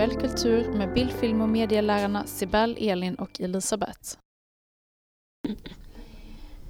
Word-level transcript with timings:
visuell 0.00 0.20
kultur 0.20 0.72
med 0.72 0.92
bildfilm 0.92 1.40
och 1.40 1.48
medielärarna 1.48 2.26
Sibel, 2.26 2.76
Elin 2.80 3.14
och 3.14 3.40
Elisabeth. 3.40 4.16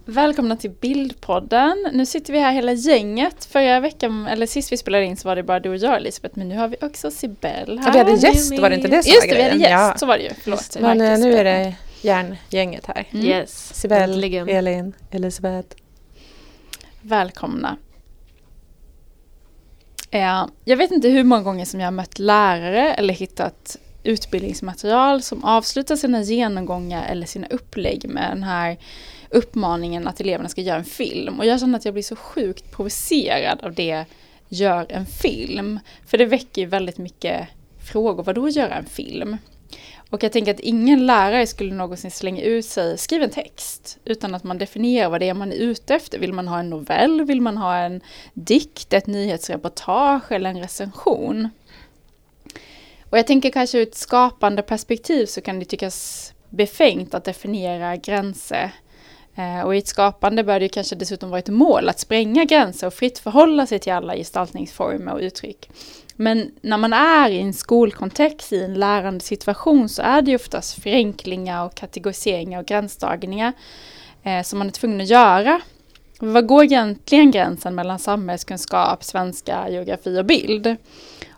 Välkomna 0.05 0.57
till 0.57 0.71
Bildpodden. 0.71 1.89
Nu 1.93 2.07
sitter 2.07 2.33
vi 2.33 2.39
här 2.39 2.53
hela 2.53 2.73
gänget. 2.73 3.45
Förra 3.45 3.81
veckan, 3.81 4.27
eller 4.27 4.47
sist 4.47 4.73
vi 4.73 4.77
spelade 4.77 5.05
in 5.05 5.17
så 5.17 5.29
var 5.29 5.37
det 5.37 5.43
bara 5.43 5.61
du 5.61 5.69
och 5.71 5.77
jag 5.77 5.97
Elisabeth, 5.97 6.39
men 6.39 6.49
nu 6.49 6.57
har 6.57 6.69
vi 6.69 6.77
också 6.81 7.11
Sibel 7.11 7.79
här. 7.79 7.87
Ja, 7.87 7.93
vi 7.93 7.99
hade 7.99 8.27
gäst, 8.27 8.59
var 8.59 8.71
det 8.71 8.77
inte 8.77 8.89
det 8.89 9.03
som 9.03 9.13
Just 9.13 9.27
var 9.27 9.35
det, 9.35 9.43
vi 9.43 9.43
hade 9.43 9.57
gäst, 9.57 9.71
Ja. 9.71 9.95
så 9.97 10.07
var 10.07 10.19
det 10.19 10.25
ju. 10.25 10.31
Förlåt. 10.43 10.71
jag 10.75 10.83
Men 10.83 10.99
märker 10.99 11.13
eh, 11.13 11.19
nu 11.19 11.35
är 11.37 11.45
det 11.45 11.75
järngänget 12.01 12.87
här. 12.87 13.09
Mm. 13.11 13.27
Yes, 13.27 13.75
Sibel. 13.75 14.25
Elin, 14.49 14.93
Elisabeth. 15.11 15.77
Välkomna. 17.03 17.77
Eh, 20.11 20.47
jag 20.65 20.77
vet 20.77 20.91
inte 20.91 21.09
hur 21.09 21.25
många 21.25 21.43
gånger 21.43 21.65
som 21.65 21.81
jag 21.81 21.87
har 21.87 21.93
mött 21.93 22.19
lärare 22.19 22.95
eller 22.95 23.15
hittat 23.15 23.77
utbildningsmaterial 24.03 25.23
som 25.23 25.45
avslutar 25.45 25.97
sina 25.97 26.23
genomgångar 26.23 27.07
eller 27.09 27.27
sina 27.27 27.47
upplägg 27.47 28.09
med 28.09 28.31
den 28.31 28.43
här 28.43 28.79
uppmaningen 29.31 30.09
att 30.09 30.21
eleverna 30.21 30.49
ska 30.49 30.61
göra 30.61 30.79
en 30.79 30.85
film. 30.85 31.39
Och 31.39 31.47
jag 31.47 31.61
känner 31.61 31.79
att 31.79 31.85
jag 31.85 31.95
blir 31.95 32.03
så 32.03 32.17
sjukt 32.17 32.71
provocerad 32.71 33.61
av 33.63 33.75
det 33.75 34.05
gör 34.49 34.87
en 34.89 35.07
film. 35.07 35.79
För 36.07 36.19
det 36.19 36.27
väcker 36.27 36.63
ju 36.63 36.69
väldigt 36.69 36.99
mycket 36.99 37.49
frågor. 37.93 38.23
Vad 38.23 38.35
då 38.35 38.49
göra 38.49 38.75
en 38.75 38.87
film? 38.87 39.37
Och 40.11 40.23
jag 40.23 40.33
tänker 40.33 40.55
att 40.55 40.61
ingen 40.61 41.07
lärare 41.07 41.47
skulle 41.47 41.75
någonsin 41.75 42.11
slänga 42.11 42.43
ut 42.43 42.65
sig, 42.65 42.99
skriv 42.99 43.23
en 43.23 43.31
text, 43.31 43.99
utan 44.05 44.35
att 44.35 44.45
man 44.45 44.59
definierar 44.59 45.11
vad 45.11 45.21
det 45.21 45.29
är 45.29 45.35
man 45.35 45.53
är 45.53 45.57
ute 45.57 45.95
efter. 45.95 46.19
Vill 46.19 46.33
man 46.33 46.49
ha 46.49 46.59
en 46.59 46.71
novell? 46.71 47.25
Vill 47.25 47.41
man 47.41 47.57
ha 47.57 47.77
en 47.77 48.01
dikt, 48.35 48.93
ett 48.93 49.07
nyhetsreportage 49.07 50.33
eller 50.33 50.51
en 50.51 50.59
recension? 50.59 51.49
Och 53.11 53.19
jag 53.19 53.27
tänker 53.27 53.51
kanske 53.51 53.79
ur 53.79 53.83
ett 53.83 53.95
skapande 53.95 54.63
perspektiv 54.63 55.27
så 55.27 55.41
kan 55.41 55.59
det 55.59 55.65
tyckas 55.65 56.33
befängt 56.49 57.15
att 57.15 57.25
definiera 57.25 57.97
gränser. 57.97 58.73
Eh, 59.41 59.63
och 59.63 59.75
i 59.75 59.79
ett 59.79 59.87
skapande 59.87 60.45
bör 60.45 60.61
det 60.61 60.69
kanske 60.69 60.97
dessutom 60.97 61.31
vara 61.31 61.39
ett 61.39 61.49
mål 61.49 61.89
att 61.89 62.01
spränga 62.01 62.45
gränser 62.45 62.87
och 62.87 62.95
fritt 62.95 63.19
förhålla 63.19 63.67
sig 63.67 63.79
till 63.79 63.93
alla 63.93 64.17
gestaltningsformer 64.17 65.13
och 65.13 65.21
uttryck. 65.21 65.71
Men 66.17 66.51
när 66.61 66.77
man 66.77 66.93
är 66.93 67.31
i 67.31 67.41
en 67.41 67.55
skolkontext, 67.55 68.53
i 68.53 68.65
en 68.65 68.75
lärande 68.75 69.21
situation, 69.21 69.89
så 69.89 70.03
är 70.03 70.23
det 70.23 70.31
ju 70.31 70.37
oftast 70.37 70.83
förenklingar 70.83 71.65
och 71.65 71.75
kategoriseringar 71.75 72.61
och 72.61 72.67
gränsdragningar 72.67 73.53
eh, 74.23 74.43
som 74.43 74.59
man 74.59 74.69
är 74.69 74.73
tvungen 74.73 75.01
att 75.01 75.09
göra. 75.11 75.61
Vad 76.19 76.47
går 76.47 76.65
egentligen 76.65 77.31
gränsen 77.31 77.75
mellan 77.75 77.99
samhällskunskap, 77.99 79.05
svenska, 79.05 79.69
geografi 79.71 80.19
och 80.19 80.25
bild? 80.25 80.77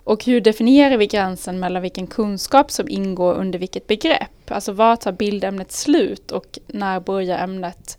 Och 0.03 0.25
hur 0.25 0.41
definierar 0.41 0.97
vi 0.97 1.07
gränsen 1.07 1.59
mellan 1.59 1.81
vilken 1.81 2.07
kunskap 2.07 2.71
som 2.71 2.89
ingår 2.89 3.33
under 3.33 3.59
vilket 3.59 3.87
begrepp? 3.87 4.51
Alltså 4.51 4.71
var 4.71 4.95
tar 4.95 5.11
bildämnet 5.11 5.71
slut 5.71 6.31
och 6.31 6.59
när 6.67 6.99
börjar 6.99 7.37
ämnet 7.37 7.97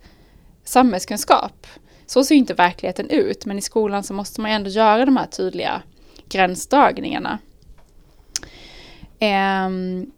samhällskunskap? 0.64 1.66
Så 2.06 2.24
ser 2.24 2.34
ju 2.34 2.38
inte 2.38 2.54
verkligheten 2.54 3.10
ut, 3.10 3.46
men 3.46 3.58
i 3.58 3.62
skolan 3.62 4.02
så 4.02 4.14
måste 4.14 4.40
man 4.40 4.50
ju 4.50 4.54
ändå 4.54 4.70
göra 4.70 5.04
de 5.04 5.16
här 5.16 5.26
tydliga 5.26 5.82
gränsdragningarna. 6.28 7.38
Um, 9.66 10.12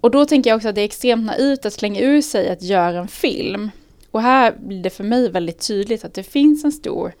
och 0.00 0.10
då 0.10 0.24
tänker 0.24 0.50
jag 0.50 0.56
också 0.56 0.68
att 0.68 0.74
det 0.74 0.80
är 0.80 0.84
extremt 0.84 1.26
naivt 1.26 1.66
att 1.66 1.72
slänga 1.72 2.00
ur 2.00 2.22
sig 2.22 2.50
att 2.50 2.62
göra 2.62 2.98
en 2.98 3.08
film. 3.08 3.70
Och 4.10 4.22
här 4.22 4.54
blir 4.58 4.82
det 4.82 4.90
för 4.90 5.04
mig 5.04 5.30
väldigt 5.30 5.66
tydligt 5.66 6.04
att 6.04 6.14
det 6.14 6.22
finns 6.22 6.64
en 6.64 6.72
stor 6.72 7.12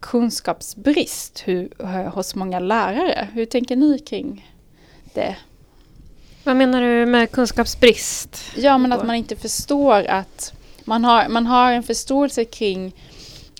kunskapsbrist 0.00 1.42
hur, 1.44 1.68
hos 2.08 2.34
många 2.34 2.60
lärare. 2.60 3.28
Hur 3.32 3.44
tänker 3.44 3.76
ni 3.76 3.98
kring 3.98 4.52
det? 5.14 5.36
Vad 6.44 6.56
menar 6.56 6.82
du 6.82 7.06
med 7.06 7.30
kunskapsbrist? 7.30 8.44
Ja, 8.56 8.78
men 8.78 8.92
att 8.92 9.06
man 9.06 9.16
inte 9.16 9.36
förstår 9.36 10.04
att 10.04 10.52
man 10.84 11.04
har, 11.04 11.28
man 11.28 11.46
har 11.46 11.72
en 11.72 11.82
förståelse 11.82 12.44
kring 12.44 12.94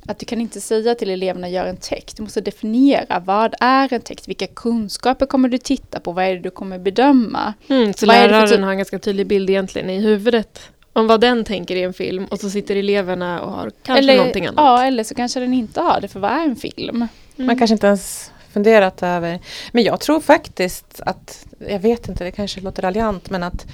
att 0.07 0.19
du 0.19 0.27
kan 0.27 0.41
inte 0.41 0.61
säga 0.61 0.95
till 0.95 1.11
eleverna 1.11 1.49
gör 1.49 1.67
en 1.67 1.77
text. 1.77 2.17
Du 2.17 2.23
måste 2.23 2.41
definiera 2.41 3.21
vad 3.21 3.55
är 3.61 3.93
en 3.93 4.01
text? 4.01 4.29
Vilka 4.29 4.47
kunskaper 4.47 5.27
kommer 5.27 5.49
du 5.49 5.59
titta 5.59 6.01
på? 6.01 6.13
Vad 6.13 6.25
är 6.25 6.35
det 6.35 6.41
du 6.41 6.51
kommer 6.51 6.79
bedöma? 6.79 7.55
Mm, 7.69 7.93
så 7.93 8.07
Vad 8.07 8.17
läraren 8.17 8.49
typ- 8.49 8.61
har 8.61 8.71
en 8.71 8.77
ganska 8.79 8.99
tydlig 8.99 9.27
bild 9.27 9.51
egentligen 9.51 9.91
i 9.91 10.01
huvudet 10.01 10.61
om 10.93 11.07
vad 11.07 11.21
den 11.21 11.45
tänker 11.45 11.77
i 11.77 11.83
en 11.83 11.93
film 11.93 12.25
och 12.25 12.41
så 12.41 12.51
sitter 12.51 12.77
eleverna 12.77 13.41
och 13.43 13.53
har 13.53 13.71
kanske 13.83 13.99
eller, 13.99 14.17
någonting 14.17 14.47
annat. 14.47 14.57
Ja, 14.57 14.85
eller 14.85 15.05
så 15.05 15.15
kanske 15.15 15.41
den 15.41 15.55
inte 15.55 15.81
har 15.81 16.01
det. 16.01 16.09
För 16.09 16.21
vad 16.21 16.31
är 16.31 16.45
en 16.45 16.57
film? 16.57 16.97
Mm. 16.97 17.09
Man 17.47 17.59
kanske 17.59 17.75
inte 17.75 17.87
ens 17.87 18.33
funderat 18.53 19.03
över. 19.03 19.41
Men 19.73 19.85
jag 19.85 20.01
tror 20.01 20.21
faktiskt 20.21 21.01
att, 21.07 21.47
jag 21.69 21.79
vet 21.79 22.09
inte, 22.09 22.25
det 22.25 22.31
kanske 22.31 22.61
låter 22.61 22.83
raljant, 22.83 23.31
men 23.31 23.43
att 23.43 23.67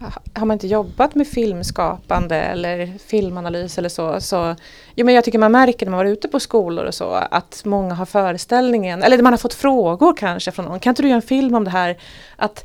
ha- 0.00 0.22
har 0.34 0.46
man 0.46 0.54
inte 0.54 0.66
jobbat 0.66 1.14
med 1.14 1.28
filmskapande 1.28 2.36
eller 2.36 2.98
filmanalys 3.06 3.78
eller 3.78 3.88
så, 3.88 4.20
så 4.20 4.56
jo, 4.94 5.06
men 5.06 5.14
jag 5.14 5.24
tycker 5.24 5.38
man 5.38 5.52
märker 5.52 5.86
när 5.86 5.90
man 5.90 5.98
var 5.98 6.04
ute 6.04 6.28
på 6.28 6.40
skolor 6.40 6.84
och 6.84 6.94
så 6.94 7.10
att 7.10 7.62
många 7.64 7.94
har 7.94 8.06
föreställningen, 8.06 9.02
eller 9.02 9.22
man 9.22 9.32
har 9.32 9.38
fått 9.38 9.54
frågor 9.54 10.16
kanske 10.16 10.52
från 10.52 10.64
någon, 10.64 10.80
kan 10.80 10.90
inte 10.90 11.02
du 11.02 11.08
göra 11.08 11.16
en 11.16 11.22
film 11.22 11.54
om 11.54 11.64
det 11.64 11.70
här? 11.70 11.96
Att 12.36 12.64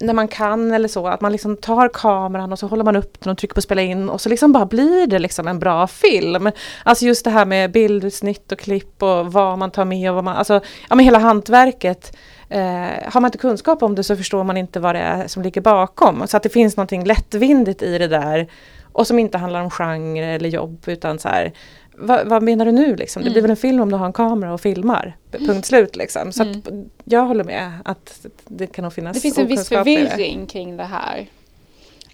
när 0.00 0.14
man 0.14 0.28
kan 0.28 0.72
eller 0.72 0.88
så, 0.88 1.06
att 1.06 1.20
man 1.20 1.32
liksom 1.32 1.56
tar 1.56 1.88
kameran 1.88 2.52
och 2.52 2.58
så 2.58 2.66
håller 2.66 2.84
man 2.84 2.96
upp 2.96 3.20
den 3.20 3.30
och 3.30 3.38
trycker 3.38 3.54
på 3.54 3.60
spela 3.60 3.82
in 3.82 4.08
och 4.08 4.20
så 4.20 4.28
liksom 4.28 4.52
bara 4.52 4.66
blir 4.66 5.06
det 5.06 5.18
liksom 5.18 5.48
en 5.48 5.58
bra 5.58 5.86
film. 5.86 6.50
Alltså 6.84 7.04
just 7.04 7.24
det 7.24 7.30
här 7.30 7.44
med 7.44 7.72
bildsnitt 7.72 8.52
och 8.52 8.58
klipp 8.58 9.02
och 9.02 9.32
vad 9.32 9.58
man 9.58 9.70
tar 9.70 9.84
med 9.84 10.10
och 10.10 10.14
vad 10.14 10.24
man, 10.24 10.36
alltså 10.36 10.60
ja 10.88 10.94
men 10.96 11.04
hela 11.04 11.18
hantverket. 11.18 12.16
Eh, 12.48 13.12
har 13.12 13.20
man 13.20 13.24
inte 13.24 13.38
kunskap 13.38 13.82
om 13.82 13.94
det 13.94 14.04
så 14.04 14.16
förstår 14.16 14.44
man 14.44 14.56
inte 14.56 14.80
vad 14.80 14.94
det 14.94 15.00
är 15.00 15.28
som 15.28 15.42
ligger 15.42 15.60
bakom. 15.60 16.26
Så 16.26 16.36
att 16.36 16.42
det 16.42 16.48
finns 16.48 16.76
någonting 16.76 17.04
lättvindigt 17.04 17.82
i 17.82 17.98
det 17.98 18.08
där 18.08 18.48
och 18.92 19.06
som 19.06 19.18
inte 19.18 19.38
handlar 19.38 19.62
om 19.62 19.70
genre 19.70 20.34
eller 20.34 20.48
jobb 20.48 20.84
utan 20.86 21.18
så 21.18 21.28
här 21.28 21.52
vad, 22.02 22.26
vad 22.26 22.42
menar 22.42 22.64
du 22.64 22.72
nu 22.72 22.96
liksom? 22.96 23.22
Det 23.22 23.30
blir 23.30 23.38
Mm. 23.38 23.42
väl 23.42 23.50
en 23.50 23.56
film 23.56 23.80
om 23.80 23.90
du 23.90 23.96
har 23.96 24.06
en 24.06 24.12
kamera 24.12 24.52
och 24.54 24.60
filmar. 24.60 25.16
Punkt 25.30 25.66
slut 25.66 25.96
liksom. 25.96 26.32
Så 26.32 26.42
att 26.42 26.56
jag 27.04 27.24
håller 27.26 27.44
med 27.44 27.72
att 27.84 28.26
det 28.48 28.66
kan 28.66 28.82
nog 28.82 28.92
finnas 28.92 29.14
Det 29.14 29.20
finns 29.20 29.38
en 29.38 29.46
viss 29.46 29.68
det. 29.68 29.76
förvirring 29.76 30.46
kring 30.46 30.76
det 30.76 30.84
här. 30.84 31.26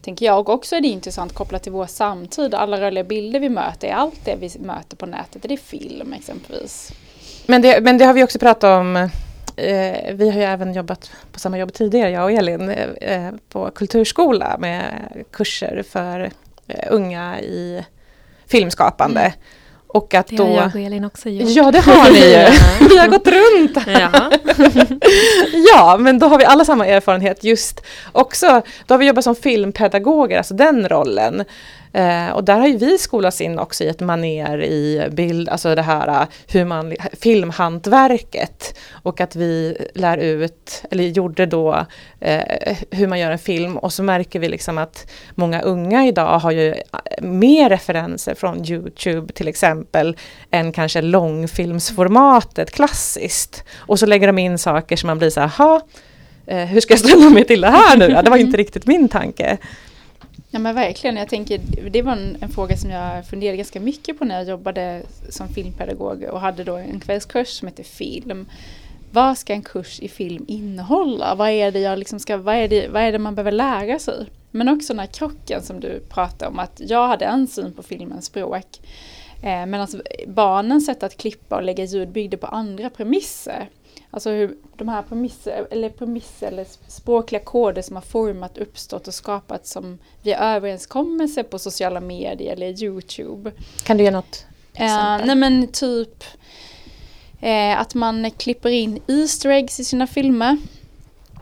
Tänker 0.03 0.27
jag 0.27 0.39
och 0.41 0.49
också 0.49 0.77
är 0.77 0.81
det 0.81 0.89
intressant 0.89 1.35
kopplat 1.35 1.63
till 1.63 1.73
vår 1.73 1.87
samtid. 1.87 2.55
Alla 2.55 2.81
rörliga 2.81 3.05
bilder 3.05 3.41
vi 3.41 3.49
möter 3.49 3.89
är 3.89 3.93
allt 3.93 4.25
det 4.25 4.37
vi 4.41 4.51
möter 4.61 4.97
på 4.97 5.07
nätet. 5.07 5.43
Det 5.43 5.53
är 5.53 5.57
film 5.57 6.13
exempelvis. 6.13 6.93
Men 7.47 7.63
det, 7.63 7.81
men 7.85 7.99
det 7.99 8.05
har 8.05 8.15
vi 8.15 8.25
också 8.25 8.39
pratat 8.39 8.65
om. 8.81 8.97
Eh, 9.57 10.15
vi 10.15 10.31
har 10.31 10.39
ju 10.39 10.45
även 10.45 10.73
jobbat 10.75 11.11
på 11.33 11.39
samma 11.39 11.59
jobb 11.59 11.73
tidigare, 11.73 12.11
jag 12.11 12.25
och 12.25 12.33
Elin, 12.33 12.71
eh, 12.71 13.31
på 13.49 13.71
kulturskola 13.71 14.57
med 14.59 14.85
kurser 15.31 15.83
för 15.91 16.31
eh, 16.67 16.89
unga 16.91 17.41
i 17.41 17.85
filmskapande. 18.47 19.21
Mm. 19.21 19.33
Och 19.89 20.15
att 20.15 20.27
Det 20.27 20.37
då... 20.37 20.45
har 20.45 20.51
jag 20.51 20.75
och 20.75 20.81
Elin 20.81 21.05
också 21.05 21.29
gjort. 21.29 21.51
Ja, 21.51 21.71
det 21.71 21.79
har 21.81 22.11
ni 22.11 22.19
ju. 22.19 22.89
Vi 22.89 22.99
har 22.99 23.09
gått 23.09 23.29
runt. 23.29 23.79
Ja, 25.75 25.97
men 25.99 26.19
då 26.19 26.27
har 26.27 26.39
vi 26.39 26.45
alla 26.45 26.65
samma 26.65 26.87
erfarenhet 26.87 27.45
just 27.45 27.81
också. 28.13 28.63
Då 28.87 28.95
har 28.95 28.99
vi 28.99 29.07
jobbat 29.07 29.25
som 29.25 29.35
filmpedagoger, 29.37 30.39
alltså 30.39 30.55
den 30.55 30.89
rollen. 30.89 31.45
Eh, 31.93 32.31
och 32.31 32.45
där 32.45 32.59
har 32.59 32.67
ju 32.67 32.77
vi 32.77 32.99
skolats 32.99 33.41
in 33.41 33.59
också 33.59 33.85
i 33.85 33.89
ett 33.89 34.01
maner 34.01 34.63
i 34.63 35.09
bild, 35.11 35.49
alltså 35.49 35.75
det 35.75 35.83
här 35.83 36.09
eh, 36.09 36.27
hur 36.47 36.65
man, 36.65 36.95
filmhantverket. 37.21 38.79
Och 39.03 39.21
att 39.21 39.37
vi 39.37 39.77
lär 39.95 40.19
ut, 40.19 40.83
eller 40.91 41.05
gjorde 41.05 41.47
då, 41.47 41.87
eh, 42.21 42.77
hur 42.91 43.07
man 43.07 43.19
gör 43.19 43.31
en 43.31 43.39
film. 43.39 43.77
Och 43.79 43.93
så 43.93 44.03
märker 44.03 44.39
vi 44.41 44.49
liksom 44.49 44.79
att 44.79 45.11
många 45.35 45.61
unga 45.61 46.07
idag 46.07 46.39
har 46.39 46.51
ju 46.51 46.69
eh, 46.69 47.23
mer 47.23 47.69
referenser 47.69 48.35
från 48.35 48.65
Youtube 48.65 49.33
till 49.33 49.49
exempel 49.49 50.17
än 50.51 50.73
kanske 50.73 51.03
långfilmsformatet 51.03 52.71
klassiskt. 52.71 53.65
Och 53.77 53.99
så 53.99 54.07
lägger 54.07 54.27
de 54.27 54.39
in 54.39 54.59
saker 54.59 54.97
som 54.97 55.07
man 55.07 55.19
blir 55.19 55.31
så 55.31 55.41
här, 55.41 55.49
"Ha, 55.49 55.81
eh, 56.47 56.65
hur 56.65 56.81
ska 56.81 56.93
jag 56.93 57.01
ställa 57.01 57.31
mig 57.31 57.45
till 57.45 57.61
det 57.61 57.71
här 57.71 57.97
nu? 57.97 58.09
Det 58.25 58.31
var 58.31 58.37
inte 58.37 58.57
riktigt 58.65 58.87
min 58.87 59.09
tanke. 59.09 59.59
Ja 60.51 60.59
men 60.59 60.75
verkligen, 60.75 61.17
jag 61.17 61.29
tänker, 61.29 61.61
det 61.91 62.03
var 62.03 62.13
en, 62.13 62.37
en 62.41 62.49
fråga 62.49 62.77
som 62.77 62.91
jag 62.91 63.27
funderade 63.27 63.57
ganska 63.57 63.81
mycket 63.81 64.19
på 64.19 64.25
när 64.25 64.35
jag 64.35 64.49
jobbade 64.49 65.03
som 65.29 65.49
filmpedagog 65.49 66.23
och 66.23 66.41
hade 66.41 66.65
då 66.65 66.77
en 66.77 67.01
kvällskurs 67.01 67.49
som 67.49 67.69
heter 67.69 67.85
film. 67.85 68.49
Vad 69.13 69.39
ska 69.39 69.53
en 69.53 69.63
kurs 69.63 70.01
i 70.01 70.09
film 70.09 70.45
innehålla? 70.49 71.35
Vad 71.35 71.49
är 71.49 71.73
det, 71.73 71.81
jag 71.81 71.99
liksom 71.99 72.21
ska, 72.21 72.37
vad 72.37 72.55
är 72.55 72.69
det, 72.69 72.89
vad 72.89 73.03
är 73.03 73.13
det 73.13 73.19
man 73.19 73.35
behöver 73.35 73.53
lära 73.53 73.99
sig? 73.99 74.27
Men 74.51 74.69
också 74.69 74.93
den 74.93 75.01
här 75.01 75.07
krocken 75.07 75.63
som 75.63 75.81
du 75.81 76.01
pratade 76.01 76.51
om, 76.51 76.59
att 76.59 76.81
jag 76.85 77.09
hade 77.09 77.25
en 77.25 77.47
syn 77.47 77.73
på 77.73 77.83
filmens 77.83 78.25
språk. 78.25 78.81
Eh, 79.43 79.67
Medan 79.67 79.81
alltså, 79.81 80.03
barnens 80.27 80.87
sätt 80.87 81.03
att 81.03 81.17
klippa 81.17 81.57
och 81.57 81.63
lägga 81.63 81.85
ljud 81.85 82.09
byggde 82.09 82.37
på 82.37 82.47
andra 82.47 82.91
premisser. 82.91 83.69
Alltså 84.11 84.31
hur 84.31 84.57
de 84.77 84.89
här 84.89 85.03
premisser, 85.03 85.67
eller 85.71 85.89
premisser 85.91 86.47
eller 86.49 86.67
språkliga 86.89 87.43
koder 87.45 87.83
som 87.83 87.97
har 87.97 88.03
format, 88.03 88.59
uppstått 88.59 89.09
och 89.09 89.15
skapat 89.15 89.67
som 89.67 89.99
via 90.23 90.39
överenskommelser 90.39 91.43
på 91.43 91.59
sociala 91.59 92.01
medier 92.01 92.53
eller 92.53 92.83
Youtube. 92.83 93.53
Kan 93.85 93.97
du 93.97 94.05
ge 94.05 94.11
något 94.11 94.45
Eh, 94.75 94.85
exempel? 94.85 95.27
nej 95.27 95.37
men 95.37 95.67
typ 95.73 96.25
eh, 97.41 97.81
att 97.81 97.95
man 97.95 98.31
klipper 98.31 98.69
in 98.71 99.01
Easter 99.09 99.49
eggs 99.51 99.81
i 99.81 99.85
sina 99.85 100.07
filmer. 100.07 100.57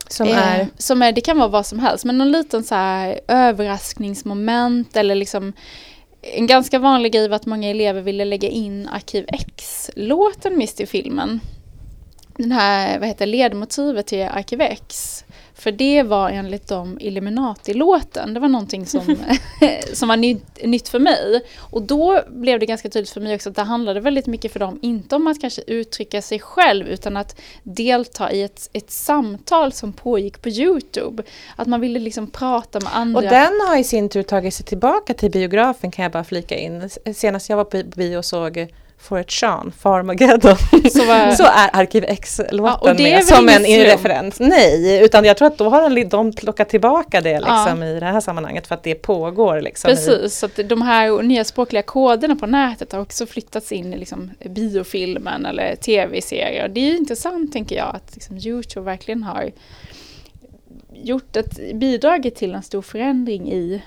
Som 0.08 0.26
Eh, 0.28 0.48
är... 0.60 0.68
som 0.78 1.02
är, 1.02 1.12
det 1.12 1.20
kan 1.20 1.38
vara 1.38 1.48
vad 1.48 1.66
som 1.66 1.78
helst, 1.78 2.04
men 2.04 2.18
någon 2.18 2.32
liten 2.32 2.64
så 2.64 2.74
här 2.74 3.20
överraskningsmoment 3.28 4.96
eller 4.96 5.14
liksom 5.14 5.52
en 6.20 6.46
ganska 6.46 6.78
vanlig 6.78 7.12
grej 7.12 7.28
var 7.28 7.36
att 7.36 7.46
många 7.46 7.70
elever 7.70 8.00
ville 8.00 8.24
lägga 8.24 8.48
in 8.48 8.88
Arkiv 8.88 9.24
X-låten 9.28 10.58
mitt 10.58 10.80
i 10.80 10.86
filmen. 10.86 11.40
Den 12.36 12.52
här, 12.52 12.98
vad 12.98 13.08
heter 13.08 13.26
ledmotivet 13.26 14.06
till 14.06 14.22
Arkiv 14.22 14.60
X. 14.60 15.24
För 15.54 15.72
det 15.72 16.02
var 16.02 16.30
enligt 16.30 16.68
dem 16.68 16.98
Illuminati-låten. 17.00 18.34
Det 18.34 18.40
var 18.40 18.48
någonting 18.48 18.86
som, 18.86 19.00
som 19.92 20.08
var 20.08 20.16
nytt, 20.16 20.64
nytt 20.64 20.88
för 20.88 20.98
mig. 20.98 21.42
Och 21.58 21.82
då 21.82 22.20
blev 22.28 22.60
det 22.60 22.66
ganska 22.66 22.88
tydligt 22.88 23.10
för 23.10 23.20
mig 23.20 23.34
också 23.34 23.48
att 23.50 23.56
det 23.56 23.62
handlade 23.62 24.00
väldigt 24.00 24.26
mycket 24.26 24.52
för 24.52 24.60
dem, 24.60 24.78
inte 24.82 25.16
om 25.16 25.26
att 25.26 25.40
kanske 25.40 25.62
uttrycka 25.66 26.22
sig 26.22 26.40
själv, 26.40 26.88
utan 26.88 27.16
att 27.16 27.40
delta 27.62 28.32
i 28.32 28.42
ett, 28.42 28.70
ett 28.72 28.90
samtal 28.90 29.72
som 29.72 29.92
pågick 29.92 30.42
på 30.42 30.48
Youtube. 30.48 31.22
Att 31.56 31.66
man 31.66 31.80
ville 31.80 31.98
liksom 31.98 32.30
prata 32.30 32.80
med 32.80 32.96
andra. 32.96 33.18
Och 33.18 33.22
den 33.22 33.60
har 33.68 33.78
i 33.78 33.84
sin 33.84 34.08
tur 34.08 34.22
tagit 34.22 34.54
sig 34.54 34.66
tillbaka 34.66 35.14
till 35.14 35.30
biografen 35.30 35.90
kan 35.90 36.02
jag 36.02 36.12
bara 36.12 36.24
flika 36.24 36.58
in. 36.58 36.90
Senast 37.14 37.48
jag 37.48 37.56
var 37.56 37.64
på 37.64 37.82
bio 37.96 38.16
och 38.16 38.24
såg 38.24 38.68
For 39.08 39.20
it 39.20 39.30
Sean, 39.30 39.72
Farmageddon, 39.78 40.56
Så 40.90 41.04
var- 41.04 41.30
så 41.32 41.44
är 41.44 41.70
Arkiv 41.72 42.04
X-låten 42.08 43.00
är 43.00 43.14
med 43.14 43.24
som 43.24 43.48
en 43.48 43.66
i 43.66 43.74
slump? 43.74 43.88
referens. 43.88 44.40
Nej, 44.40 45.04
utan 45.04 45.24
jag 45.24 45.36
tror 45.36 45.48
att 45.48 45.58
då 45.58 45.68
har 45.68 46.04
de, 46.10 46.32
plockat 46.32 46.68
tillbaka 46.68 47.20
det 47.20 47.40
liksom 47.40 47.82
i 47.82 48.00
det 48.00 48.06
här 48.06 48.20
sammanhanget 48.20 48.66
för 48.66 48.74
att 48.74 48.82
det 48.82 48.94
pågår. 48.94 49.60
Liksom, 49.60 49.90
i, 49.90 49.94
Precis, 49.94 50.38
så 50.38 50.46
att 50.46 50.60
de 50.68 50.82
här 50.82 51.22
nya 51.22 51.44
språkliga 51.44 51.82
koderna 51.82 52.36
på 52.36 52.46
nätet 52.46 52.92
har 52.92 53.00
också 53.00 53.26
flyttats 53.26 53.72
in 53.72 53.94
i 53.94 53.98
liksom 53.98 54.30
biofilmen 54.44 55.46
eller 55.46 55.76
tv-serier. 55.76 56.68
Det 56.68 56.80
är 56.80 56.96
intressant 56.96 57.52
tänker 57.52 57.76
jag 57.76 57.96
att 57.96 58.14
liksom 58.14 58.36
Youtube 58.38 58.84
verkligen 58.86 59.22
har 59.22 59.50
gjort 60.94 61.36
ett, 61.36 61.74
bidragit 61.74 62.36
till 62.36 62.54
en 62.54 62.62
stor 62.62 62.82
förändring 62.82 63.52
i 63.52 63.82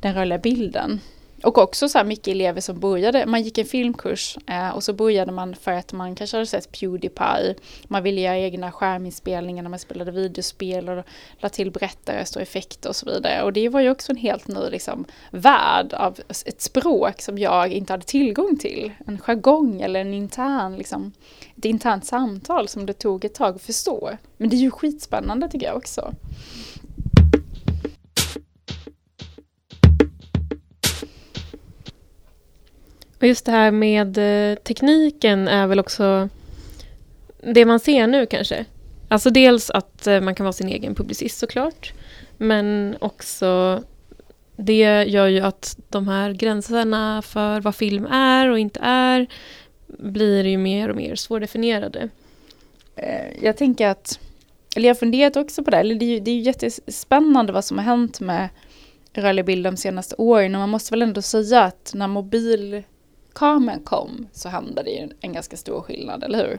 den 0.00 0.14
rörliga 0.14 0.38
bilden. 0.38 1.00
Och 1.42 1.58
också 1.58 1.88
så 1.88 1.98
här 1.98 2.04
mycket 2.04 2.28
elever 2.28 2.60
som 2.60 2.80
började, 2.80 3.26
man 3.26 3.42
gick 3.42 3.58
en 3.58 3.64
filmkurs 3.64 4.38
eh, 4.46 4.68
och 4.68 4.84
så 4.84 4.92
började 4.92 5.32
man 5.32 5.54
för 5.54 5.72
att 5.72 5.92
man 5.92 6.14
kanske 6.14 6.36
hade 6.36 6.46
sett 6.46 6.72
Pewdiepie. 6.72 7.54
Man 7.84 8.02
ville 8.02 8.20
göra 8.20 8.38
egna 8.38 8.72
skärminspelningar 8.72 9.62
när 9.62 9.70
man 9.70 9.78
spelade 9.78 10.10
videospel 10.10 10.88
och 10.88 11.04
la 11.38 11.48
till 11.48 11.70
berättarröst 11.70 12.36
och 12.36 12.42
effekter 12.42 12.88
och 12.88 12.96
så 12.96 13.06
vidare. 13.06 13.42
Och 13.42 13.52
det 13.52 13.68
var 13.68 13.80
ju 13.80 13.90
också 13.90 14.12
en 14.12 14.18
helt 14.18 14.48
ny 14.48 14.70
liksom, 14.70 15.04
värld 15.30 15.92
av 15.92 16.18
ett 16.46 16.60
språk 16.60 17.20
som 17.20 17.38
jag 17.38 17.72
inte 17.72 17.92
hade 17.92 18.04
tillgång 18.04 18.56
till. 18.58 18.92
En 19.06 19.18
jargong 19.18 19.80
eller 19.80 20.00
en 20.00 20.14
intern, 20.14 20.76
liksom, 20.76 21.12
ett 21.56 21.64
internt 21.64 22.06
samtal 22.06 22.68
som 22.68 22.86
det 22.86 22.92
tog 22.92 23.24
ett 23.24 23.34
tag 23.34 23.56
att 23.56 23.62
förstå. 23.62 24.10
Men 24.36 24.48
det 24.48 24.56
är 24.56 24.58
ju 24.58 24.70
skitspännande 24.70 25.48
tycker 25.48 25.66
jag 25.66 25.76
också. 25.76 26.14
Och 33.20 33.26
just 33.26 33.44
det 33.44 33.52
här 33.52 33.70
med 33.70 34.18
eh, 34.18 34.58
tekniken 34.58 35.48
är 35.48 35.66
väl 35.66 35.80
också 35.80 36.28
det 37.42 37.64
man 37.64 37.80
ser 37.80 38.06
nu 38.06 38.26
kanske. 38.26 38.64
Alltså 39.08 39.30
dels 39.30 39.70
att 39.70 40.06
eh, 40.06 40.20
man 40.20 40.34
kan 40.34 40.44
vara 40.44 40.52
sin 40.52 40.68
egen 40.68 40.94
publicist 40.94 41.38
såklart. 41.38 41.92
Men 42.36 42.96
också 43.00 43.82
det 44.56 45.04
gör 45.04 45.26
ju 45.26 45.40
att 45.40 45.78
de 45.88 46.08
här 46.08 46.32
gränserna 46.32 47.22
för 47.22 47.60
vad 47.60 47.74
film 47.74 48.06
är 48.06 48.50
och 48.50 48.58
inte 48.58 48.80
är 48.82 49.26
blir 49.86 50.44
ju 50.44 50.58
mer 50.58 50.88
och 50.88 50.96
mer 50.96 51.14
svårdefinierade. 51.14 52.08
Eh, 52.96 53.44
jag 53.44 53.56
tänker 53.56 53.88
att, 53.88 54.20
eller 54.76 54.88
jag 54.88 54.94
har 54.94 54.98
funderat 54.98 55.36
också 55.36 55.64
på 55.64 55.70
det, 55.70 55.76
eller 55.76 55.94
det 55.94 56.04
är 56.04 56.10
ju, 56.10 56.20
det 56.20 56.30
är 56.30 56.34
ju 56.34 56.40
jättespännande 56.40 57.52
vad 57.52 57.64
som 57.64 57.78
har 57.78 57.84
hänt 57.84 58.20
med 58.20 58.48
rörlig 59.12 59.44
bild 59.44 59.64
de 59.64 59.76
senaste 59.76 60.14
åren 60.18 60.54
och 60.54 60.60
man 60.60 60.68
måste 60.68 60.92
väl 60.92 61.02
ändå 61.02 61.22
säga 61.22 61.62
att 61.62 61.92
när 61.94 62.08
mobil 62.08 62.82
mobilkameran 63.34 63.80
kom 63.80 64.26
så 64.32 64.48
hände 64.48 64.82
det 64.82 64.90
ju 64.90 65.08
en 65.20 65.32
ganska 65.32 65.56
stor 65.56 65.80
skillnad, 65.82 66.24
eller 66.24 66.38
hur? 66.38 66.58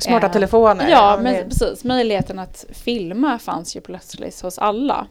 Smarta 0.00 0.26
Eh, 0.26 0.32
telefoner. 0.32 0.88
Ja, 0.90 1.16
det- 1.16 1.22
men 1.22 1.48
precis. 1.48 1.84
Möjligheten 1.84 2.38
att 2.38 2.64
filma 2.70 3.38
fanns 3.38 3.76
ju 3.76 3.80
plötsligt 3.80 4.40
hos 4.40 4.58
alla. 4.58 5.06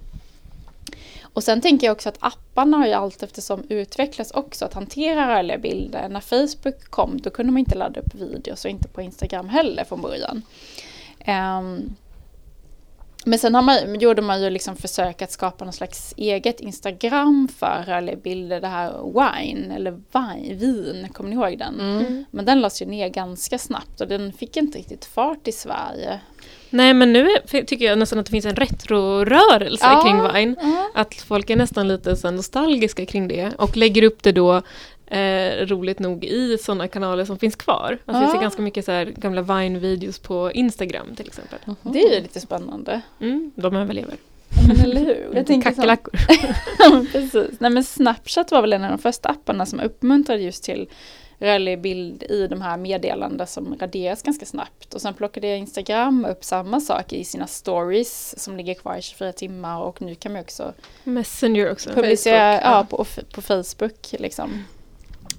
Och 1.33 1.43
sen 1.43 1.61
tänker 1.61 1.87
jag 1.87 1.91
också 1.93 2.09
att 2.09 2.17
apparna 2.19 2.77
har 2.77 2.87
ju 2.87 2.93
allt 2.93 3.23
eftersom 3.23 3.63
utvecklats 3.69 4.31
också 4.31 4.65
att 4.65 4.73
hantera 4.73 5.27
rörliga 5.37 5.57
bilder. 5.57 6.09
När 6.09 6.19
Facebook 6.19 6.89
kom 6.89 7.21
då 7.21 7.29
kunde 7.29 7.51
man 7.51 7.59
inte 7.59 7.75
ladda 7.77 7.99
upp 7.99 8.15
videos 8.15 8.65
och 8.65 8.71
inte 8.71 8.87
på 8.87 9.01
Instagram 9.01 9.49
heller 9.49 9.83
från 9.83 10.01
början. 10.01 10.41
Ehm, 11.19 11.95
men 13.25 13.39
sen 13.39 13.55
har 13.55 13.61
man, 13.61 13.99
gjorde 13.99 14.21
man 14.21 14.41
ju 14.41 14.49
liksom 14.49 14.75
försök 14.75 15.21
att 15.21 15.31
skapa 15.31 15.65
någon 15.65 15.73
slags 15.73 16.13
eget 16.17 16.59
Instagram 16.59 17.47
för 17.59 17.83
rörliga 17.87 18.15
bilder. 18.15 18.61
Det 18.61 18.67
här 18.67 18.93
Wine, 19.03 19.75
eller 19.75 19.91
Vine, 19.91 20.57
Vin, 20.57 21.07
kommer 21.13 21.29
ni 21.29 21.35
ihåg 21.35 21.57
den? 21.59 21.79
Mm. 21.79 22.25
Men 22.31 22.45
den 22.45 22.61
lades 22.61 22.81
ju 22.81 22.85
ner 22.85 23.09
ganska 23.09 23.57
snabbt 23.57 24.01
och 24.01 24.07
den 24.07 24.33
fick 24.33 24.57
inte 24.57 24.77
riktigt 24.77 25.05
fart 25.05 25.47
i 25.47 25.51
Sverige. 25.51 26.19
Nej 26.69 26.93
men 26.93 27.13
nu 27.13 27.27
är, 27.29 27.63
tycker 27.63 27.85
jag 27.85 27.97
nästan 27.97 28.19
att 28.19 28.25
det 28.25 28.31
finns 28.31 28.45
en 28.45 28.55
retrorörelse 28.55 29.85
Ja. 29.85 30.01
kring 30.03 30.33
Vine. 30.33 30.55
Ja. 30.61 30.89
Att 31.01 31.13
folk 31.13 31.49
är 31.49 31.55
nästan 31.55 31.87
lite 31.87 32.31
nostalgiska 32.31 33.05
kring 33.05 33.27
det 33.27 33.51
och 33.57 33.77
lägger 33.77 34.03
upp 34.03 34.23
det 34.23 34.31
då 34.31 34.61
eh, 35.07 35.65
roligt 35.65 35.99
nog 35.99 36.25
i 36.25 36.57
sådana 36.57 36.87
kanaler 36.87 37.25
som 37.25 37.39
finns 37.39 37.55
kvar. 37.55 37.97
Alltså 38.05 38.23
Jag 38.23 38.31
ser 38.31 38.41
ganska 38.41 38.61
mycket 38.61 38.85
så 38.85 38.91
här 38.91 39.05
gamla 39.05 39.41
Vine-videos 39.41 40.19
på 40.19 40.51
Instagram 40.51 41.15
till 41.15 41.27
exempel. 41.27 41.59
Det 41.81 41.99
är 42.01 42.15
ju 42.15 42.21
lite 42.21 42.39
spännande. 42.39 43.01
Mm, 43.21 43.51
de 43.55 43.75
överlever. 43.75 44.15
Men 44.67 44.79
eller 44.79 45.01
hur? 45.01 45.29
Jag 45.35 45.47
tänker 45.47 45.69
så- 45.69 45.75
Kackerlackor. 45.75 46.13
Precis. 47.11 47.59
Nej, 47.59 47.71
men 47.71 47.83
Snapchat 47.83 48.51
var 48.51 48.61
väl 48.61 48.73
en 48.73 48.83
av 48.83 48.89
de 48.89 48.97
första 48.97 49.29
apparna 49.29 49.65
som 49.65 49.79
uppmuntrade 49.79 50.41
just 50.41 50.63
till 50.63 50.89
rörlig 51.39 51.81
bild 51.81 52.23
i 52.23 52.47
de 52.47 52.61
här 52.61 52.77
meddelanden 52.77 53.47
som 53.47 53.75
raderas 53.79 54.23
ganska 54.23 54.45
snabbt. 54.45 54.93
Och 54.93 55.01
sen 55.01 55.13
plockade 55.13 55.47
jag 55.47 55.57
Instagram 55.57 56.25
upp 56.25 56.43
samma 56.43 56.79
sak 56.81 57.13
i 57.13 57.23
sina 57.23 57.47
stories 57.47 58.39
som 58.43 58.57
ligger 58.57 58.73
kvar 58.73 58.97
i 58.97 59.01
24 59.01 59.31
timmar 59.31 59.81
och 59.81 60.01
nu 60.01 60.15
kan 60.15 60.31
man 60.31 60.41
också 60.41 60.73
Messenger 61.03 61.71
också. 61.71 61.89
publicera 61.89 62.51
Facebook, 62.53 62.65
ja. 62.65 62.77
ja, 62.91 62.97
på, 62.97 63.05
på 63.35 63.41
Facebook. 63.41 64.11
Liksom. 64.19 64.63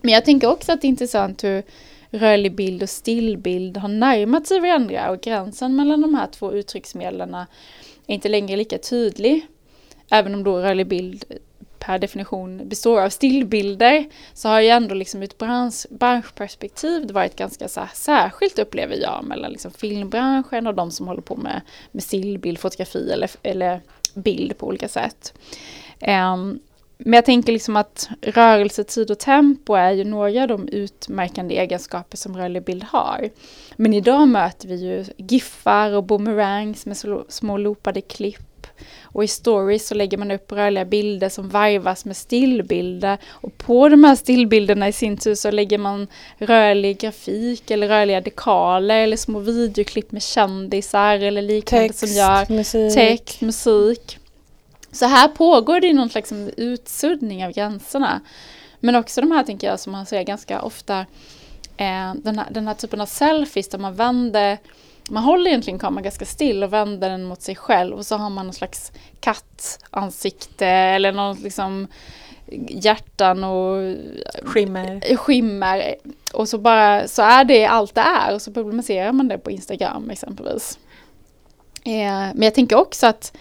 Men 0.04 0.14
jag 0.14 0.24
tänker 0.24 0.48
också 0.48 0.72
att 0.72 0.80
det 0.80 0.86
är 0.86 0.88
intressant 0.88 1.44
hur 1.44 1.62
rörlig 2.10 2.54
bild 2.54 2.82
och 2.82 2.88
stillbild 2.88 3.76
har 3.76 3.88
närmat 3.88 4.46
sig 4.46 4.60
varandra 4.60 5.10
och 5.10 5.20
gränsen 5.20 5.76
mellan 5.76 6.00
de 6.00 6.14
här 6.14 6.26
två 6.26 6.52
uttrycksmedlen 6.52 7.34
är 7.34 7.46
inte 8.06 8.28
längre 8.28 8.56
lika 8.56 8.78
tydlig. 8.78 9.46
Även 10.10 10.34
om 10.34 10.44
då 10.44 10.58
rörlig 10.58 10.86
bild 10.86 11.24
per 11.78 11.98
definition 11.98 12.68
består 12.68 13.00
av 13.00 13.08
stillbilder 13.08 14.04
så 14.34 14.48
har 14.48 14.60
ju 14.60 14.68
ändå 14.68 14.94
liksom 14.94 15.22
ur 15.22 15.24
ett 15.24 15.38
bransch, 15.38 15.86
branschperspektiv 15.90 17.06
det 17.06 17.12
varit 17.12 17.36
ganska 17.36 17.68
så 17.68 17.80
här, 17.80 17.90
särskilt 17.94 18.58
upplever 18.58 18.96
jag 18.96 19.24
mellan 19.24 19.52
liksom 19.52 19.70
filmbranschen 19.70 20.66
och 20.66 20.74
de 20.74 20.90
som 20.90 21.08
håller 21.08 21.22
på 21.22 21.36
med, 21.36 21.60
med 21.92 22.02
stillbild, 22.02 22.58
fotografi 22.58 23.10
eller, 23.12 23.30
eller 23.42 23.80
bild 24.14 24.58
på 24.58 24.66
olika 24.66 24.88
sätt. 24.88 25.34
Um, 26.00 26.60
men 27.06 27.12
jag 27.12 27.24
tänker 27.24 27.52
liksom 27.52 27.76
att 27.76 28.08
rörelse, 28.22 28.84
tid 28.84 29.10
och 29.10 29.18
tempo 29.18 29.74
är 29.74 29.92
ju 29.92 30.04
några 30.04 30.42
av 30.42 30.48
de 30.48 30.68
utmärkande 30.68 31.58
egenskaper 31.58 32.16
som 32.16 32.36
rörlig 32.36 32.64
bild 32.64 32.84
har. 32.84 33.30
Men 33.76 33.94
idag 33.94 34.28
möter 34.28 34.68
vi 34.68 34.74
ju 34.74 35.04
giffar 35.16 35.92
och 35.92 36.04
boomerangs 36.04 36.86
med 36.86 36.96
små 37.28 37.56
loopade 37.56 38.00
klipp. 38.00 38.66
Och 39.02 39.24
i 39.24 39.28
stories 39.28 39.88
så 39.88 39.94
lägger 39.94 40.18
man 40.18 40.30
upp 40.30 40.52
rörliga 40.52 40.84
bilder 40.84 41.28
som 41.28 41.48
varvas 41.48 42.04
med 42.04 42.16
stillbilder. 42.16 43.18
Och 43.28 43.58
på 43.58 43.88
de 43.88 44.04
här 44.04 44.16
stillbilderna 44.16 44.88
i 44.88 44.92
sin 44.92 45.16
tur 45.16 45.34
så 45.34 45.50
lägger 45.50 45.78
man 45.78 46.06
rörlig 46.38 46.98
grafik 46.98 47.70
eller 47.70 47.88
rörliga 47.88 48.20
dekaler 48.20 49.00
eller 49.00 49.16
små 49.16 49.38
videoklipp 49.38 50.12
med 50.12 50.22
kändisar 50.22 51.18
eller 51.18 51.42
liknande 51.42 51.88
Text, 51.88 51.98
som 51.98 52.08
gör 52.08 52.52
musik. 52.52 52.94
text, 52.94 53.40
musik. 53.40 54.18
Så 54.94 55.06
här 55.06 55.28
pågår 55.28 55.80
det 55.80 55.92
någon 55.92 56.10
slags 56.10 56.32
utsuddning 56.56 57.44
av 57.44 57.52
gränserna. 57.52 58.20
Men 58.80 58.96
också 58.96 59.20
de 59.20 59.30
här 59.30 59.42
tänker 59.42 59.66
jag 59.66 59.80
som 59.80 59.92
man 59.92 60.06
ser 60.06 60.22
ganska 60.22 60.62
ofta, 60.62 60.98
eh, 61.76 62.14
den, 62.14 62.38
här, 62.38 62.46
den 62.50 62.66
här 62.66 62.74
typen 62.74 63.00
av 63.00 63.06
selfies 63.06 63.68
där 63.68 63.78
man 63.78 63.94
vänder, 63.94 64.58
man 65.10 65.22
håller 65.22 65.50
egentligen 65.50 65.78
kameran 65.78 66.02
ganska 66.02 66.24
still 66.24 66.64
och 66.64 66.72
vänder 66.72 67.10
den 67.10 67.24
mot 67.24 67.42
sig 67.42 67.56
själv 67.56 67.96
och 67.96 68.06
så 68.06 68.16
har 68.16 68.30
man 68.30 68.46
någon 68.46 68.54
slags 68.54 68.92
kattansikte 69.20 70.66
eller 70.66 71.12
någon 71.12 71.36
liksom 71.36 71.88
hjärtan 72.68 73.44
och 73.44 73.96
Skimmer. 74.44 75.16
skimmer. 75.16 75.94
Och 76.32 76.48
så 76.48 76.58
bara, 76.58 77.08
så 77.08 77.22
är 77.22 77.44
det 77.44 77.66
allt 77.66 77.94
det 77.94 78.00
är 78.00 78.34
och 78.34 78.42
så 78.42 78.52
publicerar 78.52 79.12
man 79.12 79.28
det 79.28 79.38
på 79.38 79.50
Instagram 79.50 80.10
exempelvis. 80.10 80.78
Eh, 81.84 82.34
men 82.34 82.42
jag 82.42 82.54
tänker 82.54 82.76
också 82.76 83.06
att 83.06 83.36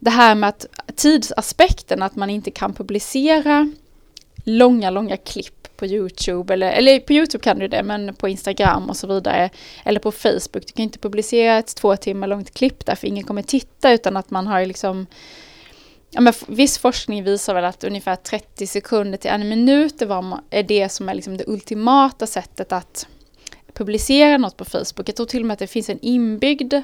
det 0.00 0.10
här 0.10 0.34
med 0.34 0.48
att 0.48 0.66
tidsaspekten, 0.96 2.02
att 2.02 2.16
man 2.16 2.30
inte 2.30 2.50
kan 2.50 2.74
publicera 2.74 3.72
långa, 4.44 4.90
långa 4.90 5.16
klipp 5.16 5.76
på 5.76 5.86
Youtube. 5.86 6.54
Eller, 6.54 6.72
eller 6.72 7.00
på 7.00 7.12
Youtube 7.12 7.44
kan 7.44 7.58
du 7.58 7.68
det, 7.68 7.82
men 7.82 8.14
på 8.14 8.28
Instagram 8.28 8.90
och 8.90 8.96
så 8.96 9.06
vidare. 9.06 9.50
Eller 9.84 10.00
på 10.00 10.12
Facebook. 10.12 10.66
Du 10.66 10.72
kan 10.74 10.82
inte 10.82 10.98
publicera 10.98 11.58
ett 11.58 11.76
två 11.76 11.96
timmar 11.96 12.26
långt 12.26 12.54
klipp 12.54 12.86
där, 12.86 12.94
för 12.94 13.06
ingen 13.06 13.24
kommer 13.24 13.42
titta, 13.42 13.92
utan 13.92 14.16
att 14.16 14.30
man 14.30 14.46
har 14.46 14.66
liksom 14.66 15.06
Ja, 16.12 16.20
men 16.20 16.32
viss 16.46 16.78
forskning 16.78 17.24
visar 17.24 17.54
väl 17.54 17.64
att 17.64 17.84
ungefär 17.84 18.16
30 18.16 18.66
sekunder 18.66 19.18
till 19.18 19.30
en 19.30 19.48
minut 19.48 20.02
är 20.50 20.62
det 20.62 20.88
som 20.88 21.08
är 21.08 21.14
liksom 21.14 21.36
det 21.36 21.44
ultimata 21.46 22.26
sättet 22.26 22.72
att 22.72 23.06
publicera 23.72 24.38
något 24.38 24.56
på 24.56 24.64
Facebook. 24.64 25.08
Jag 25.08 25.16
tror 25.16 25.26
till 25.26 25.40
och 25.40 25.46
med 25.46 25.52
att 25.52 25.58
det 25.58 25.66
finns 25.66 25.88
en 25.88 25.98
inbyggd 26.02 26.74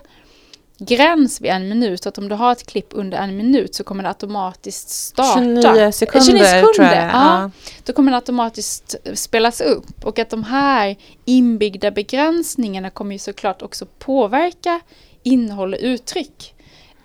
gräns 0.78 1.40
vid 1.40 1.50
en 1.50 1.68
minut. 1.68 2.02
Så 2.02 2.09
att 2.09 2.18
om 2.18 2.28
du 2.28 2.35
har 2.35 2.52
ett 2.52 2.66
klipp 2.66 2.87
under 2.90 3.18
en 3.18 3.37
minut 3.37 3.75
så 3.75 3.85
kommer 3.85 4.02
det 4.02 4.09
automatiskt 4.09 4.88
starta. 4.88 5.40
29 5.40 5.92
sekunder, 5.92 6.26
29 6.26 6.45
sekunder 6.45 6.73
tror 6.75 6.87
jag. 6.87 7.04
Ja. 7.04 7.11
ja. 7.12 7.50
Då 7.85 7.92
kommer 7.92 8.12
det 8.12 8.16
automatiskt 8.16 8.95
spelas 9.14 9.61
upp. 9.61 10.04
Och 10.04 10.18
att 10.18 10.30
de 10.30 10.45
här 10.45 10.97
inbyggda 11.25 11.90
begränsningarna 11.90 12.90
kommer 12.90 13.12
ju 13.12 13.18
såklart 13.18 13.62
också 13.62 13.87
påverka 13.99 14.80
innehåll 15.23 15.75
och 15.75 15.80
uttryck 15.83 16.54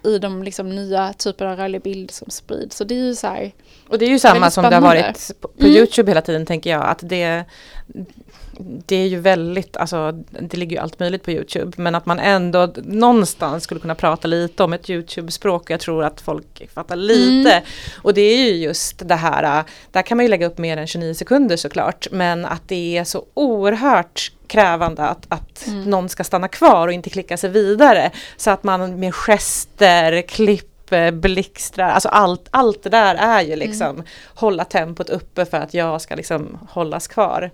i 0.04 0.18
de 0.18 0.44
liksom 0.44 0.70
nya 0.70 1.14
typer 1.14 1.46
av 1.46 1.58
rörlig 1.58 1.82
bild 1.82 2.12
som 2.12 2.30
sprids. 2.30 2.78
Så 2.78 2.84
det 2.84 2.96
är 2.96 3.00
ju 3.00 3.16
så 3.16 3.28
här, 3.28 3.52
Och 3.90 4.00
det 4.00 4.06
är 4.06 4.10
ju 4.10 4.20
samma 4.20 4.52
som 4.52 4.64
det 4.64 4.76
har 4.76 4.82
varit 4.82 5.42
på, 5.42 5.48
på 5.48 5.66
mm. 5.66 5.78
Youtube 5.78 6.12
hela 6.12 6.22
tiden 6.22 6.46
tänker 6.46 6.70
jag. 6.70 6.86
Att 6.86 7.00
det, 7.02 7.46
det 8.86 8.96
är 8.96 9.08
ju 9.08 9.20
väldigt, 9.20 9.78
alltså 9.78 10.12
det 10.30 10.58
ligger 10.58 10.76
ju 10.76 10.82
allt 10.82 11.00
möjligt 11.00 11.24
på 11.24 11.32
Youtube. 11.32 11.72
Men 11.78 11.96
att 11.96 12.06
man 12.06 12.20
ändå 12.20 12.74
någonstans 12.84 13.64
skulle 13.64 13.80
kunna 13.80 13.96
prata 13.96 14.28
lite 14.28 14.64
om 14.64 14.74
ett 14.74 14.90
Youtube-språk. 14.90 15.70
Jag 15.70 15.80
tror 15.80 16.04
att 16.04 16.22
folk 16.22 16.72
fattar 16.74 16.96
lite. 16.96 17.52
Mm. 17.52 17.64
Och 18.02 18.14
det 18.14 18.22
är 18.22 18.38
ju 18.38 18.56
just 18.56 19.08
det 19.08 19.16
här, 19.16 19.64
där 19.92 20.02
kan 20.02 20.18
man 20.18 20.26
ju 20.26 20.30
lägga 20.30 20.48
upp 20.48 20.58
mer 20.58 20.78
än 20.78 20.88
29 20.88 21.14
sekunder 21.14 21.58
såklart. 21.58 22.08
Men 22.12 22.46
att 22.46 22.68
det 22.68 22.98
är 22.98 23.04
så 23.04 23.26
oerhört 23.34 24.32
krävande 24.48 25.04
att, 25.04 25.26
att 25.28 25.68
mm. 25.68 25.84
någon 25.84 26.10
ska 26.10 26.24
stanna 26.24 26.48
kvar 26.48 26.88
och 26.88 26.94
inte 26.94 27.10
klicka 27.10 27.38
sig 27.38 27.50
vidare. 27.50 28.12
Så 28.38 28.52
att 28.52 28.64
man 28.64 29.00
med 29.00 29.16
gester, 29.16 30.22
klipp 30.22 30.68
blixtrar, 31.14 31.90
alltså 31.90 32.10
allt, 32.10 32.48
allt 32.52 32.84
det 32.84 32.90
där 32.90 33.16
är 33.16 33.42
ju 33.42 33.56
liksom 33.56 33.90
mm. 33.90 34.06
hålla 34.26 34.66
tempot 34.66 35.10
uppe 35.10 35.46
för 35.46 35.58
att 35.58 35.74
jag 35.74 36.02
ska 36.02 36.16
liksom 36.16 36.58
hållas 36.70 37.08
kvar. 37.08 37.52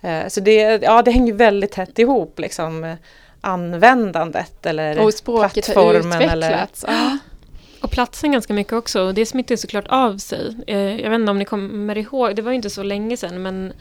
Eh, 0.00 0.28
så 0.28 0.40
det, 0.40 0.82
ja, 0.82 1.02
det 1.02 1.10
hänger 1.10 1.32
väldigt 1.32 1.72
tätt 1.72 1.98
ihop 1.98 2.38
liksom 2.38 2.96
användandet 3.40 4.66
eller 4.66 4.98
och 4.98 5.14
språket 5.14 5.52
plattformen. 5.52 6.12
Har 6.12 6.22
utvecklats. 6.22 6.84
Eller, 6.84 6.94
ja. 6.94 7.18
Och 7.80 7.90
platsen 7.90 8.32
ganska 8.32 8.52
mycket 8.52 8.72
också. 8.72 9.12
Det 9.12 9.26
smittar 9.26 9.56
såklart 9.56 9.86
av 9.88 10.18
sig. 10.18 10.56
Eh, 10.66 11.00
jag 11.00 11.10
vet 11.10 11.20
inte 11.20 11.30
om 11.30 11.38
ni 11.38 11.44
kommer 11.44 11.98
ihåg, 11.98 12.36
det 12.36 12.42
var 12.42 12.52
inte 12.52 12.70
så 12.70 12.82
länge 12.82 13.16
sedan 13.16 13.42
men 13.42 13.72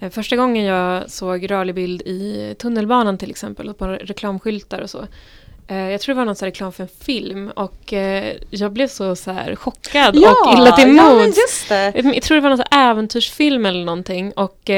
eh, 0.00 0.10
Första 0.10 0.36
gången 0.36 0.64
jag 0.64 1.10
såg 1.10 1.50
rörlig 1.50 1.74
bild 1.74 2.02
i 2.02 2.54
tunnelbanan 2.58 3.18
till 3.18 3.30
exempel 3.30 3.68
och 3.68 3.78
på 3.78 3.86
reklamskyltar 3.86 4.80
och 4.80 4.90
så. 4.90 5.06
Jag 5.68 6.00
tror 6.00 6.14
det 6.14 6.18
var 6.18 6.24
någon 6.24 6.36
så 6.36 6.46
reklam 6.46 6.72
för 6.72 6.82
en 6.82 6.88
film 6.88 7.50
och 7.50 7.92
jag 8.50 8.72
blev 8.72 8.88
så, 8.88 9.16
så 9.16 9.30
här 9.30 9.56
chockad 9.56 10.16
ja, 10.16 10.36
och 10.46 10.58
illa 10.58 10.72
till 10.72 10.88
mods. 10.88 11.66
Ja, 11.70 11.92
jag 11.94 12.22
tror 12.22 12.34
det 12.34 12.40
var 12.40 12.48
någon 12.48 12.58
så 12.58 12.64
äventyrsfilm 12.70 13.66
eller 13.66 13.84
någonting 13.84 14.32
och 14.32 14.70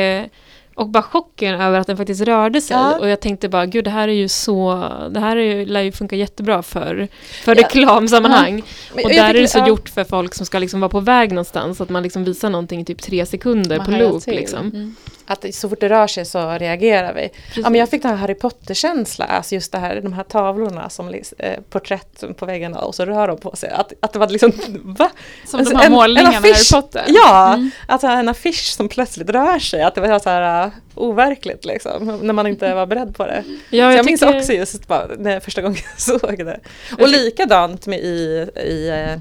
och 0.75 0.89
bara 0.89 1.03
chocken 1.03 1.61
över 1.61 1.81
att 1.81 1.87
den 1.87 1.97
faktiskt 1.97 2.21
rörde 2.21 2.61
sig. 2.61 2.77
Ja. 2.77 2.99
Och 2.99 3.09
jag 3.09 3.21
tänkte 3.21 3.49
bara, 3.49 3.67
gud 3.67 3.85
det 3.85 3.91
här 3.91 4.09
är 4.09 4.13
ju 4.13 4.29
så, 4.29 4.89
det 5.11 5.21
här 5.21 5.37
är 5.37 5.55
ju, 5.55 5.67
lär 5.67 5.81
ju 5.81 5.93
funka 5.93 6.17
jättebra 6.17 6.63
för, 6.63 7.09
för 7.45 7.57
ja. 7.57 7.63
reklamsammanhang. 7.63 8.63
Ja. 8.95 9.03
Och 9.05 9.11
där 9.11 9.35
är 9.35 9.41
det 9.41 9.49
så 9.49 9.59
ja. 9.59 9.69
gjort 9.69 9.89
för 9.89 10.05
folk 10.05 10.35
som 10.35 10.47
ska 10.47 10.59
liksom 10.59 10.81
vara 10.81 10.89
på 10.89 11.01
väg 11.01 11.31
någonstans, 11.31 11.81
att 11.81 11.89
man 11.89 12.03
liksom 12.03 12.25
visar 12.25 12.51
någonting 12.51 12.81
i 12.81 12.85
typ 12.85 13.03
tre 13.03 13.27
sekunder 13.27 13.77
man 13.77 13.87
på 13.87 13.93
loop. 13.93 14.27
Liksom. 14.27 14.61
Mm. 14.61 14.95
Att 15.27 15.55
så 15.55 15.69
fort 15.69 15.81
det 15.81 15.89
rör 15.89 16.07
sig 16.07 16.25
så 16.25 16.51
reagerar 16.51 17.15
vi. 17.15 17.31
Ja, 17.57 17.71
men 17.71 17.75
jag 17.75 17.91
fick 17.91 18.03
den 18.03 18.11
här 18.11 18.19
Harry 18.19 18.35
Potter-känsla, 18.35 19.25
alltså 19.25 19.55
just 19.55 19.73
det 19.73 19.79
här, 19.79 20.01
de 20.01 20.13
här 20.13 20.23
tavlorna 20.23 20.91
som 20.91 21.15
eh, 21.39 21.61
porträtt 21.71 22.25
på 22.37 22.47
väggarna 22.47 22.79
och 22.79 22.95
så 22.95 23.05
rör 23.05 23.29
de 23.29 23.37
på 23.37 23.57
sig. 23.57 23.71
Att, 23.71 23.93
att 24.01 24.13
det 24.13 24.19
var 24.19 24.29
liksom, 24.29 24.53
va? 24.85 25.11
Som 25.47 25.61
alltså, 25.61 25.75
de 25.75 25.81
här 25.81 25.91
målningarna 25.91 26.41
med 26.41 26.51
Harry 26.51 26.65
Potter? 26.73 27.05
Ja, 27.07 27.55
mm. 27.55 27.71
alltså 27.87 28.07
en 28.07 28.29
affisch 28.29 28.73
som 28.77 28.89
plötsligt 28.89 29.31
rör 29.31 29.59
sig. 29.59 29.83
Att 29.83 29.95
det 29.95 30.01
var 30.01 30.19
så 30.19 30.31
här 30.31 30.64
uh, 30.65 30.73
overkligt 30.95 31.65
liksom, 31.65 32.19
när 32.23 32.33
man 32.33 32.47
inte 32.47 32.75
var 32.75 32.87
beredd 32.87 33.17
på 33.17 33.27
det. 33.27 33.45
Ja, 33.47 33.57
jag, 33.71 33.95
jag 33.95 34.07
minns 34.07 34.23
också 34.23 34.53
just 34.53 34.89
bara, 34.89 35.07
när 35.19 35.41
första 35.41 35.63
gången 35.63 35.79
jag 35.93 36.01
såg 36.21 36.39
det. 36.39 36.61
Och 36.99 37.09
likadant 37.09 37.87
med 37.87 37.99
i, 37.99 38.49
i 38.57 38.91
uh, 38.91 39.19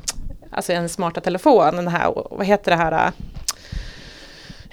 alltså 0.51 0.73
en 0.73 0.89
smarta 0.89 1.21
telefon, 1.21 1.75
den 1.75 1.87
här, 1.87 2.13
vad 2.31 2.45
heter 2.45 2.71
det 2.71 2.77
här? 2.77 3.07
Uh, 3.07 3.13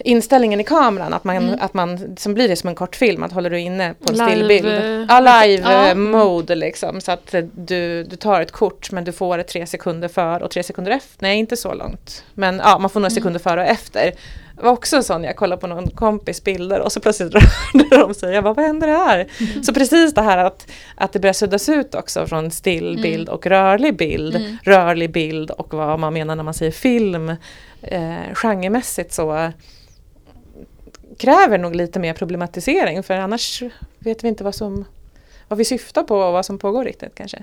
inställningen 0.04 0.60
i 0.60 0.64
kameran, 0.64 1.14
att 1.14 1.24
man, 1.24 1.36
mm. 1.36 1.58
att 1.60 1.74
man 1.74 2.16
som 2.16 2.34
blir 2.34 2.48
det 2.48 2.56
som 2.56 2.68
en 2.68 2.74
kortfilm, 2.74 3.22
att 3.22 3.32
håller 3.32 3.50
du 3.50 3.60
inne 3.60 3.94
på 3.94 4.12
en 4.12 4.18
live, 4.18 4.30
stillbild. 4.30 4.68
Eh, 4.68 5.06
ja, 5.08 5.20
live 5.20 5.62
ja. 5.72 5.88
Eh, 5.88 5.94
mode 5.94 6.54
liksom. 6.54 7.00
Så 7.00 7.12
att 7.12 7.34
du, 7.52 8.04
du 8.04 8.16
tar 8.16 8.40
ett 8.40 8.52
kort 8.52 8.92
men 8.92 9.04
du 9.04 9.12
får 9.12 9.38
det 9.38 9.44
tre 9.44 9.66
sekunder 9.66 10.08
för 10.08 10.42
och 10.42 10.50
tre 10.50 10.62
sekunder 10.62 10.92
efter. 10.92 11.22
Nej, 11.22 11.38
inte 11.38 11.56
så 11.56 11.74
långt. 11.74 12.24
Men 12.34 12.60
ja, 12.64 12.78
man 12.78 12.90
får 12.90 13.00
några 13.00 13.10
mm. 13.10 13.14
sekunder 13.14 13.40
före 13.40 13.60
och 13.60 13.66
efter. 13.66 14.12
Det 14.60 14.66
var 14.66 14.72
också 14.72 14.96
en 14.96 15.04
sån, 15.04 15.24
jag 15.24 15.36
kollade 15.36 15.60
på 15.60 15.66
någon 15.66 15.90
kompis 15.90 16.44
bilder 16.44 16.80
och 16.80 16.92
så 16.92 17.00
plötsligt 17.00 17.34
rörde 17.74 17.96
de 17.96 18.14
sig. 18.14 18.34
Jag 18.34 18.44
bara, 18.44 18.54
vad 18.54 18.64
händer 18.64 18.88
här? 18.88 19.28
Mm. 19.40 19.62
Så 19.62 19.74
precis 19.74 20.14
det 20.14 20.22
här 20.22 20.38
att, 20.38 20.70
att 20.94 21.12
det 21.12 21.18
börjar 21.20 21.32
suddas 21.32 21.68
ut 21.68 21.94
också 21.94 22.26
från 22.26 22.50
stillbild 22.50 23.28
mm. 23.28 23.34
och 23.34 23.46
rörlig 23.46 23.96
bild. 23.96 24.36
Mm. 24.36 24.56
Rörlig 24.62 25.12
bild 25.12 25.50
och 25.50 25.74
vad 25.74 25.98
man 25.98 26.12
menar 26.12 26.36
när 26.36 26.42
man 26.42 26.54
säger 26.54 26.72
film. 26.72 27.28
Eh, 27.82 28.34
genremässigt 28.34 29.12
så 29.12 29.52
kräver 31.18 31.58
nog 31.58 31.76
lite 31.76 31.98
mer 31.98 32.14
problematisering 32.14 33.02
för 33.02 33.14
annars 33.14 33.62
vet 33.98 34.24
vi 34.24 34.28
inte 34.28 34.44
vad, 34.44 34.54
som, 34.54 34.84
vad 35.48 35.58
vi 35.58 35.64
syftar 35.64 36.02
på 36.02 36.16
och 36.16 36.32
vad 36.32 36.46
som 36.46 36.58
pågår 36.58 36.84
riktigt 36.84 37.14
kanske. 37.14 37.42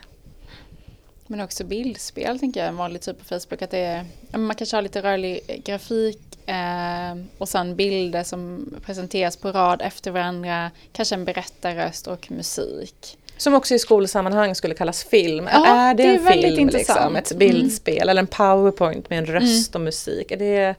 Men 1.27 1.41
också 1.41 1.63
bildspel 1.63 2.39
tänker 2.39 2.59
jag, 2.59 2.69
en 2.69 2.77
vanlig 2.77 3.01
typ 3.01 3.19
på 3.19 3.25
Facebook. 3.25 3.61
Att 3.61 3.71
det 3.71 3.79
är, 3.79 4.05
man 4.37 4.55
kanske 4.55 4.77
har 4.77 4.81
lite 4.81 5.01
rörlig 5.01 5.61
grafik 5.65 6.26
eh, 6.47 7.25
och 7.37 7.49
sen 7.49 7.75
bilder 7.75 8.23
som 8.23 8.69
presenteras 8.85 9.37
på 9.37 9.51
rad 9.51 9.81
efter 9.81 10.11
varandra. 10.11 10.71
Kanske 10.91 11.15
en 11.15 11.25
berättarröst 11.25 12.07
och 12.07 12.31
musik. 12.31 13.17
Som 13.37 13.53
också 13.53 13.75
i 13.75 13.79
skolsammanhang 13.79 14.55
skulle 14.55 14.75
kallas 14.75 15.03
film. 15.03 15.49
Ja, 15.51 15.67
är 15.67 15.93
det, 15.93 16.03
det 16.03 16.09
är 16.09 16.13
en 16.15 16.41
film, 16.41 16.69
liksom, 16.69 17.15
ett 17.15 17.37
bildspel 17.37 17.95
mm. 17.95 18.09
eller 18.09 18.21
en 18.21 18.27
powerpoint 18.27 19.09
med 19.09 19.19
en 19.19 19.25
röst 19.25 19.75
mm. 19.75 19.81
och 19.81 19.85
musik? 19.85 20.31
Är 20.31 20.37
det 20.37 20.75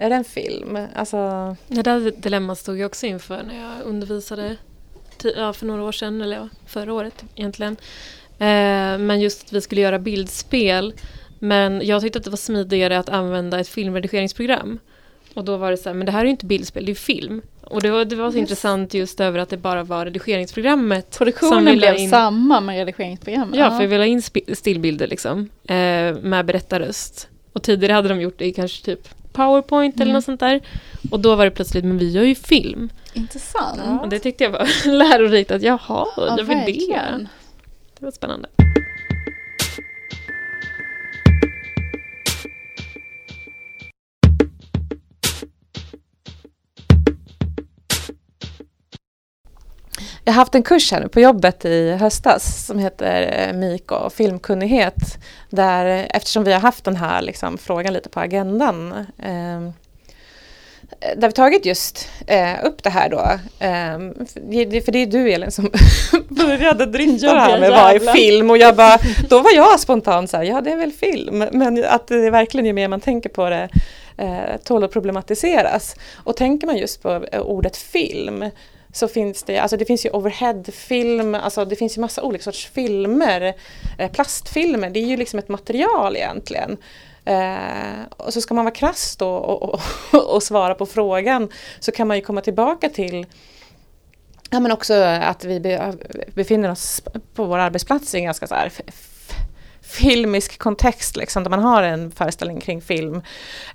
är 0.00 0.10
det 0.10 0.16
en 0.16 0.24
film? 0.24 0.78
Alltså... 0.94 1.16
Det 1.68 1.82
där 1.82 2.12
dilemmat 2.16 2.58
stod 2.58 2.78
jag 2.78 2.86
också 2.86 3.06
inför 3.06 3.42
när 3.42 3.62
jag 3.62 3.86
undervisade 3.86 4.56
ja, 5.36 5.52
för 5.52 5.66
några 5.66 5.82
år 5.82 5.92
sedan, 5.92 6.22
eller 6.22 6.48
förra 6.66 6.92
året 6.92 7.24
egentligen. 7.34 7.76
Eh, 8.38 8.98
men 8.98 9.20
just 9.20 9.42
att 9.42 9.52
vi 9.52 9.60
skulle 9.60 9.80
göra 9.80 9.98
bildspel. 9.98 10.92
Men 11.42 11.86
jag 11.86 12.02
tyckte 12.02 12.18
att 12.18 12.24
det 12.24 12.30
var 12.30 12.36
smidigare 12.36 12.98
att 12.98 13.08
använda 13.08 13.60
ett 13.60 13.68
filmredigeringsprogram. 13.68 14.78
Och 15.34 15.44
då 15.44 15.56
var 15.56 15.70
det 15.70 15.76
så 15.76 15.88
här, 15.88 15.96
men 15.96 16.06
det 16.06 16.12
här 16.12 16.20
är 16.20 16.24
ju 16.24 16.30
inte 16.30 16.46
bildspel, 16.46 16.84
det 16.84 16.92
är 16.92 16.94
film. 16.94 17.42
Och 17.62 17.82
det 17.82 17.90
var, 17.90 18.04
det 18.04 18.16
var 18.16 18.30
så 18.30 18.36
yes. 18.36 18.40
intressant 18.40 18.94
just 18.94 19.20
över 19.20 19.38
att 19.38 19.48
det 19.48 19.56
bara 19.56 19.82
var 19.82 20.04
redigeringsprogrammet. 20.04 21.18
Produktionen 21.18 21.76
blev 21.76 21.96
in... 21.96 22.10
samma 22.10 22.60
med 22.60 22.76
redigeringsprogrammet. 22.76 23.58
Ja, 23.58 23.70
för 23.70 23.78
vi 23.78 23.86
ville 23.86 24.02
ha 24.02 24.06
in 24.06 24.22
stillbilder 24.54 25.06
liksom. 25.06 25.48
Eh, 25.64 25.74
med 26.22 26.46
berättarröst. 26.46 27.28
Och 27.52 27.62
tidigare 27.62 27.92
hade 27.92 28.08
de 28.08 28.20
gjort 28.20 28.38
det 28.38 28.44
i 28.44 28.52
kanske 28.52 28.84
typ 28.84 29.08
powerpoint 29.32 29.96
mm. 29.96 30.02
eller 30.02 30.12
något 30.12 30.24
sånt 30.24 30.40
där. 30.40 30.60
Och 31.10 31.20
då 31.20 31.34
var 31.34 31.44
det 31.44 31.50
plötsligt, 31.50 31.84
men 31.84 31.98
vi 31.98 32.10
gör 32.10 32.24
ju 32.24 32.34
film. 32.34 32.88
Intressant. 33.12 34.02
Och 34.02 34.08
det 34.08 34.18
tyckte 34.18 34.44
jag 34.44 34.50
var 34.50 34.68
lärorikt 34.98 35.50
att 35.50 35.62
jaha, 35.62 35.78
ja, 36.16 36.34
jag 36.38 36.44
vill 36.44 36.58
det. 36.88 37.26
Det 37.98 38.04
var 38.04 38.10
spännande. 38.10 38.48
Jag 50.30 50.34
har 50.34 50.40
haft 50.40 50.54
en 50.54 50.62
kurs 50.62 50.92
här 50.92 51.08
på 51.08 51.20
jobbet 51.20 51.64
i 51.64 51.90
höstas 51.92 52.66
som 52.66 52.78
heter 52.78 53.48
eh, 53.48 53.52
MIK 53.52 53.92
och 53.92 54.12
filmkunnighet. 54.12 55.18
Där, 55.48 56.06
eftersom 56.10 56.44
vi 56.44 56.52
har 56.52 56.60
haft 56.60 56.84
den 56.84 56.96
här 56.96 57.22
liksom, 57.22 57.58
frågan 57.58 57.92
lite 57.92 58.08
på 58.08 58.20
agendan 58.20 58.92
eh, 59.18 59.70
där 61.16 61.28
vi 61.28 61.32
tagit 61.32 61.66
just 61.66 62.08
eh, 62.26 62.64
upp 62.64 62.82
det 62.82 62.90
här 62.90 63.08
då. 63.08 63.20
Eh, 63.58 63.98
för 64.84 64.92
det 64.92 64.98
är 64.98 65.06
du 65.06 65.32
Elin 65.32 65.50
som 65.50 65.70
började 66.28 66.86
drifta 66.86 67.34
det 67.34 67.40
här 67.40 67.60
med 67.60 67.70
vad 67.70 67.94
är 67.94 68.12
film 68.12 68.50
och 68.50 68.58
jag 68.58 68.76
bara, 68.76 68.98
då 69.28 69.38
var 69.38 69.52
jag 69.54 69.80
spontant 69.80 70.30
så 70.30 70.36
här, 70.36 70.44
ja 70.44 70.60
det 70.60 70.72
är 70.72 70.76
väl 70.76 70.92
film. 70.92 71.44
Men 71.52 71.84
att 71.84 72.06
det 72.06 72.30
verkligen 72.30 72.66
ju 72.66 72.72
mer 72.72 72.88
man 72.88 73.00
tänker 73.00 73.28
på 73.28 73.50
det 73.50 73.68
eh, 74.16 74.56
tål 74.64 74.84
att 74.84 74.92
problematiseras. 74.92 75.96
Och 76.24 76.36
tänker 76.36 76.66
man 76.66 76.76
just 76.76 77.02
på 77.02 77.24
eh, 77.32 77.40
ordet 77.40 77.76
film 77.76 78.44
så 78.92 79.08
finns 79.08 79.42
det, 79.42 79.58
alltså 79.58 79.76
det 79.76 79.84
finns 79.84 80.06
ju 80.06 80.10
overheadfilm, 80.10 81.34
alltså 81.34 81.64
det 81.64 81.76
finns 81.76 81.96
ju 81.96 82.00
massa 82.00 82.22
olika 82.22 82.44
sorts 82.44 82.66
filmer. 82.66 83.54
Eh, 83.98 84.10
plastfilmer, 84.10 84.90
det 84.90 85.00
är 85.00 85.06
ju 85.06 85.16
liksom 85.16 85.38
ett 85.38 85.48
material 85.48 86.16
egentligen. 86.16 86.76
Eh, 87.24 88.04
och 88.16 88.32
så 88.32 88.40
ska 88.40 88.54
man 88.54 88.64
vara 88.64 88.74
krass 88.74 89.16
då 89.16 89.28
och, 89.28 89.62
och, 89.62 89.80
och, 90.34 90.42
svara 90.42 90.74
på 90.74 90.86
frågan 90.86 91.48
så 91.80 91.92
kan 91.92 92.08
man 92.08 92.16
ju 92.16 92.22
komma 92.22 92.40
tillbaka 92.40 92.88
till 92.88 93.26
Ja 94.50 94.60
men 94.60 94.72
också 94.72 94.94
att 95.02 95.44
vi 95.44 95.60
be, 95.60 95.94
befinner 96.34 96.70
oss 96.70 97.02
på 97.34 97.44
vår 97.44 97.58
arbetsplats 97.58 98.14
i 98.14 98.18
en 98.18 98.24
ganska 98.24 98.46
så 98.46 98.54
här 98.54 98.72
filmisk 99.82 100.58
kontext 100.58 101.16
liksom, 101.16 101.42
där 101.42 101.50
man 101.50 101.60
har 101.60 101.82
en 101.82 102.10
föreställning 102.10 102.60
kring 102.60 102.82
film 102.82 103.22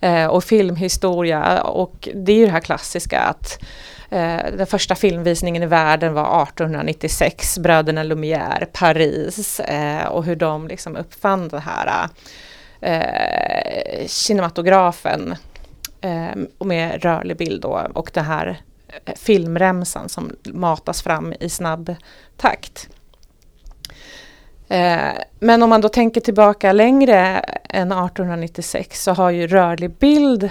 eh, 0.02 0.26
och 0.26 0.44
filmhistoria 0.44 1.62
och 1.62 2.10
det 2.14 2.32
är 2.32 2.38
ju 2.38 2.46
det 2.46 2.52
här 2.52 2.60
klassiska 2.60 3.20
att 3.20 3.60
Eh, 4.10 4.52
den 4.58 4.68
första 4.68 4.96
filmvisningen 4.96 5.64
i 5.64 5.66
världen 5.66 6.14
var 6.14 6.44
1896, 6.44 7.58
bröderna 7.60 8.04
Lumière, 8.04 8.66
Paris 8.66 9.60
eh, 9.60 10.06
och 10.06 10.24
hur 10.24 10.36
de 10.36 10.68
liksom 10.68 10.96
uppfann 10.96 11.48
det 11.48 11.60
här 11.60 12.10
eh, 12.82 14.08
kinematografen 14.08 15.36
eh, 16.02 16.66
med 16.66 17.04
rörlig 17.04 17.38
bild 17.38 17.62
då, 17.62 17.88
och 17.94 18.12
den 18.14 18.26
här 18.26 18.62
eh, 19.06 19.16
filmremsan 19.16 20.10
som 20.10 20.36
matas 20.44 21.02
fram 21.02 21.34
i 21.40 21.50
snabb 21.50 21.96
takt. 22.38 22.90
Eh, 24.68 25.14
men 25.40 25.64
om 25.64 25.70
man 25.70 25.82
då 25.82 25.90
tänker 25.90 26.22
tillbaka 26.22 26.72
längre 26.72 27.18
än 27.70 27.92
1896 27.92 29.04
så 29.04 29.12
har 29.12 29.30
ju 29.30 29.48
rörlig 29.48 29.92
bild 29.92 30.50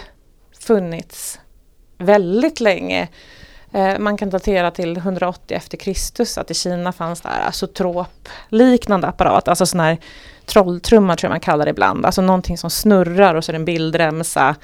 funnits 0.60 1.40
väldigt 1.98 2.60
länge. 2.60 3.08
Eh, 3.74 3.98
man 3.98 4.16
kan 4.16 4.30
datera 4.30 4.70
till 4.70 4.96
180 4.96 5.56
efter 5.56 5.76
Kristus 5.76 6.38
att 6.38 6.50
i 6.50 6.54
Kina 6.54 6.92
fanns 6.92 7.20
det 7.20 7.28
här 7.28 7.48
asotrop-liknande 7.48 9.06
apparat, 9.06 9.48
alltså 9.48 9.66
sån 9.66 9.80
här 9.80 9.98
trolltrumma 10.46 11.16
tror 11.16 11.28
jag 11.28 11.32
man 11.32 11.40
kallar 11.40 11.64
det 11.64 11.70
ibland, 11.70 12.06
alltså 12.06 12.22
någonting 12.22 12.58
som 12.58 12.70
snurrar 12.70 13.34
och 13.34 13.44
så 13.44 13.50
är 13.50 13.52
det 13.52 13.58
en 13.58 13.64
bildremsa 13.64 14.56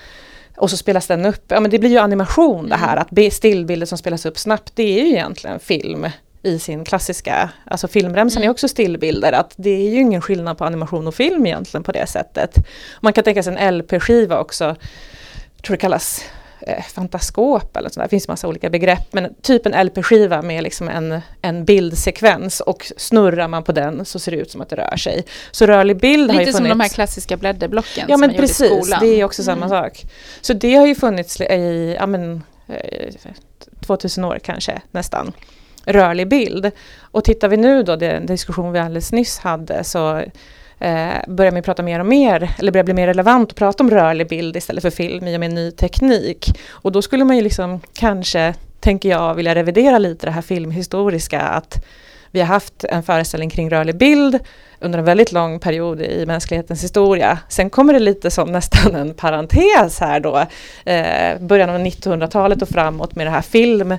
och 0.57 0.71
så 0.71 0.77
spelas 0.77 1.07
den 1.07 1.27
upp. 1.27 1.45
Ja 1.49 1.61
men 1.61 1.71
det 1.71 1.79
blir 1.79 1.91
ju 1.91 1.99
animation 1.99 2.69
det 2.69 2.77
här, 2.77 2.93
mm. 2.97 3.27
att 3.27 3.33
stillbilder 3.33 3.87
som 3.87 3.99
spelas 3.99 4.27
upp 4.27 4.39
snabbt, 4.39 4.73
det 4.75 5.01
är 5.01 5.05
ju 5.05 5.11
egentligen 5.11 5.61
film 5.61 6.07
i 6.43 6.59
sin 6.59 6.85
klassiska, 6.85 7.51
alltså 7.65 7.89
filmremsan 7.89 8.43
mm. 8.43 8.49
är 8.49 8.51
också 8.51 8.69
stillbilder, 8.69 9.33
att 9.33 9.55
det 9.57 9.71
är 9.71 9.91
ju 9.91 10.01
ingen 10.01 10.21
skillnad 10.21 10.59
på 10.59 10.65
animation 10.65 11.07
och 11.07 11.15
film 11.15 11.47
egentligen 11.47 11.85
på 11.85 11.93
det 11.93 12.07
sättet. 12.07 12.55
Man 13.01 13.13
kan 13.13 13.25
tänka 13.25 13.43
sig 13.43 13.57
en 13.57 13.79
LP-skiva 13.79 14.39
också, 14.39 14.77
tror 15.63 15.77
det 15.77 15.81
kallas 15.81 16.25
eh, 16.67 16.83
fantaskop 16.85 17.77
eller 17.77 17.89
sådär. 17.89 18.07
Det 18.07 18.11
finns 18.11 18.29
massa 18.29 18.49
olika 18.49 18.71
begrepp. 18.71 19.13
Men 19.13 19.35
typ 19.43 19.67
en 19.67 19.87
LP-skiva 19.87 20.43
med 20.43 20.63
liksom 20.63 20.89
en, 20.89 21.21
en 21.43 21.65
bildsekvens 21.65 22.61
och 22.61 22.93
snurrar 22.97 23.49
man 23.49 23.63
på 23.65 23.73
den 23.73 24.05
så 24.05 24.19
ser 24.19 24.33
det 24.33 24.39
ut 24.39 24.51
som 24.51 24.61
att 24.61 24.69
det 24.69 24.77
rör 24.77 24.97
sig. 24.97 25.25
Så 25.51 25.67
rörlig 25.67 25.97
bild 26.01 26.23
Lite 26.23 26.33
har 26.35 26.41
ju 26.41 26.45
funnits. 26.47 26.59
som 26.59 26.69
de 26.69 26.81
här 26.81 26.89
klassiska 26.89 27.37
blädderblocken 27.37 28.05
Ja 28.09 28.15
som 28.15 28.21
men 28.21 28.21
man 28.21 28.29
gjorde 28.31 28.45
i 28.45 28.49
precis, 28.49 28.67
skolan. 28.87 29.01
det 29.03 29.21
är 29.21 29.25
också 29.25 29.43
samma 29.43 29.67
Mm. 29.67 29.69
sak. 29.83 30.03
Så 30.41 30.53
det 30.53 30.75
har 30.75 30.87
ju 30.87 30.95
funnits 30.95 31.41
i 31.41 31.97
ja, 31.99 32.07
men, 32.07 32.43
eh, 32.69 33.15
2000 33.87 34.25
år 34.25 34.39
kanske 34.43 34.81
nästan 34.91 35.33
rörlig 35.85 36.29
bild. 36.29 36.71
Och 37.01 37.25
tittar 37.25 37.49
vi 37.49 37.57
nu 37.57 37.83
då, 37.83 37.97
den 37.97 38.27
diskussion 38.27 38.73
vi 38.73 38.79
alldeles 38.79 39.13
nyss 39.13 39.39
hade, 39.39 39.85
så 39.85 40.23
eh, 40.81 41.13
börjar 41.27 41.53
man 41.53 41.63
prata 41.63 41.83
mer 41.83 42.01
och 42.01 42.07
mer, 42.07 42.51
eller 42.59 42.73
börjar 42.73 42.85
bli 42.85 42.95
mer 42.95 43.07
relevant 43.07 43.51
att 43.51 43.57
prata 43.57 43.83
om 43.83 43.91
rörlig 43.91 44.29
bild 44.29 44.57
istället 44.57 44.83
för 44.83 44.91
film 44.91 45.27
i 45.29 45.37
och 45.37 45.41
med 45.41 45.53
ny 45.53 45.71
teknik. 45.71 46.59
Och 46.71 46.93
då 46.93 47.03
skulle 47.03 47.25
man 47.25 47.37
ju 47.37 47.43
liksom 47.43 47.81
kanske, 47.95 48.55
tänker 48.81 49.09
jag, 49.09 49.35
vilja 49.35 49.55
revidera 49.55 49.99
lite 49.99 50.27
det 50.27 50.31
här 50.31 50.43
filmhistoriska, 50.43 51.41
att 51.41 51.85
vi 52.31 52.41
har 52.41 52.47
haft 52.47 52.85
en 52.85 53.03
föreställning 53.03 53.51
kring 53.51 53.71
rörlig 53.71 53.97
bild 53.97 54.39
under 54.81 54.99
en 54.99 55.05
väldigt 55.05 55.33
lång 55.33 55.61
period 55.61 56.01
i 56.01 56.27
mänsklighetens 56.27 56.85
historia. 56.85 57.39
Sen 57.49 57.71
kommer 57.71 57.93
det 57.93 57.99
lite 57.99 58.31
som 58.31 58.53
nästan 58.53 58.95
en 58.95 59.15
parentes 59.15 60.01
här 60.01 60.21
då, 60.21 60.47
eh, 60.85 61.39
början 61.41 61.71
av 61.71 61.81
1900-talet 61.81 62.63
och 62.63 62.69
framåt 62.69 63.17
med 63.17 63.27
det 63.27 63.31
här 63.31 63.43
film 63.43 63.95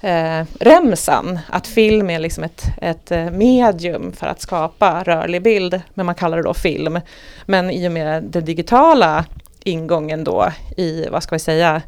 eh, 0.00 0.46
remsan, 0.60 1.38
att 1.48 1.66
film 1.66 2.10
är 2.10 2.18
liksom 2.18 2.44
ett, 2.44 2.64
ett 2.82 3.10
eh, 3.10 3.30
medium 3.30 4.12
för 4.12 4.26
att 4.26 4.40
skapa 4.40 5.02
rörlig 5.02 5.42
bild, 5.42 5.80
men 5.94 6.06
man 6.06 6.14
kallar 6.14 6.36
det 6.36 6.42
då 6.42 6.54
film. 6.54 7.00
Men 7.46 7.70
i 7.70 7.88
och 7.88 7.92
med 7.92 8.24
den 8.24 8.44
digitala 8.44 9.24
ingången 9.64 10.24
då 10.24 10.52
i, 10.76 11.08
vad 11.10 11.22
ska 11.22 11.34
vi 11.34 11.40
säga, 11.40 11.82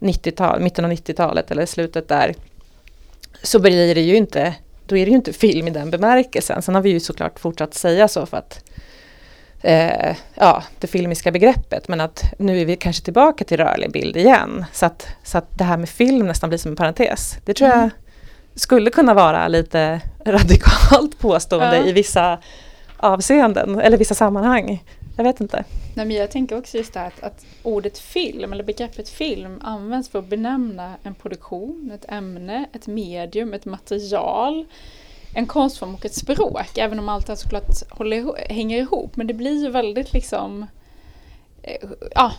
90-tal, 0.00 0.60
mitten 0.60 0.84
av 0.84 0.90
90-talet 0.92 1.50
eller 1.50 1.66
slutet 1.66 2.08
där, 2.08 2.34
så 3.42 3.58
blir 3.58 3.94
det 3.94 4.00
ju 4.00 4.16
inte, 4.16 4.54
då 4.86 4.96
är 4.96 5.04
det 5.04 5.10
ju 5.10 5.16
inte 5.16 5.32
film 5.32 5.68
i 5.68 5.70
den 5.70 5.90
bemärkelsen. 5.90 6.62
Sen 6.62 6.74
har 6.74 6.82
vi 6.82 6.90
ju 6.90 7.00
såklart 7.00 7.38
fortsatt 7.38 7.74
säga 7.74 8.08
så 8.08 8.26
för 8.26 8.36
att 8.36 8.64
eh, 9.62 10.16
ja, 10.34 10.62
det 10.78 10.86
filmiska 10.86 11.30
begreppet. 11.32 11.88
Men 11.88 12.00
att 12.00 12.22
nu 12.38 12.60
är 12.60 12.64
vi 12.64 12.76
kanske 12.76 13.04
tillbaka 13.04 13.44
till 13.44 13.56
rörlig 13.56 13.92
bild 13.92 14.16
igen. 14.16 14.64
Så 14.72 14.86
att, 14.86 15.06
så 15.22 15.38
att 15.38 15.58
det 15.58 15.64
här 15.64 15.76
med 15.76 15.88
film 15.88 16.26
nästan 16.26 16.48
blir 16.48 16.58
som 16.58 16.70
en 16.70 16.76
parentes. 16.76 17.36
Det 17.44 17.54
tror 17.54 17.68
Mm. 17.68 17.80
jag 17.80 17.90
skulle 18.60 18.90
kunna 18.90 19.14
vara 19.14 19.48
lite 19.48 20.00
radikalt 20.24 21.18
påstående 21.18 21.76
Ja. 21.76 21.84
i 21.86 21.92
vissa 21.92 22.38
avseenden 22.96 23.78
eller 23.80 23.96
vissa 23.96 24.14
sammanhang. 24.14 24.84
Jag 25.16 25.24
vet 25.24 25.40
inte. 25.40 25.64
Nej, 25.94 26.06
men 26.06 26.16
jag 26.16 26.30
tänker 26.30 26.58
också 26.58 26.76
just 26.76 26.92
det 26.92 27.00
här 27.00 27.06
att, 27.06 27.22
att 27.22 27.46
ordet 27.62 27.98
film 27.98 28.52
eller 28.52 28.64
begreppet 28.64 29.08
film 29.08 29.60
används 29.64 30.08
för 30.08 30.18
att 30.18 30.26
benämna 30.28 30.94
en 31.02 31.14
produktion, 31.14 31.90
ett 31.94 32.04
ämne, 32.12 32.64
ett 32.72 32.86
medium, 32.86 33.54
ett 33.54 33.64
material, 33.64 34.66
en 35.34 35.46
konstform 35.46 35.94
och 35.94 36.04
ett 36.04 36.14
språk. 36.14 36.78
Även 36.78 36.98
om 36.98 37.08
allt 37.08 37.26
det 37.26 37.30
här 37.30 37.36
såklart 37.36 37.90
håller, 37.90 38.48
hänger 38.54 38.78
ihop. 38.78 39.16
Men 39.16 39.26
det 39.26 39.34
blir 39.34 39.62
ju 39.62 39.70
väldigt 39.70 40.12
liksom, 40.12 40.66
eh, 41.62 41.88
ja, 42.14 42.32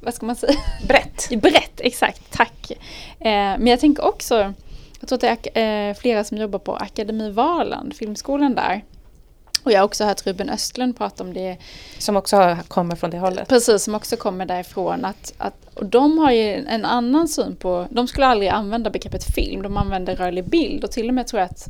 vad 0.00 0.14
ska 0.14 0.26
man 0.26 0.36
säga? 0.36 0.58
Brett. 0.88 1.28
Brett, 1.42 1.80
exakt, 1.80 2.32
tack. 2.32 2.70
Eh, 3.20 3.58
men 3.58 3.66
jag 3.66 3.80
tänker 3.80 4.04
också, 4.04 4.54
jag 5.00 5.08
tror 5.08 5.24
att 5.24 5.42
det 5.42 5.60
är 5.60 5.88
eh, 5.88 5.94
flera 5.94 6.24
som 6.24 6.38
jobbar 6.38 6.58
på 6.58 6.76
Akademi 6.76 7.30
Valand, 7.30 7.94
filmskolan 7.94 8.54
där. 8.54 8.84
Och 9.66 9.72
jag 9.72 9.78
har 9.78 9.84
också 9.84 10.04
hört 10.04 10.26
Ruben 10.26 10.48
Östlund 10.50 10.98
prata 10.98 11.24
om 11.24 11.32
det 11.34 11.56
Som 11.98 12.16
också 12.16 12.56
kommer 12.68 12.96
från 12.96 13.10
det 13.10 13.18
hållet. 13.18 13.48
Precis, 13.48 13.82
som 13.82 13.94
också 13.94 14.16
kommer 14.16 14.46
därifrån. 14.46 15.04
Att, 15.04 15.32
att, 15.38 15.54
och 15.74 15.86
de 15.86 16.18
har 16.18 16.30
ju 16.32 16.54
en 16.54 16.84
annan 16.84 17.28
syn 17.28 17.56
på, 17.56 17.86
de 17.90 18.08
skulle 18.08 18.26
aldrig 18.26 18.48
använda 18.50 18.90
begreppet 18.90 19.24
film, 19.34 19.62
de 19.62 19.76
använder 19.76 20.16
rörlig 20.16 20.44
bild 20.44 20.84
och 20.84 20.90
till 20.90 21.08
och 21.08 21.14
med 21.14 21.26
tror 21.26 21.40
jag 21.40 21.50
att, 21.50 21.68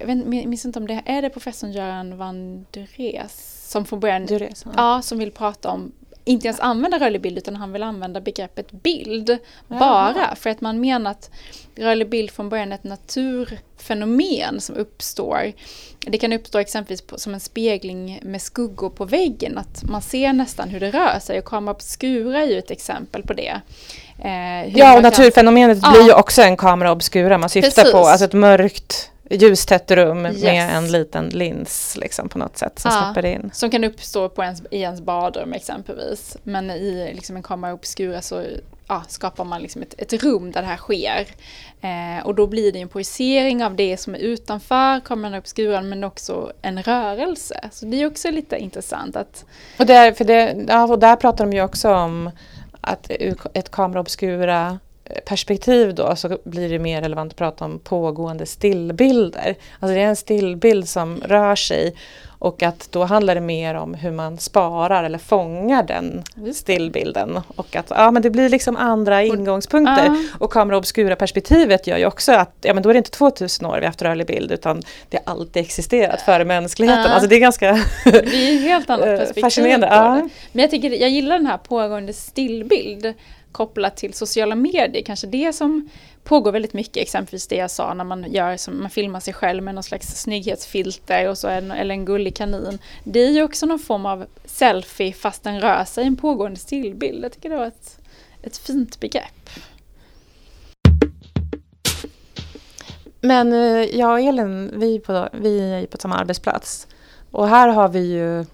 jag 0.00 0.06
vet, 0.06 0.26
minns 0.26 0.64
inte 0.64 0.78
om 0.78 0.86
det 0.86 1.02
är 1.06 1.22
det 1.22 1.30
professorn 1.30 1.72
Göran 1.72 2.16
van 2.18 2.66
Dures 2.70 3.62
som 3.68 3.84
från 3.84 4.00
början, 4.00 4.26
Du 4.26 4.38
reser. 4.38 4.70
ja, 4.76 5.02
som 5.02 5.18
vill 5.18 5.32
prata 5.32 5.70
om, 5.70 5.92
inte 6.28 6.46
ens 6.46 6.60
använda 6.60 6.98
rörlig 6.98 7.20
bild 7.20 7.38
utan 7.38 7.56
han 7.56 7.72
vill 7.72 7.82
använda 7.82 8.20
begreppet 8.20 8.72
bild 8.72 9.38
bara 9.68 10.34
för 10.36 10.50
att 10.50 10.60
man 10.60 10.80
menar 10.80 11.10
att 11.10 11.30
rörlig 11.76 12.08
bild 12.08 12.30
från 12.30 12.48
början 12.48 12.72
är 12.72 12.76
ett 12.76 12.84
naturfenomen 12.84 14.60
som 14.60 14.76
uppstår. 14.76 15.52
Det 16.00 16.18
kan 16.18 16.32
uppstå 16.32 16.58
exempelvis 16.58 17.02
på, 17.02 17.18
som 17.18 17.34
en 17.34 17.40
spegling 17.40 18.20
med 18.22 18.42
skuggor 18.42 18.90
på 18.90 19.04
väggen, 19.04 19.58
att 19.58 19.82
man 19.90 20.02
ser 20.02 20.32
nästan 20.32 20.68
hur 20.68 20.80
det 20.80 20.90
rör 20.90 21.18
sig 21.18 21.38
och 21.38 21.44
kamera 21.44 21.74
obscura 21.74 22.42
är 22.42 22.46
ju 22.46 22.58
ett 22.58 22.70
exempel 22.70 23.22
på 23.22 23.32
det. 23.32 23.60
Eh, 24.24 24.78
Ja, 24.78 24.90
och 24.92 24.96
kan- 24.96 25.02
naturfenomenet 25.02 25.78
Ja. 25.82 25.90
blir 25.90 26.02
ju 26.02 26.12
också 26.12 26.42
en 26.42 26.56
kamera 26.56 26.92
obscura 26.92 27.38
man 27.38 27.48
syftar 27.48 27.70
Precis. 27.82 27.92
på. 27.92 27.98
Alltså 27.98 28.24
ett 28.24 28.32
mörkt, 28.32 29.10
ljustätt 29.30 29.90
rum 29.90 30.26
Yes. 30.26 30.42
med 30.42 30.76
en 30.76 30.92
liten 30.92 31.28
lins 31.28 31.96
liksom, 32.00 32.28
på 32.28 32.38
något 32.38 32.56
sätt 32.58 32.78
som 32.78 32.90
Ja. 32.94 33.12
släpper 33.14 33.28
in. 33.28 33.50
Som 33.54 33.70
kan 33.70 33.84
uppstå 33.84 34.28
på 34.28 34.42
ens, 34.42 34.62
i 34.70 34.80
ens 34.80 35.00
badrum 35.00 35.52
exempelvis. 35.52 36.36
Men 36.42 36.70
i 36.70 37.12
liksom 37.14 37.36
en 37.36 37.42
kamera 37.42 37.72
obscura 37.74 38.22
så 38.22 38.42
ja, 38.88 39.02
skapar 39.08 39.44
man 39.44 39.62
liksom 39.62 39.82
ett, 39.82 39.94
ett 39.98 40.12
rum 40.22 40.52
där 40.52 40.60
det 40.62 40.68
här 40.68 40.76
sker. 40.76 41.26
Eh, 41.80 42.26
och 42.26 42.34
då 42.34 42.46
blir 42.46 42.72
det 42.72 42.78
en 42.80 42.88
projicering 42.88 43.64
av 43.64 43.76
det 43.76 43.96
som 43.96 44.14
är 44.14 44.18
utanför 44.18 45.00
kameran 45.00 45.34
obscura 45.34 45.80
men 45.82 46.04
också 46.04 46.52
en 46.62 46.82
rörelse. 46.82 47.68
Så 47.72 47.86
det 47.86 48.02
är 48.02 48.06
också 48.06 48.30
lite 48.30 48.56
intressant 48.56 49.16
att 49.16 49.44
Och, 49.78 49.86
där, 49.86 50.12
för 50.12 50.24
det, 50.24 50.64
ja, 50.68 50.84
och 50.84 50.98
där 50.98 51.16
pratar 51.16 51.46
de 51.46 51.52
ju 51.56 51.62
också 51.62 51.92
om 51.94 52.30
att 52.80 53.10
ett 53.54 53.70
kamera 53.70 54.00
obscura 54.00 54.78
perspektiv 55.26 55.94
då 55.94 56.16
så 56.16 56.38
blir 56.44 56.68
det 56.68 56.78
mer 56.78 57.02
relevant 57.02 57.32
att 57.32 57.38
prata 57.38 57.64
om 57.64 57.78
pågående 57.78 58.46
stillbilder. 58.46 59.54
Alltså 59.80 59.94
det 59.94 60.00
är 60.00 60.08
en 60.08 60.16
stillbild 60.16 60.88
som 60.88 61.20
rör 61.24 61.56
sig 61.56 61.94
och 62.38 62.62
att 62.62 62.88
då 62.92 63.04
handlar 63.04 63.34
det 63.34 63.40
mer 63.40 63.74
om 63.74 63.94
hur 63.94 64.10
man 64.10 64.38
sparar 64.38 65.04
eller 65.04 65.18
fångar 65.18 65.82
den 65.82 66.22
stillbilden. 66.54 67.40
Och 67.56 67.76
att 67.76 67.86
ja, 67.88 68.10
men 68.10 68.22
det 68.22 68.30
blir 68.30 68.48
liksom 68.48 68.76
andra 68.76 69.22
ingångspunkter. 69.22 70.26
Och 70.38 70.52
kamera 70.52 70.76
obscura 70.76 71.16
perspektivet 71.16 71.86
gör 71.86 71.96
ju 71.96 72.06
också 72.06 72.32
att 72.32 72.56
ja, 72.60 72.74
men 72.74 72.82
då 72.82 72.88
är 72.88 72.94
det 72.94 72.98
inte 72.98 73.10
2000 73.10 73.66
år 73.66 73.78
vi 73.80 73.86
haft 73.86 74.02
rörlig 74.02 74.26
bild 74.26 74.52
utan 74.52 74.82
det 75.08 75.20
har 75.24 75.32
alltid 75.32 75.62
existerat 75.62 76.22
före 76.22 76.44
mänskligheten. 76.44 77.12
Alltså 77.12 77.28
det 77.28 77.36
är 77.36 77.40
ganska 77.40 77.72
det 78.04 78.50
är 78.50 78.58
helt 78.60 78.90
annat 78.90 79.06
Eh, 79.06 79.18
perspektiv 79.18 79.42
fascinerande, 79.42 79.86
det. 79.86 80.28
Men 80.52 80.62
jag 80.62 80.70
tycker 80.70 80.90
jag 80.90 81.10
gillar 81.10 81.36
den 81.36 81.46
här 81.46 81.58
pågående 81.58 82.12
stillbild 82.12 83.14
kopplat 83.56 83.96
till 83.96 84.14
sociala 84.14 84.54
medier, 84.54 85.02
kanske 85.02 85.26
det 85.26 85.52
som 85.52 85.88
pågår 86.24 86.52
väldigt 86.52 86.72
mycket, 86.72 86.96
exempelvis 86.96 87.46
det 87.46 87.56
jag 87.56 87.70
sa 87.70 87.94
när 87.94 88.04
man 88.04 88.32
gör 88.32 88.56
som 88.56 88.80
man 88.80 88.90
filmar 88.90 89.20
sig 89.20 89.34
själv 89.34 89.62
med 89.62 89.74
någon 89.74 89.84
slags 89.84 90.22
snygghetsfilter 90.22 91.28
och 91.28 91.38
så 91.38 91.48
en, 91.48 91.70
eller 91.70 91.94
en 91.94 92.04
gullig 92.04 92.36
kanin. 92.36 92.78
Det 93.04 93.20
är 93.20 93.30
ju 93.30 93.42
också 93.42 93.66
någon 93.66 93.78
form 93.78 94.06
av 94.06 94.26
selfie 94.44 95.12
fast 95.12 95.42
den 95.42 95.60
rör 95.60 95.84
sig 95.84 96.04
i 96.04 96.06
en 96.06 96.16
pågående 96.16 96.60
stillbild. 96.60 97.24
Jag 97.24 97.32
tycker 97.32 97.50
det 97.50 97.56
var 97.56 97.66
ett, 97.66 97.98
ett 98.42 98.56
fint 98.56 99.00
begrepp. 99.00 99.50
Men 103.20 103.52
eh, 103.52 103.98
jag 103.98 104.12
och 104.12 104.20
Elin, 104.20 104.70
vi, 104.74 105.00
på, 105.00 105.28
vi 105.32 105.72
är 105.72 105.78
ju 105.78 105.86
på 105.86 105.98
samma 105.98 106.16
arbetsplats. 106.16 106.86
Och 107.30 107.48
här 107.48 107.68
har 107.68 107.88
vi 107.88 108.12
ju 108.12 108.44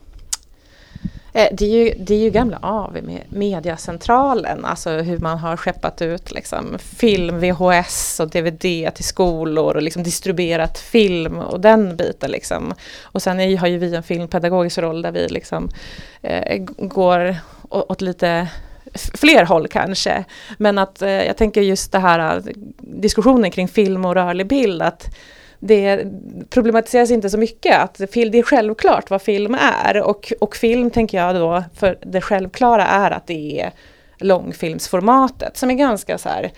Eh, 1.33 1.49
det 1.53 1.65
är, 1.65 1.69
ju, 1.69 1.95
det 1.99 2.15
är 2.15 2.19
ju 2.19 2.31
gamla 2.31 2.59
AV 2.63 2.99
med 3.03 3.23
Mediacentralen, 3.29 4.65
alltså 4.65 4.91
hur 4.91 5.19
man 5.19 5.39
har 5.39 5.57
skeppat 5.57 6.03
ut 6.03 6.31
liksom 6.31 6.79
film, 6.79 7.41
VHS 7.41 8.21
och 8.21 8.29
DVD 8.29 8.95
till 8.95 9.05
skolor 9.05 9.77
och 9.77 9.83
liksom 9.83 10.03
distribuerat 10.03 10.79
film 10.79 11.39
och 11.39 11.61
den 11.61 11.97
biten. 11.97 12.31
Liksom. 12.31 12.75
Och 13.03 13.23
sen 13.23 13.41
är, 13.41 13.57
har 13.57 13.67
ju 13.67 13.79
vi 13.79 13.95
en 13.95 14.03
filmpedagogisk 14.03 14.79
roll 14.79 15.03
där 15.03 15.13
vi 15.13 15.29
liksom, 15.29 15.71
eh, 16.23 16.59
går 16.79 17.37
åt 17.69 18.01
lite 18.01 18.49
fler 18.95 19.45
håll 19.45 19.69
kanske. 19.69 20.25
Men 20.59 20.79
att 20.79 21.03
eh, 21.03 21.11
jag 21.11 21.37
tänker 21.37 21.61
just 21.61 21.93
det 21.93 21.99
här 21.99 22.37
eh, 22.37 22.43
diskussionen 22.79 23.51
kring 23.51 23.69
film 23.69 24.05
och 24.05 24.15
rörlig 24.15 24.47
bild 24.47 24.83
att 24.83 25.17
det 25.65 26.07
problematiseras 26.51 27.11
inte 27.11 27.31
så 27.31 27.39
mycket 27.39 27.79
att 27.79 27.95
det 27.95 28.17
är 28.17 28.43
självklart 28.43 29.11
vad 29.11 29.23
film 29.23 29.55
är 29.55 30.03
och, 30.03 30.33
och 30.41 30.57
film 30.57 30.91
tänker 30.91 31.19
jag 31.19 31.35
då, 31.35 31.65
för 31.75 31.99
det 32.03 32.21
självklara 32.21 32.87
är 32.87 33.11
att 33.11 33.27
det 33.27 33.61
är 33.61 33.73
långfilmsformatet 34.17 35.57
som 35.57 35.71
är 35.71 35.75
ganska 35.75 36.19
så 36.19 36.29
här 36.29 36.53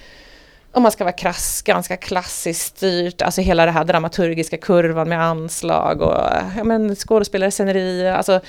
om 0.75 0.83
man 0.83 0.93
ska 0.93 1.05
vara 1.05 1.13
krass, 1.13 1.63
ganska 1.63 1.97
klassiskt 1.97 2.77
styrt, 2.77 3.23
alltså 3.23 3.41
hela 3.41 3.67
det 3.67 3.71
här 3.71 3.85
dramaturgiska 3.85 4.57
kurvan 4.57 5.09
med 5.09 5.23
anslag 5.23 6.03
och 6.03 6.15
ja, 6.57 6.65
men 6.65 6.97
skådespelare, 6.97 7.51
sceneri, 7.51 8.09
alltså 8.09 8.41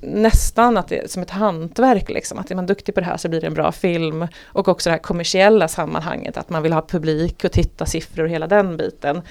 nästan 0.00 0.76
att 0.76 0.88
det 0.88 0.98
är 0.98 1.08
som 1.08 1.22
ett 1.22 1.30
hantverk 1.30 2.08
liksom, 2.08 2.38
att 2.38 2.50
är 2.50 2.54
man 2.54 2.66
duktig 2.66 2.94
på 2.94 3.00
det 3.00 3.06
här 3.06 3.16
så 3.16 3.28
blir 3.28 3.40
det 3.40 3.46
en 3.46 3.54
bra 3.54 3.72
film. 3.72 4.26
Och 4.44 4.68
också 4.68 4.90
det 4.90 4.94
här 4.94 5.02
kommersiella 5.02 5.68
sammanhanget, 5.68 6.36
att 6.36 6.50
man 6.50 6.62
vill 6.62 6.72
ha 6.72 6.82
publik 6.82 7.44
och 7.44 7.52
titta 7.52 7.86
siffror 7.86 8.24
och 8.24 8.30
hela 8.30 8.46
den 8.46 8.76
biten. 8.76 9.22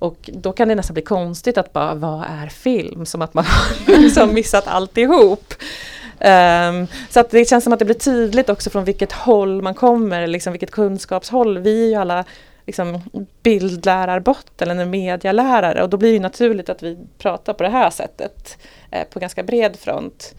Och 0.00 0.30
då 0.32 0.52
kan 0.52 0.68
det 0.68 0.74
nästan 0.74 0.94
bli 0.94 1.02
konstigt 1.02 1.58
att 1.58 1.72
bara, 1.72 1.94
vad 1.94 2.24
är 2.42 2.46
film? 2.46 3.06
Som 3.06 3.22
att 3.22 3.34
man 3.34 3.44
har 3.86 3.98
liksom 3.98 4.34
missat 4.34 4.66
alltihop. 4.66 5.54
Um, 6.20 6.86
så 7.10 7.20
att 7.20 7.30
det 7.30 7.48
känns 7.48 7.64
som 7.64 7.72
att 7.72 7.78
det 7.78 7.84
blir 7.84 7.94
tydligt 7.94 8.48
också 8.48 8.70
från 8.70 8.84
vilket 8.84 9.12
håll 9.12 9.62
man 9.62 9.74
kommer, 9.74 10.26
liksom 10.26 10.52
vilket 10.52 10.70
kunskapshåll. 10.70 11.58
Vi 11.58 11.84
är 11.84 11.88
ju 11.88 11.94
alla 11.94 12.24
liksom, 12.66 13.02
bildlärarbotten 13.42 14.70
eller 14.70 14.84
medialärare 14.84 15.82
och 15.82 15.88
då 15.88 15.96
blir 15.96 16.12
det 16.12 16.20
naturligt 16.20 16.68
att 16.68 16.82
vi 16.82 16.98
pratar 17.18 17.52
på 17.52 17.62
det 17.62 17.68
här 17.68 17.90
sättet 17.90 18.58
eh, 18.90 19.04
på 19.04 19.18
ganska 19.18 19.42
bred 19.42 19.76
front. 19.76 20.34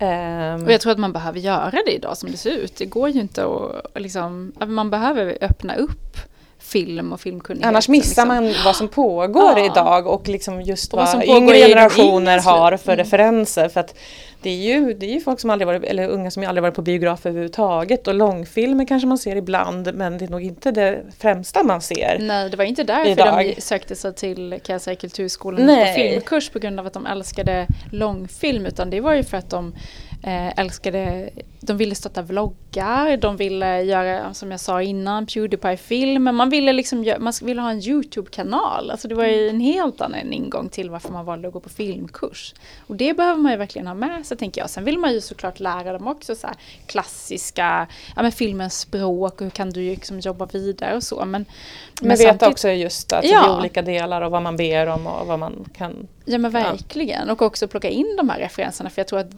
Um, 0.00 0.64
och 0.64 0.72
jag 0.72 0.80
tror 0.80 0.92
att 0.92 0.98
man 0.98 1.12
behöver 1.12 1.40
göra 1.40 1.78
det 1.86 1.94
idag 1.94 2.16
som 2.16 2.30
det 2.30 2.36
ser 2.36 2.56
ut. 2.56 2.76
Det 2.76 2.86
går 2.86 3.08
ju 3.08 3.20
inte 3.20 3.44
att 3.44 4.02
liksom, 4.02 4.52
man 4.66 4.90
behöver 4.90 5.38
öppna 5.40 5.76
upp 5.76 6.16
film 6.68 7.12
och 7.12 7.20
filmkunnighet. 7.20 7.68
Annars 7.68 7.88
missar 7.88 8.22
liksom. 8.22 8.28
man 8.28 8.54
vad 8.64 8.76
som 8.76 8.88
pågår 8.88 9.58
ja. 9.58 9.66
idag 9.66 10.06
och 10.06 10.28
liksom 10.28 10.62
just 10.62 10.92
och 10.92 10.98
vad, 10.98 11.14
vad 11.14 11.24
yngre 11.24 11.56
generationer 11.56 12.38
har 12.38 12.76
för 12.76 12.92
mm. 12.92 13.04
referenser. 13.04 13.68
För 13.68 13.80
att 13.80 13.94
det 14.42 14.50
är, 14.50 14.56
ju, 14.56 14.94
det 14.94 15.06
är 15.06 15.14
ju 15.14 15.20
folk 15.20 15.40
som 15.40 15.50
aldrig 15.50 15.66
varit, 15.66 15.84
eller 15.84 16.08
unga 16.08 16.30
som 16.30 16.44
aldrig 16.46 16.62
varit 16.62 16.74
på 16.74 16.82
biograf 16.82 17.26
överhuvudtaget 17.26 18.08
och 18.08 18.14
långfilmer 18.14 18.84
kanske 18.84 19.08
man 19.08 19.18
ser 19.18 19.36
ibland 19.36 19.94
men 19.94 20.18
det 20.18 20.24
är 20.24 20.28
nog 20.28 20.42
inte 20.42 20.70
det 20.70 21.02
främsta 21.18 21.62
man 21.62 21.80
ser. 21.80 22.16
Nej, 22.20 22.50
det 22.50 22.56
var 22.56 22.64
inte 22.64 22.84
därför 22.84 23.10
idag. 23.10 23.54
de 23.56 23.60
sökte 23.60 23.96
sig 23.96 24.14
till 24.14 24.60
kan 24.62 24.72
jag 24.74 24.82
säga, 24.82 24.96
Kulturskolan 24.96 25.66
Nej. 25.66 25.94
på 25.94 26.00
filmkurs 26.00 26.50
på 26.50 26.58
grund 26.58 26.80
av 26.80 26.86
att 26.86 26.92
de 26.92 27.06
älskade 27.06 27.66
långfilm 27.92 28.66
utan 28.66 28.90
det 28.90 29.00
var 29.00 29.14
ju 29.14 29.22
för 29.24 29.36
att 29.36 29.50
de 29.50 29.74
eh, 30.22 30.58
älskade, 30.58 31.30
de 31.68 31.76
ville 31.76 31.94
starta 31.94 32.22
vloggar, 32.22 33.16
de 33.16 33.36
ville 33.36 33.82
göra, 33.82 34.34
som 34.34 34.50
jag 34.50 34.60
sa 34.60 34.82
innan, 34.82 35.26
Pewdiepie-film, 35.26 36.36
man 36.36 36.50
ville 36.50 36.72
liksom, 36.72 37.14
man 37.18 37.32
ville 37.42 37.60
ha 37.60 37.70
en 37.70 37.80
YouTube-kanal. 37.80 38.90
Alltså 38.90 39.08
det 39.08 39.14
var 39.14 39.24
ju 39.24 39.48
en 39.48 39.60
helt 39.60 40.00
annan 40.00 40.32
ingång 40.32 40.68
till 40.68 40.90
varför 40.90 41.12
man 41.12 41.24
valde 41.24 41.48
att 41.48 41.54
gå 41.54 41.60
på 41.60 41.68
filmkurs. 41.68 42.54
Och 42.86 42.96
det 42.96 43.16
behöver 43.16 43.40
man 43.40 43.52
ju 43.52 43.58
verkligen 43.58 43.86
ha 43.86 43.94
med 43.94 44.26
sig 44.26 44.36
tänker 44.36 44.60
jag. 44.60 44.70
Sen 44.70 44.84
vill 44.84 44.98
man 44.98 45.12
ju 45.12 45.20
såklart 45.20 45.60
lära 45.60 45.92
dem 45.92 46.06
också 46.06 46.34
så 46.34 46.48
klassiska, 46.86 47.86
ja 48.16 48.22
men 48.22 48.32
filmens 48.32 48.80
språk 48.80 49.34
och 49.34 49.42
hur 49.42 49.50
kan 49.50 49.70
du 49.70 49.80
liksom 49.80 50.20
jobba 50.20 50.46
vidare 50.46 50.96
och 50.96 51.02
så. 51.02 51.16
Men, 51.16 51.30
men, 51.30 51.44
men 52.08 52.16
veta 52.16 52.48
också 52.48 52.68
just 52.68 53.12
att 53.12 53.24
ja. 53.24 53.42
det 53.42 53.48
är 53.48 53.58
olika 53.58 53.82
delar 53.82 54.22
och 54.22 54.30
vad 54.30 54.42
man 54.42 54.56
ber 54.56 54.86
om 54.86 55.06
och 55.06 55.26
vad 55.26 55.38
man 55.38 55.68
kan 55.76 56.08
Ja 56.30 56.38
men 56.38 56.50
verkligen. 56.50 57.26
Ja. 57.26 57.32
Och 57.32 57.42
också 57.42 57.68
plocka 57.68 57.88
in 57.88 58.16
de 58.16 58.28
här 58.28 58.38
referenserna. 58.38 58.90
För 58.90 59.00
jag 59.00 59.08
tror 59.08 59.18
att, 59.18 59.30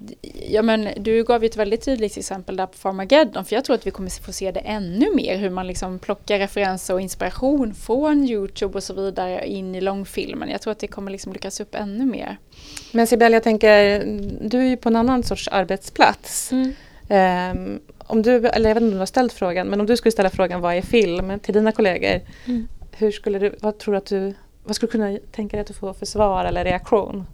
ja 0.49 0.62
men 0.62 0.88
du 0.97 1.25
gav 1.25 1.43
ju 1.43 1.49
ett 1.49 1.57
väldigt 1.57 1.85
tydligt 1.85 2.12
exempel 2.20 2.56
där 2.56 2.66
på 2.66 2.76
Farmageddon. 2.76 3.44
För 3.44 3.54
jag 3.54 3.64
tror 3.64 3.74
att 3.74 3.87
vi 3.87 3.90
kommer 3.90 4.22
få 4.22 4.33
se 4.33 4.52
det 4.52 4.61
ännu 4.61 5.14
mer. 5.14 5.37
Hur 5.37 5.50
man 5.50 5.66
liksom 5.66 5.98
plockar 5.98 6.38
referenser 6.38 6.94
och 6.94 7.00
inspiration 7.00 7.74
från 7.74 8.24
YouTube 8.24 8.74
och 8.74 8.83
så 8.83 8.94
vidare 8.94 9.46
in 9.46 9.74
i 9.74 9.80
långfilmen. 9.80 10.48
Jag 10.48 10.62
tror 10.62 10.72
att 10.72 10.78
det 10.78 10.87
kommer 10.87 11.11
liksom 11.11 11.33
lyckas 11.33 11.61
upp 11.61 11.74
ännu 11.74 12.04
mer. 12.04 12.37
Men 12.92 13.06
Sibel, 13.06 13.33
jag 13.33 13.42
tänker, 13.42 14.04
du 14.48 14.59
är 14.59 14.64
ju 14.64 14.76
på 14.76 14.88
en 14.88 14.96
annan 14.96 15.22
sorts 15.22 15.48
arbetsplats. 15.48 16.52
Mm. 16.52 16.72
Um, 17.09 17.80
om 17.98 18.22
du, 18.22 18.48
eller 18.48 18.70
jag 18.70 18.74
vet 18.74 18.83
inte 18.83 18.92
om 18.92 18.94
du 18.94 18.98
har 18.98 19.06
ställt 19.06 19.33
frågan, 19.33 19.68
men 19.68 19.80
om 19.80 19.87
du 19.87 19.96
skulle 19.96 20.12
ställa 20.12 20.30
frågan 20.30 20.61
vad 20.61 20.74
är 20.74 20.83
film 20.83 21.38
till 21.38 21.54
dina 21.54 21.72
kollegor. 21.72 22.20
Mm. 22.44 22.68
Hur 22.92 23.11
skulle 23.11 23.38
du, 23.38 23.54
vad 23.61 23.78
tror 23.78 23.94
du 23.94 23.98
att 23.98 24.06
du 24.06 24.35
vad 24.64 24.76
skulle 24.76 24.88
du 24.88 24.92
kunna 24.92 25.18
tänka 25.33 25.56
dig 25.56 25.61
att 25.61 25.66
du 25.66 25.74
får 25.74 25.92
för 25.92 26.06
svar 26.06 26.44
eller 26.44 26.64
reaktion? 26.64 27.26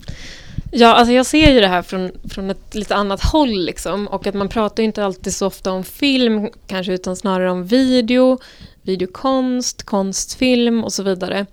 Ja, 0.71 0.95
alltså 0.95 1.13
jag 1.13 1.27
ser 1.27 1.53
ju 1.53 1.61
det 1.61 1.69
här 1.69 1.83
från, 1.83 2.11
från 2.31 2.51
ett 2.51 2.75
lite 2.75 2.95
annat 2.95 3.25
håll 3.25 3.65
liksom. 3.65 4.09
Och 4.09 4.27
att 4.27 4.35
man 4.35 4.49
pratar 4.49 4.83
inte 4.83 5.05
alltid 5.05 5.35
så 5.35 5.47
ofta 5.47 5.73
om 5.73 5.85
film, 5.85 6.49
kanske 6.67 6.93
utan 6.93 7.17
snarare 7.17 7.51
om 7.51 7.67
video, 7.67 8.39
videokonst, 8.83 9.83
konstfilm 9.83 10.85
och 10.85 10.93
så 10.93 11.03
vidare. 11.03 11.47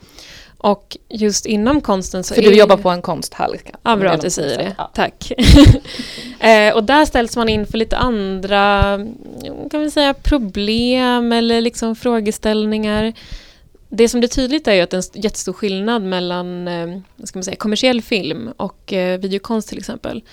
Och 0.58 0.97
just 1.10 1.45
inom 1.45 1.82
konsten 1.82 2.23
så 2.23 2.34
För 2.34 2.41
du 2.41 2.56
jobbar 2.56 2.78
på 2.78 2.89
en 2.89 3.02
konsthall? 3.02 3.56
Ja, 3.84 3.95
bra 3.95 4.12
att 4.12 4.21
du 4.21 4.30
säger 4.30 4.58
det. 4.58 4.76
Ja. 4.78 4.91
Tack. 4.93 5.32
eh, 6.39 6.73
och 6.73 6.84
där 6.84 7.06
ställs 7.06 7.36
man 7.36 7.49
in 7.49 7.65
för 7.65 7.78
lite 7.78 7.97
andra 7.97 8.82
kan 9.71 9.82
vi 9.82 9.91
säga, 9.91 10.13
problem 10.13 11.32
eller 11.32 11.62
liksom 11.62 11.95
frågeställningar 11.95 13.13
det 13.95 14.10
som 14.10 14.19
blir 14.19 14.29
tydligt 14.29 14.67
är 14.67 14.73
ju 14.73 14.82
att 14.82 14.89
det 14.89 14.97
är 14.97 15.15
en 15.15 15.21
jättestor 15.21 15.53
skillnad 15.53 16.03
mellan 16.03 16.67
eh, 16.67 16.99
ska 17.23 17.39
man 17.39 17.43
säga, 17.43 17.56
kommersiell 17.56 18.01
film 18.01 18.49
och 18.58 18.93
eh, 18.93 19.19
videokonst 19.19 19.69
till 19.69 19.77
exempel. 19.77 20.23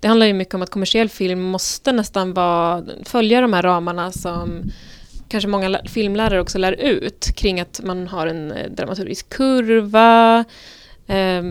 Det 0.00 0.08
handlar 0.08 0.26
ju 0.26 0.32
mycket 0.32 0.54
om 0.54 0.62
att 0.62 0.70
kommersiell 0.70 1.08
film 1.08 1.40
måste 1.40 1.92
nästan 1.92 2.34
vara, 2.34 2.84
följa 3.04 3.40
de 3.40 3.52
här 3.52 3.62
ramarna 3.62 4.12
som 4.12 4.62
kanske 5.28 5.48
många 5.48 5.80
filmlärare 5.84 6.40
också 6.40 6.58
lär 6.58 6.72
ut 6.72 7.32
kring 7.36 7.60
att 7.60 7.80
man 7.84 8.08
har 8.08 8.26
en 8.26 8.52
eh, 8.52 8.70
dramaturgisk 8.70 9.28
kurva, 9.28 10.44
eh, 11.06 11.42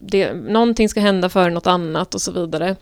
det, 0.00 0.34
någonting 0.34 0.88
ska 0.88 1.00
hända 1.00 1.28
före 1.28 1.50
något 1.50 1.66
annat 1.66 2.14
och 2.14 2.20
så 2.20 2.32
vidare. 2.32 2.76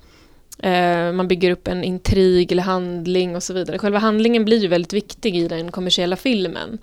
Eh, 0.59 1.13
man 1.13 1.29
bygger 1.29 1.51
upp 1.51 1.69
en 1.69 1.85
intrig 1.85 2.53
eller 2.53 2.63
handling 2.63 3.37
och 3.37 3.43
så 3.43 3.53
vidare. 3.53 3.79
Själva 3.79 3.99
handlingen 3.99 4.45
blir 4.45 4.59
ju 4.59 4.69
väldigt 4.69 4.93
viktig 4.93 5.37
i 5.37 5.49
den 5.49 5.71
kommersiella 5.71 6.17
filmen. 6.17 6.79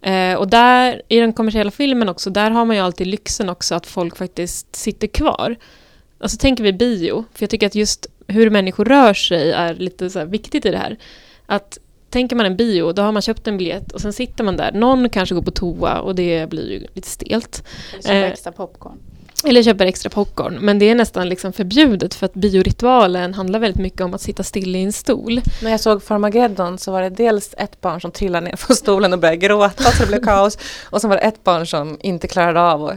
Eh, 0.00 0.34
och 0.34 0.48
där, 0.48 1.02
i 1.08 1.18
den 1.18 1.32
kommersiella 1.32 1.70
filmen 1.70 2.08
också, 2.08 2.30
där 2.30 2.50
har 2.50 2.64
man 2.64 2.76
ju 2.76 2.82
alltid 2.82 3.06
lyxen 3.06 3.48
också 3.48 3.74
att 3.74 3.86
folk 3.86 4.16
faktiskt 4.16 4.76
sitter 4.76 5.06
kvar. 5.06 5.56
Alltså 6.20 6.38
tänker 6.38 6.64
vi 6.64 6.72
bio, 6.72 7.24
för 7.34 7.42
jag 7.42 7.50
tycker 7.50 7.66
att 7.66 7.74
just 7.74 8.06
hur 8.26 8.50
människor 8.50 8.84
rör 8.84 9.14
sig 9.14 9.52
är 9.52 9.74
lite 9.74 10.10
så 10.10 10.24
viktigt 10.24 10.66
i 10.66 10.70
det 10.70 10.78
här. 10.78 10.96
Att 11.46 11.78
tänker 12.10 12.36
man 12.36 12.46
en 12.46 12.56
bio, 12.56 12.92
då 12.92 13.02
har 13.02 13.12
man 13.12 13.22
köpt 13.22 13.46
en 13.46 13.58
biljett 13.58 13.92
och 13.92 14.00
sen 14.00 14.12
sitter 14.12 14.44
man 14.44 14.56
där. 14.56 14.72
Någon 14.72 15.08
kanske 15.08 15.34
går 15.34 15.42
på 15.42 15.50
toa 15.50 16.00
och 16.00 16.14
det 16.14 16.50
blir 16.50 16.70
ju 16.70 16.86
lite 16.94 17.08
stelt. 17.08 17.64
Eller 18.04 18.24
eh, 18.24 18.30
extra 18.30 18.52
popcorn. 18.52 18.98
Eller 19.44 19.62
köper 19.62 19.86
extra 19.86 20.10
popcorn. 20.10 20.58
Men 20.60 20.78
det 20.78 20.90
är 20.90 20.94
nästan 20.94 21.28
liksom 21.28 21.52
förbjudet 21.52 22.14
för 22.14 22.26
att 22.26 22.34
bioritualen 22.34 23.34
handlar 23.34 23.58
väldigt 23.58 23.82
mycket 23.82 24.00
om 24.00 24.14
att 24.14 24.20
sitta 24.20 24.42
still 24.42 24.76
i 24.76 24.82
en 24.82 24.92
stol. 24.92 25.40
När 25.62 25.70
jag 25.70 25.80
såg 25.80 26.02
Farmageddon 26.02 26.78
så 26.78 26.92
var 26.92 27.02
det 27.02 27.10
dels 27.10 27.54
ett 27.58 27.80
barn 27.80 28.00
som 28.00 28.10
trillade 28.10 28.46
ner 28.46 28.56
från 28.56 28.76
stolen 28.76 29.12
och 29.12 29.18
började 29.18 29.36
gråta 29.36 29.84
så 29.84 30.02
det 30.02 30.08
blev 30.08 30.20
kaos. 30.20 30.58
Och 30.84 31.00
så 31.00 31.08
var 31.08 31.16
det 31.16 31.22
ett 31.22 31.44
barn 31.44 31.66
som 31.66 31.98
inte 32.00 32.28
klarade 32.28 32.60
av 32.60 32.82
och 32.82 32.92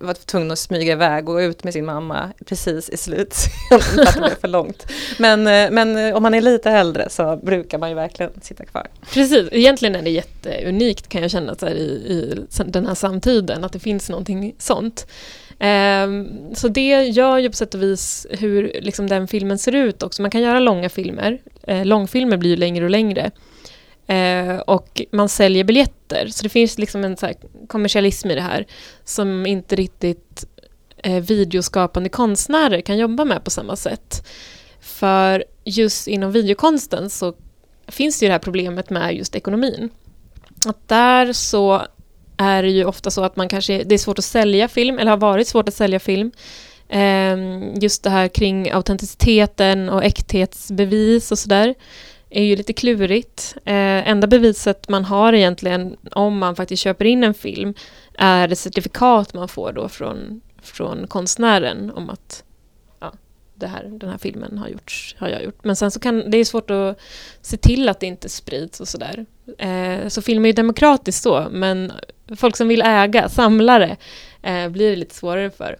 var 0.00 0.14
tvungen 0.14 0.50
att 0.50 0.58
smyga 0.58 0.92
iväg 0.92 1.28
och 1.28 1.36
ut 1.36 1.64
med 1.64 1.72
sin 1.72 1.84
mamma 1.84 2.30
precis 2.46 2.88
i 2.88 2.96
för 3.68 3.74
att 3.74 4.14
det 4.14 4.20
blev 4.20 4.40
för 4.40 4.48
långt. 4.48 4.86
Men, 5.18 5.46
eh, 5.46 5.70
men 5.70 5.96
eh, 5.96 6.16
om 6.16 6.22
man 6.22 6.34
är 6.34 6.40
lite 6.40 6.70
äldre 6.70 7.10
så 7.10 7.36
brukar 7.36 7.78
man 7.78 7.88
ju 7.88 7.94
verkligen 7.94 8.32
sitta 8.42 8.64
kvar. 8.64 8.86
Precis, 9.12 9.48
egentligen 9.52 9.94
är 9.94 10.02
det 10.02 10.10
jätteunikt 10.10 11.08
kan 11.08 11.22
jag 11.22 11.30
känna 11.30 11.54
så 11.54 11.68
i, 11.68 11.82
i 11.82 12.46
den 12.64 12.86
här 12.86 12.94
samtiden 12.94 13.64
att 13.64 13.72
det 13.72 13.78
finns 13.78 14.10
någonting 14.10 14.54
sånt. 14.58 15.06
Ehm, 15.58 16.54
så 16.54 16.68
det 16.68 17.04
gör 17.04 17.38
ju 17.38 17.50
på 17.50 17.56
sätt 17.56 17.74
och 17.74 17.82
vis 17.82 18.26
hur 18.30 18.80
liksom, 18.82 19.06
den 19.06 19.28
filmen 19.28 19.58
ser 19.58 19.74
ut 19.74 20.02
också. 20.02 20.22
Man 20.22 20.30
kan 20.30 20.42
göra 20.42 20.60
långa 20.60 20.88
filmer, 20.88 21.38
eh, 21.62 21.84
långfilmer 21.84 22.36
blir 22.36 22.50
ju 22.50 22.56
längre 22.56 22.84
och 22.84 22.90
längre. 22.90 23.30
Eh, 24.06 24.56
och 24.56 25.02
man 25.12 25.28
säljer 25.28 25.64
biljetter, 25.64 26.26
så 26.26 26.42
det 26.42 26.48
finns 26.48 26.78
liksom 26.78 27.04
en 27.04 27.16
så 27.16 27.32
kommersialism 27.66 28.30
i 28.30 28.34
det 28.34 28.40
här 28.40 28.66
som 29.04 29.46
inte 29.46 29.76
riktigt 29.76 30.44
eh, 30.96 31.22
videoskapande 31.22 32.08
konstnärer 32.08 32.80
kan 32.80 32.98
jobba 32.98 33.24
med 33.24 33.44
på 33.44 33.50
samma 33.50 33.76
sätt. 33.76 34.26
För 34.80 35.44
just 35.64 36.08
inom 36.08 36.32
videokonsten 36.32 37.10
så 37.10 37.34
finns 37.88 38.18
det 38.18 38.24
ju 38.24 38.28
det 38.28 38.34
här 38.34 38.38
problemet 38.38 38.90
med 38.90 39.14
just 39.14 39.34
ekonomin. 39.34 39.90
Att 40.66 40.88
där 40.88 41.32
så 41.32 41.86
är 42.36 42.62
det 42.62 42.70
ju 42.70 42.84
ofta 42.84 43.10
så 43.10 43.24
att 43.24 43.36
man 43.36 43.48
kanske, 43.48 43.84
det 43.84 43.94
är 43.94 43.98
svårt 43.98 44.18
att 44.18 44.24
sälja 44.24 44.68
film, 44.68 44.98
eller 44.98 45.10
har 45.10 45.18
varit 45.18 45.48
svårt 45.48 45.68
att 45.68 45.74
sälja 45.74 46.00
film. 46.00 46.32
Ehm, 46.88 47.74
just 47.74 48.02
det 48.02 48.10
här 48.10 48.28
kring 48.28 48.70
autenticiteten 48.70 49.88
och 49.88 50.04
äkthetsbevis 50.04 51.32
och 51.32 51.38
sådär 51.38 51.74
är 52.30 52.42
ju 52.42 52.56
lite 52.56 52.72
klurigt. 52.72 53.56
Eh, 53.64 54.08
enda 54.08 54.26
beviset 54.26 54.88
man 54.88 55.04
har 55.04 55.32
egentligen 55.32 55.96
om 56.10 56.38
man 56.38 56.56
faktiskt 56.56 56.82
köper 56.82 57.04
in 57.04 57.24
en 57.24 57.34
film 57.34 57.74
är 58.18 58.48
det 58.48 58.56
certifikat 58.56 59.34
man 59.34 59.48
får 59.48 59.72
då 59.72 59.88
från, 59.88 60.40
från 60.62 61.06
konstnären 61.06 61.90
om 61.90 62.10
att 62.10 62.44
ja, 63.00 63.12
det 63.54 63.66
här, 63.66 63.84
den 63.84 64.10
här 64.10 64.18
filmen 64.18 64.58
har, 64.58 64.68
gjorts, 64.68 65.16
har 65.18 65.28
jag 65.28 65.44
gjort. 65.44 65.64
Men 65.64 65.76
sen 65.76 65.90
så 65.90 66.00
kan 66.00 66.30
det 66.30 66.38
är 66.38 66.44
svårt 66.44 66.70
att 66.70 67.00
se 67.40 67.56
till 67.56 67.88
att 67.88 68.00
det 68.00 68.06
inte 68.06 68.28
sprids 68.28 68.80
och 68.80 68.88
sådär. 68.88 69.26
Eh, 69.58 70.08
så 70.08 70.22
film 70.22 70.44
är 70.44 70.48
ju 70.48 70.52
demokratiskt 70.52 71.24
då, 71.24 71.48
men 71.50 71.92
folk 72.36 72.56
som 72.56 72.68
vill 72.68 72.82
äga, 72.82 73.28
samlare, 73.28 73.96
eh, 74.42 74.68
blir 74.68 74.90
det 74.90 74.96
lite 74.96 75.14
svårare 75.14 75.50
för. 75.50 75.76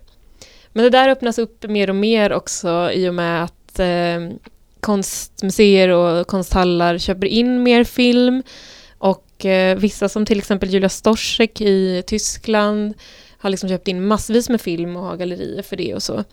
Men 0.73 0.85
det 0.85 0.91
där 0.91 1.09
öppnas 1.09 1.39
upp 1.39 1.65
mer 1.69 1.91
och 1.91 1.97
mer 1.97 2.33
också 2.33 2.91
i 2.93 3.09
och 3.09 3.15
med 3.15 3.45
att 3.45 3.79
eh, 3.79 4.37
konstmuseer 4.81 5.89
och 5.89 6.27
konsthallar 6.27 6.99
köper 6.99 7.27
in 7.27 7.63
mer 7.63 7.85
film. 7.85 8.43
Och 8.99 9.45
eh, 9.45 9.79
vissa 9.79 10.09
som 10.09 10.27
till 10.27 10.39
exempel 10.39 10.71
Julia 10.71 10.89
Storsek 10.89 11.61
i 11.61 12.03
Tyskland 12.07 12.95
har 13.39 13.51
liksom 13.51 13.69
köpt 13.69 13.89
in 13.89 14.07
massvis 14.07 14.49
med 14.49 14.61
film 14.61 14.97
och 14.97 15.03
har 15.03 15.17
gallerier 15.17 15.63
för 15.63 15.77
det 15.77 15.95
och 15.95 16.03
så. 16.03 16.25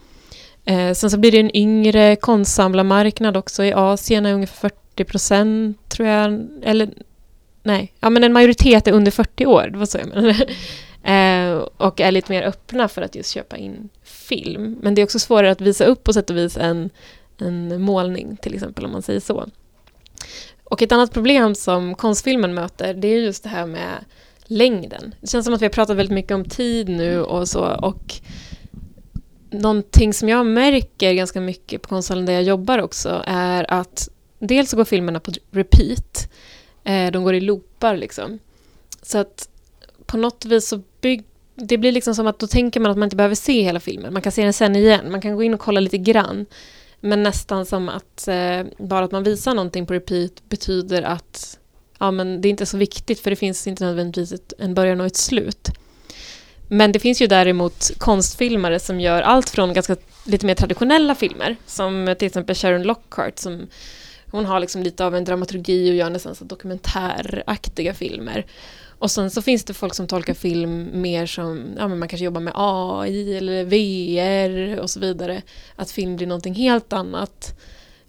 Eh, 0.65 0.93
sen 0.93 1.11
så 1.11 1.17
blir 1.17 1.31
det 1.31 1.39
en 1.39 1.57
yngre 1.57 2.15
konstsamlarmarknad 2.15 3.37
också 3.37 3.63
i 3.63 3.73
Asien, 3.73 4.25
är 4.25 4.33
ungefär 4.33 4.69
40 4.69 5.03
procent 5.03 5.89
tror 5.89 6.07
jag, 6.07 6.47
eller 6.63 6.89
nej, 7.63 7.93
ja 7.99 8.09
men 8.09 8.23
en 8.23 8.33
majoritet 8.33 8.87
är 8.87 8.91
under 8.91 9.11
40 9.11 9.45
år, 9.45 9.69
det 9.71 9.77
var 9.77 9.85
så 9.85 9.97
jag 9.97 10.07
menade. 10.07 10.47
Eh, 11.03 11.53
och 11.77 12.01
är 12.01 12.11
lite 12.11 12.31
mer 12.31 12.43
öppna 12.43 12.87
för 12.87 13.01
att 13.01 13.15
just 13.15 13.31
köpa 13.31 13.57
in 13.57 13.89
film. 14.03 14.77
Men 14.81 14.95
det 14.95 15.01
är 15.01 15.03
också 15.03 15.19
svårare 15.19 15.51
att 15.51 15.61
visa 15.61 15.85
upp 15.85 16.03
på 16.03 16.13
sätt 16.13 16.29
och 16.29 16.37
vis 16.37 16.57
än 16.57 16.89
en 17.37 17.81
målning 17.81 18.37
till 18.41 18.53
exempel 18.53 18.85
om 18.85 18.91
man 18.91 19.01
säger 19.01 19.19
så. 19.19 19.49
Och 20.63 20.81
ett 20.81 20.91
annat 20.91 21.13
problem 21.13 21.55
som 21.55 21.95
konstfilmen 21.95 22.53
möter 22.53 22.93
det 22.93 23.07
är 23.07 23.19
just 23.19 23.43
det 23.43 23.49
här 23.49 23.65
med 23.65 24.05
längden. 24.45 25.15
Det 25.21 25.27
känns 25.27 25.45
som 25.45 25.53
att 25.53 25.61
vi 25.61 25.65
har 25.65 25.71
pratat 25.71 25.97
väldigt 25.97 26.13
mycket 26.13 26.31
om 26.31 26.45
tid 26.45 26.89
nu 26.89 27.21
och 27.21 27.47
så 27.47 27.65
och 27.65 28.13
någonting 29.49 30.13
som 30.13 30.29
jag 30.29 30.45
märker 30.45 31.13
ganska 31.13 31.41
mycket 31.41 31.81
på 31.81 31.89
konsthallen 31.89 32.25
där 32.25 32.33
jag 32.33 32.43
jobbar 32.43 32.79
också 32.79 33.23
är 33.27 33.71
att 33.71 34.09
dels 34.39 34.69
så 34.69 34.77
går 34.77 34.85
filmerna 34.85 35.19
på 35.19 35.31
repeat. 35.51 36.29
Eh, 36.83 37.11
de 37.11 37.23
går 37.23 37.35
i 37.35 37.39
loopar 37.39 37.97
liksom. 37.97 38.39
Så 39.01 39.17
att 39.17 39.49
på 40.05 40.17
något 40.17 40.45
vis 40.45 40.67
så 40.67 40.81
bygg... 41.01 41.23
det 41.55 41.77
blir 41.77 41.91
liksom 41.91 42.15
som 42.15 42.27
att 42.27 42.39
då 42.39 42.47
tänker 42.47 42.79
man 42.79 42.91
att 42.91 42.97
man 42.97 43.07
inte 43.07 43.15
behöver 43.15 43.35
se 43.35 43.61
hela 43.61 43.79
filmen. 43.79 44.13
Man 44.13 44.21
kan 44.21 44.31
se 44.31 44.43
den 44.43 44.53
sen 44.53 44.75
igen. 44.75 45.11
Man 45.11 45.21
kan 45.21 45.35
gå 45.35 45.43
in 45.43 45.53
och 45.53 45.59
kolla 45.59 45.79
lite 45.79 45.97
grann. 45.97 46.45
Men 46.99 47.23
nästan 47.23 47.65
som 47.65 47.89
att 47.89 48.27
eh, 48.27 48.63
bara 48.77 49.05
att 49.05 49.11
man 49.11 49.23
visar 49.23 49.53
någonting 49.53 49.85
på 49.85 49.93
repeat 49.93 50.49
betyder 50.49 51.01
att 51.01 51.59
ja, 51.99 52.11
men 52.11 52.41
det 52.41 52.47
är 52.47 52.49
inte 52.49 52.65
så 52.65 52.77
viktigt 52.77 53.19
för 53.19 53.29
det 53.29 53.35
finns 53.35 53.67
inte 53.67 53.85
nödvändigtvis 53.85 54.31
ett, 54.31 54.53
en 54.57 54.73
början 54.73 55.01
och 55.01 55.07
ett 55.07 55.15
slut. 55.15 55.69
Men 56.67 56.91
det 56.91 56.99
finns 56.99 57.21
ju 57.21 57.27
däremot 57.27 57.91
konstfilmare 57.97 58.79
som 58.79 58.99
gör 58.99 59.21
allt 59.21 59.49
från 59.49 59.73
ganska 59.73 59.95
lite 60.25 60.45
mer 60.45 60.55
traditionella 60.55 61.15
filmer 61.15 61.55
som 61.65 62.15
till 62.19 62.25
exempel 62.25 62.55
Sharon 62.55 62.83
Lockhart 62.83 63.39
som 63.39 63.67
hon 64.31 64.45
har 64.45 64.59
liksom 64.59 64.83
lite 64.83 65.05
av 65.05 65.15
en 65.15 65.23
dramaturgi 65.23 65.91
och 65.91 65.95
gör 65.95 66.09
nästan 66.09 66.35
så 66.35 66.43
dokumentäraktiga 66.43 67.93
filmer. 67.93 68.45
Och 69.01 69.11
sen 69.11 69.31
så 69.31 69.41
finns 69.41 69.63
det 69.63 69.73
folk 69.73 69.93
som 69.93 70.07
tolkar 70.07 70.33
film 70.33 71.01
mer 71.01 71.25
som, 71.25 71.73
ja 71.77 71.87
men 71.87 71.99
man 71.99 72.07
kanske 72.07 72.25
jobbar 72.25 72.41
med 72.41 72.53
AI 72.55 73.37
eller 73.37 73.63
VR 73.63 74.79
och 74.79 74.89
så 74.89 74.99
vidare. 74.99 75.41
Att 75.75 75.91
film 75.91 76.15
blir 76.15 76.27
någonting 76.27 76.53
helt 76.53 76.93
annat. 76.93 77.59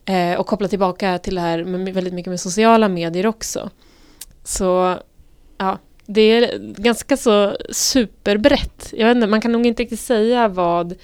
Eh, 0.05 0.41
och 0.41 0.47
koppla 0.47 0.69
tillbaka 0.69 1.19
till 1.19 1.35
det 1.35 1.41
här 1.41 1.65
med 1.65 1.95
väldigt 1.95 2.15
mycket 2.15 2.31
med 2.31 2.41
sociala 2.41 2.89
medier 2.89 3.27
också. 3.27 3.71
Så 4.45 4.99
ja, 5.59 5.79
det 6.07 6.21
är 6.21 6.59
ganska 6.59 7.17
så 7.17 7.57
superbrett. 7.71 8.93
Jag 8.97 9.07
vet 9.07 9.15
inte, 9.15 9.27
man 9.27 9.41
kan 9.41 9.53
nog 9.53 9.67
inte 9.67 9.83
riktigt 9.83 10.01
säga 10.01 10.49
vad, 10.49 10.95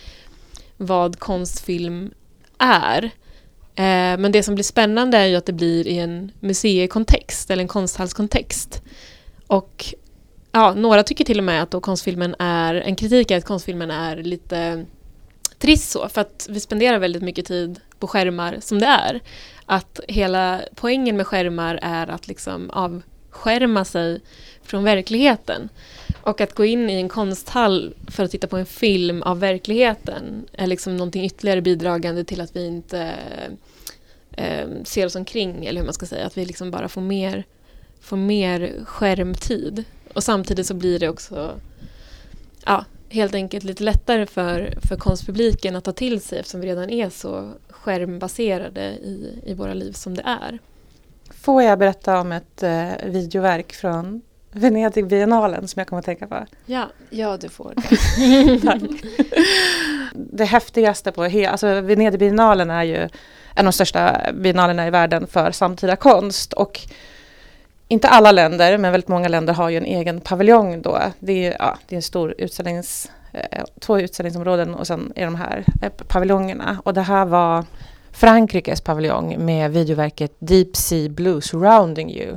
vad 0.77 1.19
konstfilm 1.19 2.11
är. 2.59 3.11
Eh, 3.79 4.19
men 4.19 4.33
det 4.33 4.43
som 4.43 4.55
blir 4.55 4.64
spännande 4.64 5.19
är 5.19 5.27
ju 5.27 5.37
att 5.37 5.47
det 5.47 5.53
blir 5.53 5.87
i 5.87 5.99
en 5.99 6.33
museikontext 6.41 7.51
eller 7.51 7.62
en 7.62 7.69
konsthallskontext. 7.69 8.83
Och 9.47 9.95
ja, 10.53 10.75
några 10.75 11.03
tycker 11.03 11.25
till 11.25 11.38
och 11.38 11.45
med 11.45 11.62
att 11.62 11.71
då 11.71 11.81
konstfilmen 11.81 12.35
är, 12.38 12.75
en 12.75 12.97
kritik 12.97 13.31
är 13.31 13.37
att 13.38 13.45
konstfilmen 13.45 13.91
är 13.91 14.17
lite 14.17 14.85
trist 15.59 15.91
så, 15.91 16.09
för 16.09 16.21
att 16.21 16.47
vi 16.51 16.61
spenderar 16.61 16.99
väldigt 16.99 17.23
mycket 17.23 17.47
tid 17.47 17.81
på 17.99 18.07
skärmar 18.07 18.57
som 18.61 18.79
det 18.79 18.87
är. 18.87 19.21
Att 19.67 20.01
hela 20.09 20.61
poängen 20.75 21.17
med 21.17 21.27
skärmar 21.27 21.79
är 21.83 22.11
att 22.11 22.29
liksom 22.29 22.71
avskärma 22.71 23.85
sig 23.85 24.21
från 24.62 24.85
verkligheten. 24.85 25.69
Och 26.29 26.41
att 26.41 26.55
gå 26.55 26.64
in 26.64 26.91
i 26.91 26.95
en 26.95 27.09
konsthall 27.09 27.95
för 28.09 28.25
att 28.25 28.31
titta 28.31 28.47
på 28.47 28.57
en 28.57 28.67
film 28.67 29.23
av 29.23 29.41
verkligheten 29.41 30.47
är 30.53 30.67
liksom 30.67 30.97
någonting 30.97 31.25
ytterligare 31.25 31.61
bidragande 31.61 32.25
till 32.25 32.41
att 32.41 32.57
vi 32.57 32.67
inte 32.67 33.14
eh, 34.31 34.69
ser 34.85 35.07
oss 35.07 35.17
omkring, 35.17 35.67
eller 35.67 35.81
hur 35.81 35.85
man 35.85 35.95
ska 35.95 36.07
säga, 36.07 36.27
att 36.27 36.38
vi 36.38 36.45
liksom 36.45 36.71
bara 36.71 36.88
får 36.88 37.01
mer 37.01 37.45
får 38.01 38.17
mer 38.17 38.85
skärmtid. 38.85 39.85
Och 40.14 40.25
samtidigt 40.25 40.67
så 40.67 40.75
blir 40.75 40.99
det 40.99 41.09
också 41.09 41.61
ja, 42.64 42.85
helt 43.09 43.35
enkelt 43.35 43.64
lite 43.64 43.85
lättare 43.85 44.27
för, 44.27 44.79
för 44.83 44.97
konstpubliken 44.97 45.77
att 45.77 45.85
ta 45.85 45.93
till 45.93 46.21
sig 46.21 46.38
eftersom 46.38 46.61
vi 46.61 46.67
redan 46.67 46.91
är 46.91 47.11
så 47.11 47.53
skärmbaserade 47.69 48.83
i, 48.83 49.43
i 49.47 49.55
våra 49.55 49.75
liv 49.75 49.93
som 49.93 50.17
det 50.17 50.23
är. 50.23 50.59
Får 51.31 51.62
jag 51.62 51.79
berätta 51.79 52.21
om 52.21 52.33
ett 52.33 52.62
eh, 52.62 52.91
videoverk 53.05 53.73
från 53.73 54.23
Venedigbiennalen 54.59 55.68
som 55.68 55.81
jag 55.81 55.87
kommer 55.88 55.99
att 55.99 56.07
tänka 56.07 56.27
på? 56.27 56.47
Ja, 56.66 56.88
ja 57.11 57.37
du 57.37 57.49
får. 57.49 57.75
Tack. 58.66 58.83
Det 60.14 60.44
häftigaste 60.44 61.12
på 61.12 61.25
hela, 61.25 61.51
alltså 61.51 61.81
Venedigbiennalen 61.81 62.71
är 62.71 62.83
ju 62.83 62.97
en 62.97 63.09
av 63.59 63.64
de 63.64 63.73
största 63.73 64.21
biennalerna 64.35 64.87
i 64.87 64.90
världen 64.90 65.27
för 65.27 65.51
samtida 65.51 65.97
konst 65.97 66.53
och 66.53 66.81
inte 67.88 68.09
alla 68.09 68.33
länder, 68.33 68.79
men 68.79 68.92
väldigt 68.92 69.09
många 69.09 69.29
länder 69.29 69.55
har 69.55 69.68
ju 69.68 69.77
en 69.77 69.85
egen 69.85 70.21
paviljong 70.21 70.83
då. 70.83 71.01
Det 71.18 71.47
är, 71.47 71.57
ja, 71.59 71.79
det 71.87 71.94
är 71.94 71.97
en 71.97 72.03
stor 72.03 72.35
utställnings, 72.38 73.11
eh, 73.33 73.64
två 73.81 74.01
utställningsområden 74.01 74.75
och 74.75 74.87
sen 74.87 75.12
är 75.16 75.25
de 75.25 75.35
här 75.35 75.64
eh, 75.83 75.90
paviljongerna. 76.09 76.81
Och 76.85 76.94
det 76.94 77.03
här 77.03 77.25
var 77.25 77.64
Frankrikes 78.12 78.81
paviljong 78.81 79.44
med 79.44 79.71
videoverket 79.71 80.37
Deep 80.38 80.77
Sea 80.77 81.09
Blue 81.09 81.42
Surrounding 81.42 82.11
You. 82.11 82.37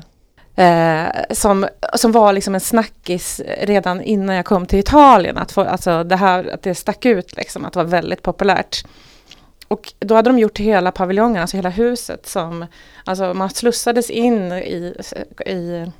Eh, 0.56 1.08
som, 1.30 1.68
som 1.96 2.12
var 2.12 2.34
liksom 2.34 2.56
en 2.56 2.62
snackis 2.62 3.42
redan 3.62 4.02
innan 4.02 4.36
jag 4.36 4.46
kom 4.46 4.66
till 4.66 4.80
Italien. 4.80 5.38
Att, 5.38 5.52
få, 5.52 5.62
alltså 5.62 6.04
det 6.04 6.16
här, 6.16 6.54
att 6.54 6.62
det 6.62 6.76
stack 6.76 7.06
ut, 7.06 7.38
liksom, 7.38 7.66
att 7.66 7.74
det 7.74 7.80
var 7.80 7.86
väldigt 7.86 8.22
populärt. 8.22 8.84
Och 9.68 9.94
då 10.00 10.16
hade 10.16 10.30
de 10.30 10.40
gjort 10.40 10.60
hela 10.60 10.92
paviljongen, 10.92 11.42
alltså 11.42 11.58
hela 11.58 11.70
huset 11.70 12.28
som, 12.28 12.66
alltså 13.06 13.34
man 13.34 13.50
slussades 13.50 14.10
in 14.10 14.52
i, 14.52 14.96
i 15.46 15.92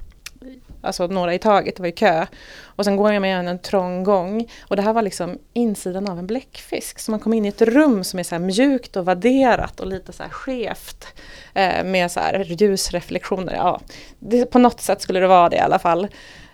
alltså 0.82 1.08
några 1.08 1.34
i 1.34 1.40
taget, 1.40 1.76
det 1.76 1.82
var 1.82 1.88
ju 1.88 1.92
kö. 1.92 2.26
Och 2.64 2.86
sen 2.86 2.98
går 2.98 3.14
jag 3.14 3.22
med 3.22 3.48
en 3.48 3.60
trång 3.60 4.04
gång. 4.04 4.52
Och 4.62 4.76
det 4.76 4.82
här 4.82 4.94
var 4.94 5.02
liksom 5.02 5.38
insidan 5.54 6.10
av 6.10 6.20
en 6.20 6.28
bläckfisk. 6.28 7.00
Så 7.00 7.12
man 7.12 7.20
kom 7.20 7.34
in 7.34 7.46
i 7.46 7.48
ett 7.48 7.62
rum 7.62 8.04
som 8.04 8.20
är 8.20 8.24
så 8.24 8.40
mjukt 8.40 8.96
och 8.96 9.06
vadderat 9.06 9.80
och 9.80 9.88
lite 9.88 10.14
så 10.14 10.24
här 10.24 10.30
skevt. 10.30 11.08
Eh, 11.54 11.84
med 11.84 12.12
så 12.12 12.20
här 12.20 12.46
ljusreflektioner. 12.48 13.54
Ja, 13.54 13.82
det, 14.20 14.46
på 14.46 14.60
något 14.60 14.82
sätt 14.82 15.02
skulle 15.02 15.20
det 15.20 15.28
vara 15.28 15.50
det 15.50 15.56
i 15.56 15.60
alla 15.60 15.80
fall. 15.80 16.08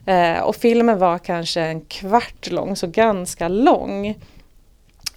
Eh, 0.06 0.40
och 0.40 0.56
filmen 0.56 1.00
var 1.00 1.18
kanske 1.20 1.62
en 1.62 1.82
kvart 1.82 2.52
lång, 2.52 2.76
så 2.76 2.88
ganska 2.88 3.48
lång. 3.48 4.16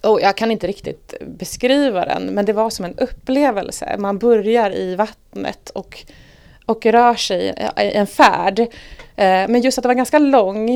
Och 0.01 0.21
jag 0.21 0.37
kan 0.37 0.51
inte 0.51 0.67
riktigt 0.67 1.13
beskriva 1.21 2.05
den 2.05 2.25
men 2.25 2.45
det 2.45 2.53
var 2.53 2.69
som 2.69 2.85
en 2.85 2.97
upplevelse. 2.97 3.95
Man 3.99 4.17
börjar 4.17 4.71
i 4.71 4.95
vattnet 4.95 5.69
och, 5.69 6.05
och 6.65 6.85
rör 6.85 7.15
sig 7.15 7.55
i 7.77 7.91
en 7.93 8.07
färd. 8.07 8.59
Eh, 9.15 9.47
men 9.47 9.61
just 9.61 9.77
att 9.77 9.81
det 9.81 9.87
var 9.87 9.95
ganska 9.95 10.19
lång 10.19 10.69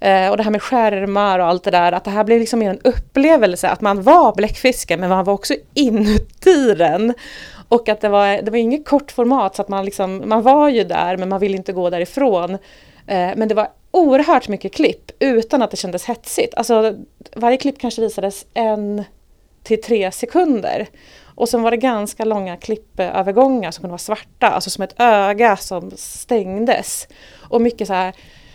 eh, 0.00 0.30
och 0.30 0.36
det 0.36 0.42
här 0.42 0.50
med 0.50 0.62
skärmar 0.62 1.38
och 1.38 1.46
allt 1.46 1.64
det 1.64 1.70
där, 1.70 1.92
att 1.92 2.04
det 2.04 2.10
här 2.10 2.24
blev 2.24 2.40
liksom 2.40 2.58
mer 2.58 2.70
en 2.70 2.80
upplevelse, 2.84 3.68
att 3.68 3.80
man 3.80 4.02
var 4.02 4.34
bläckfisken 4.34 5.00
men 5.00 5.08
man 5.08 5.24
var 5.24 5.34
också 5.34 5.54
inuti 5.74 6.74
den. 6.74 7.14
Och 7.68 7.88
att 7.88 8.00
det 8.00 8.08
var, 8.08 8.42
det 8.42 8.50
var 8.50 8.58
inget 8.58 8.88
kort 8.88 9.12
format 9.12 9.56
så 9.56 9.62
att 9.62 9.68
man 9.68 9.84
liksom, 9.84 10.22
man 10.26 10.42
var 10.42 10.68
ju 10.68 10.84
där 10.84 11.16
men 11.16 11.28
man 11.28 11.40
ville 11.40 11.56
inte 11.56 11.72
gå 11.72 11.90
därifrån. 11.90 12.54
Eh, 13.06 13.30
men 13.36 13.48
det 13.48 13.54
var 13.54 13.68
oerhört 13.90 14.48
mycket 14.48 14.74
klipp 14.74 15.10
utan 15.18 15.62
att 15.62 15.70
det 15.70 15.76
kändes 15.76 16.04
hetsigt. 16.04 16.54
Alltså 16.54 16.94
varje 17.36 17.56
klipp 17.56 17.80
kanske 17.80 18.00
visades 18.00 18.46
en 18.54 19.04
till 19.62 19.82
tre 19.82 20.12
sekunder. 20.12 20.86
Och 21.36 21.48
sen 21.48 21.62
var 21.62 21.70
det 21.70 21.76
ganska 21.76 22.24
långa 22.24 22.56
klippövergångar 22.56 23.70
som 23.70 23.82
kunde 23.82 23.92
vara 23.92 23.98
svarta, 23.98 24.46
alltså 24.46 24.70
som 24.70 24.84
ett 24.84 24.94
öga 25.00 25.56
som 25.56 25.90
stängdes. 25.96 27.08
Och 27.50 27.60
mycket 27.60 27.86
så 27.86 27.94
här 27.94 28.12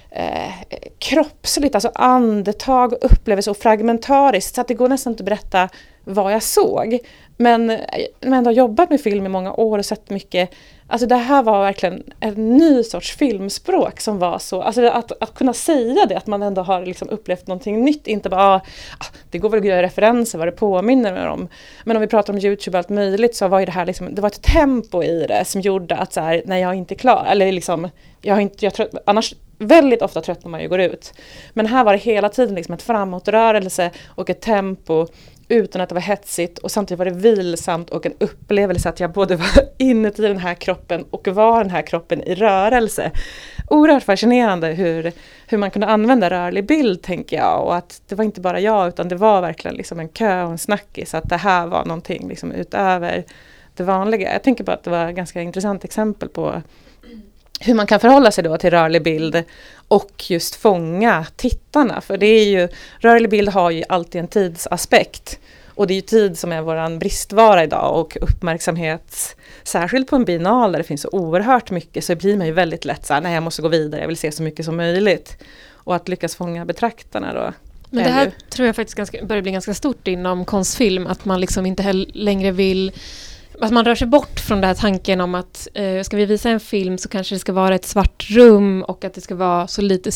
eh, 0.10 0.52
kroppsligt, 1.00 1.76
alltså 1.76 1.92
andetag 1.96 2.94
och 2.94 3.12
upplevelse 3.12 3.52
och 3.52 3.58
fragmentariskt. 3.58 4.56
Så 4.56 4.62
att 4.62 4.68
det 4.68 4.74
går 4.74 4.90
nästan 4.90 5.14
inte 5.14 5.22
att 5.22 5.26
berätta 5.26 5.70
vad 6.04 6.34
jag 6.34 6.44
såg. 6.44 7.00
Men 7.38 7.70
eh, 7.70 7.80
jag 8.20 8.30
har 8.30 8.38
ändå 8.38 8.52
jobbat 8.52 8.90
med 8.90 9.02
film 9.02 9.26
i 9.26 9.30
många 9.30 9.54
år 9.54 9.80
och 9.80 9.86
sett 9.86 10.10
mycket. 10.10 10.50
Alltså 10.92 11.08
det 11.08 11.16
här 11.16 11.44
var 11.44 11.62
verkligen 11.62 12.04
en 12.20 12.58
ny 12.58 12.84
sorts 12.84 13.16
filmspråk 13.16 14.00
som 14.00 14.20
var 14.20 14.40
så, 14.40 14.62
alltså 14.62 14.88
att, 14.88 15.24
att 15.24 15.34
kunna 15.34 15.54
säga 15.54 16.06
det, 16.06 16.18
att 16.18 16.28
man 16.28 16.44
ändå 16.44 16.62
har 16.62 16.86
liksom 16.86 17.10
upplevt 17.10 17.48
någonting 17.48 17.86
nytt, 17.86 18.08
inte 18.08 18.30
bara 18.30 18.42
ah, 18.42 18.62
ah, 19.00 19.06
det 19.30 19.38
går 19.38 19.50
väl 19.50 19.60
att 19.60 19.66
göra 19.66 19.84
referenser 19.84 20.38
vad 20.38 20.48
det 20.48 20.52
påminner 20.52 21.14
mig 21.14 21.28
om. 21.28 21.48
Men 21.84 21.96
om 21.96 22.02
vi 22.02 22.08
pratar 22.08 22.34
om 22.34 22.40
Youtube 22.40 22.78
och 22.78 22.80
allt 22.80 22.90
möjligt 22.90 23.36
så 23.36 23.48
var 23.48 23.60
ju 23.60 23.66
det 23.66 23.72
här 23.72 23.86
liksom, 23.86 24.16
det 24.16 24.22
var 24.22 24.30
ett 24.30 24.42
tempo 24.42 25.04
i 25.04 25.26
det 25.28 25.46
som 25.46 25.62
gjorde 25.62 25.96
att 25.96 26.14
så 26.14 26.22
här, 26.22 26.42
när 26.46 26.58
jag 26.58 26.72
är 26.72 26.76
inte 26.76 26.96
klar, 26.96 27.26
eller 27.30 27.52
liksom, 27.52 27.90
jag 28.22 28.36
har 28.36 28.42
inte, 28.42 28.66
jag 28.66 28.74
trött, 28.74 28.90
annars 29.06 29.34
väldigt 29.58 30.02
ofta 30.02 30.22
tröttnar 30.22 30.52
man 30.52 30.62
ju 30.62 30.68
går 30.68 30.80
ut. 30.80 31.14
Men 31.54 31.66
här 31.66 31.84
var 31.84 31.92
det 31.92 32.00
hela 32.00 32.30
tiden 32.30 32.56
liksom 32.56 32.74
ett 32.74 32.82
framåtrörelse 32.82 33.92
och 34.08 34.30
ett 34.30 34.42
tempo 34.42 35.08
utan 35.52 35.82
att 35.82 35.90
det 35.90 35.96
var 35.96 36.02
hetsigt 36.02 36.58
och 36.58 36.72
samtidigt 36.72 37.00
var 37.00 37.06
det 37.06 37.12
vilsamt 37.12 37.90
och 37.90 38.06
en 38.06 38.14
upplevelse 38.20 38.90
att 38.90 39.00
jag 39.00 39.12
både 39.12 39.36
var 39.36 39.48
inuti 39.78 40.22
den 40.22 40.38
här 40.38 40.54
kroppen 40.54 41.06
och 41.10 41.28
var 41.28 41.64
den 41.64 41.72
här 41.72 41.82
kroppen 41.82 42.24
i 42.24 42.36
rörelse. 42.36 43.12
Oerhört 43.68 44.04
fascinerande 44.04 44.68
hur, 44.68 45.12
hur 45.48 45.58
man 45.58 45.72
kunde 45.72 45.88
använda 45.88 46.30
rörlig 46.30 46.66
bild 46.66 47.02
tänker 47.02 47.38
jag 47.38 47.64
och 47.64 47.76
att 47.76 48.02
det 48.08 48.16
var 48.16 48.24
inte 48.24 48.42
bara 48.42 48.60
jag 48.60 48.88
utan 48.88 49.08
det 49.08 49.16
var 49.16 49.42
verkligen 49.42 49.78
liksom 49.78 50.00
en 50.00 50.10
kö 50.10 50.44
och 50.44 50.52
en 50.52 50.58
snackis 50.58 51.14
att 51.14 51.30
det 51.30 51.38
här 51.38 51.68
var 51.68 51.86
någonting 51.86 52.28
liksom 52.28 52.52
utöver 52.52 53.24
det 53.76 53.84
vanliga. 53.84 54.34
Jag 54.34 54.44
tänker 54.44 54.64
på 54.64 54.72
att 54.72 54.84
det 54.84 54.90
var 54.90 55.10
ett 55.10 55.16
ganska 55.16 55.42
intressant 55.42 55.84
exempel 55.84 56.30
på 56.30 56.62
hur 57.64 57.74
man 57.74 57.88
kan 57.88 58.00
förhålla 58.00 58.32
sig 58.32 58.44
då 58.44 58.58
till 58.58 58.70
rörlig 58.70 59.04
bild 59.04 59.44
och 59.88 60.32
just 60.32 60.56
fånga 60.56 61.26
tittarna. 61.36 62.02
För 62.02 62.18
det 62.18 62.26
är 62.26 62.46
ju, 62.46 62.68
rörlig 63.00 63.30
bild 63.30 63.50
har 63.50 63.72
ju 63.72 63.84
alltid 63.90 64.22
en 64.22 64.28
tidsaspekt. 64.28 65.40
Och 65.76 65.88
det 65.88 65.94
är 65.94 65.96
ju 65.96 66.02
tid 66.02 66.38
som 66.38 66.52
är 66.52 66.62
våran 66.62 67.00
bristvara 67.00 67.64
idag 67.64 68.00
och 68.00 68.18
uppmärksamhet, 68.22 69.36
särskilt 69.64 70.10
på 70.10 70.16
en 70.16 70.26
biennal 70.26 70.72
där 70.72 70.80
det 70.80 70.84
finns 70.84 71.02
så 71.02 71.10
oerhört 71.12 71.72
mycket, 71.72 72.04
så 72.04 72.16
blir 72.16 72.38
man 72.38 72.48
ju 72.48 72.54
väldigt 72.54 72.86
lätt 72.86 73.06
så 73.06 73.14
här, 73.14 73.22
nej 73.22 73.34
jag 73.34 73.44
måste 73.44 73.62
gå 73.62 73.68
vidare, 73.68 74.02
jag 74.02 74.08
vill 74.08 74.18
se 74.18 74.32
så 74.32 74.44
mycket 74.44 74.66
som 74.66 74.78
möjligt. 74.78 75.38
Och 75.74 75.96
att 75.96 76.10
lyckas 76.10 76.36
fånga 76.36 76.66
betraktarna 76.66 77.34
då. 77.34 77.54
Men 77.90 78.04
det 78.04 78.10
här 78.10 78.26
ju... 78.26 78.32
tror 78.50 78.66
jag 78.66 78.76
faktiskt 78.76 78.98
ganska, 78.98 79.26
börjar 79.26 79.42
bli 79.42 79.52
ganska 79.52 79.74
stort 79.74 80.08
inom 80.08 80.46
konstfilm, 80.46 81.08
att 81.08 81.26
man 81.26 81.42
liksom 81.42 81.66
inte 81.66 81.94
längre 82.14 82.52
vill 82.52 82.92
att 83.66 83.72
man 83.72 83.86
rör 83.86 83.96
sig 83.96 84.08
bort 84.08 84.40
från 84.40 84.62
den 84.62 84.68
här 84.68 84.76
tanken 84.76 85.22
om 85.22 85.36
att 85.36 85.68
eh, 85.74 86.02
ska 86.02 86.18
vi 86.18 86.26
visa 86.26 86.50
en 86.50 86.60
film 86.60 86.98
så 86.98 87.10
kanske 87.10 87.36
det 87.36 87.40
ska 87.40 87.54
vara 87.54 87.76
ett 87.76 87.86
svart 87.86 88.30
rum 88.30 88.84
och 88.84 89.06
att 89.06 89.14
det 89.14 89.22
ska 89.22 89.36
vara 89.36 89.68
så 89.68 89.82
lite 89.82 90.12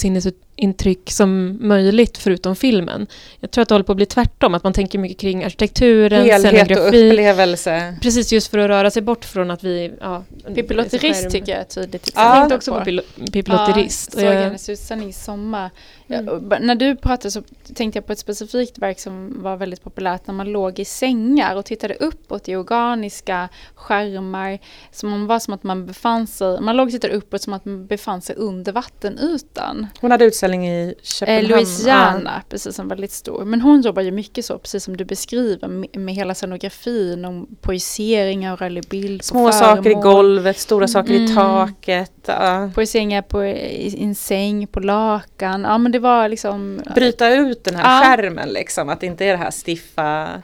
sinnesintryck 0.56 1.12
som 1.12 1.58
möjligt 1.68 2.18
förutom 2.18 2.56
filmen. 2.56 3.08
Jag 3.40 3.52
tror 3.52 3.62
att 3.62 3.70
det 3.70 3.76
håller 3.76 3.86
på 3.86 3.92
att 3.92 3.96
bli 3.98 4.06
tvärtom, 4.06 4.54
att 4.54 4.64
man 4.64 4.74
tänker 4.74 5.00
mycket 5.00 5.20
kring 5.20 5.44
arkitekturen, 5.44 6.22
Helhet 6.22 6.42
scenografi. 6.42 6.82
och 6.82 6.88
upplevelse. 6.88 7.98
Precis, 8.02 8.34
just 8.34 8.48
för 8.48 8.58
att 8.58 8.68
röra 8.68 8.92
sig 8.92 9.02
bort 9.02 9.26
från 9.26 9.52
att 9.52 9.64
vi... 9.64 9.94
Ja, 10.00 10.24
Pippi 10.56 10.90
tycker 10.90 11.52
jag 11.52 11.60
är 11.60 11.64
tydligt. 11.64 12.12
Ja, 12.16 12.22
jag 12.22 12.50
tänkte 12.50 12.56
också 12.56 12.72
på 12.72 13.02
Pippi 13.32 13.52
Lotterist. 13.52 14.14
Ja, 14.14 14.22
såg 14.22 14.30
hennes 14.30 14.70
utställning 14.70 15.10
i 15.10 15.14
sommar. 15.14 15.70
Mm. 16.08 16.26
Ja, 16.50 16.60
när 16.60 16.76
du 16.76 16.96
pratade 16.96 17.32
så 17.32 17.44
tänkte 17.74 17.98
jag 17.98 18.06
på 18.06 18.14
ett 18.14 18.20
specifikt 18.20 18.78
verk 18.78 19.00
som 19.00 19.44
var 19.44 19.58
väldigt 19.58 19.84
populärt 19.84 20.28
när 20.28 20.34
man 20.34 20.52
låg 20.52 20.80
i 20.80 20.86
sängar 20.86 21.56
och 21.56 21.66
tittade 21.66 21.94
uppåt 21.94 22.50
i 22.50 22.56
organiska 22.56 23.50
skärmar. 23.76 24.60
Som 24.92 25.10
man 25.10 25.28
var 25.28 25.40
som 25.40 25.54
att 25.54 25.64
man 25.64 25.86
befann 25.86 26.28
sig, 26.28 26.62
man 26.62 26.78
låg 26.78 26.88
och 26.88 26.92
tittade 26.92 27.14
uppåt 27.14 27.42
som 27.42 27.54
att 27.54 27.66
man 27.66 27.88
befann 27.88 28.22
sig 28.22 28.36
under 28.36 28.72
vattenytan. 28.72 29.88
Hon 30.02 30.12
hade 30.12 30.26
utställning 30.46 30.68
i 30.68 30.96
Köpenhamn. 31.02 31.46
Eh, 31.46 31.50
Louisiana, 31.50 32.34
ah. 32.38 32.42
precis, 32.50 32.76
som 32.76 32.88
var 32.88 32.96
väldigt 32.96 33.12
stor. 33.12 33.46
Men 33.46 33.62
hon 33.62 33.82
jobbar 33.82 34.02
ju 34.02 34.12
mycket 34.12 34.46
så, 34.46 34.58
precis 34.58 34.84
som 34.84 34.98
du 34.98 35.06
beskriver, 35.06 35.68
med, 35.68 35.98
med 35.98 36.16
hela 36.16 36.36
scenografin 36.36 37.26
och 37.26 37.62
projiceringar 37.62 38.54
och 38.54 38.60
rörlig 38.60 38.84
bild. 38.90 39.24
Små 39.24 39.52
saker 39.52 39.90
i 39.90 39.94
golvet, 39.94 40.58
stora 40.58 40.88
saker 40.88 41.14
mm. 41.14 41.26
i 41.26 41.36
taket. 41.36 42.30
Uh. 42.30 42.72
Projiceringar 42.72 43.22
på, 43.22 43.42
en 43.42 44.16
säng, 44.16 44.68
på 44.68 44.80
lakan. 44.80 45.62
Ja, 45.62 45.78
men 45.78 45.92
det 45.92 46.00
var 46.00 46.30
liksom... 46.30 46.82
Bryta 46.96 47.30
ut 47.30 47.64
den 47.64 47.76
här 47.76 47.84
ja. 47.84 48.04
skärmen 48.04 48.50
liksom, 48.50 48.90
att 48.90 49.00
det 49.00 49.08
inte 49.08 49.26
är 49.26 49.32
det 49.32 49.38
här 49.38 49.52
stiffa... 49.52 50.42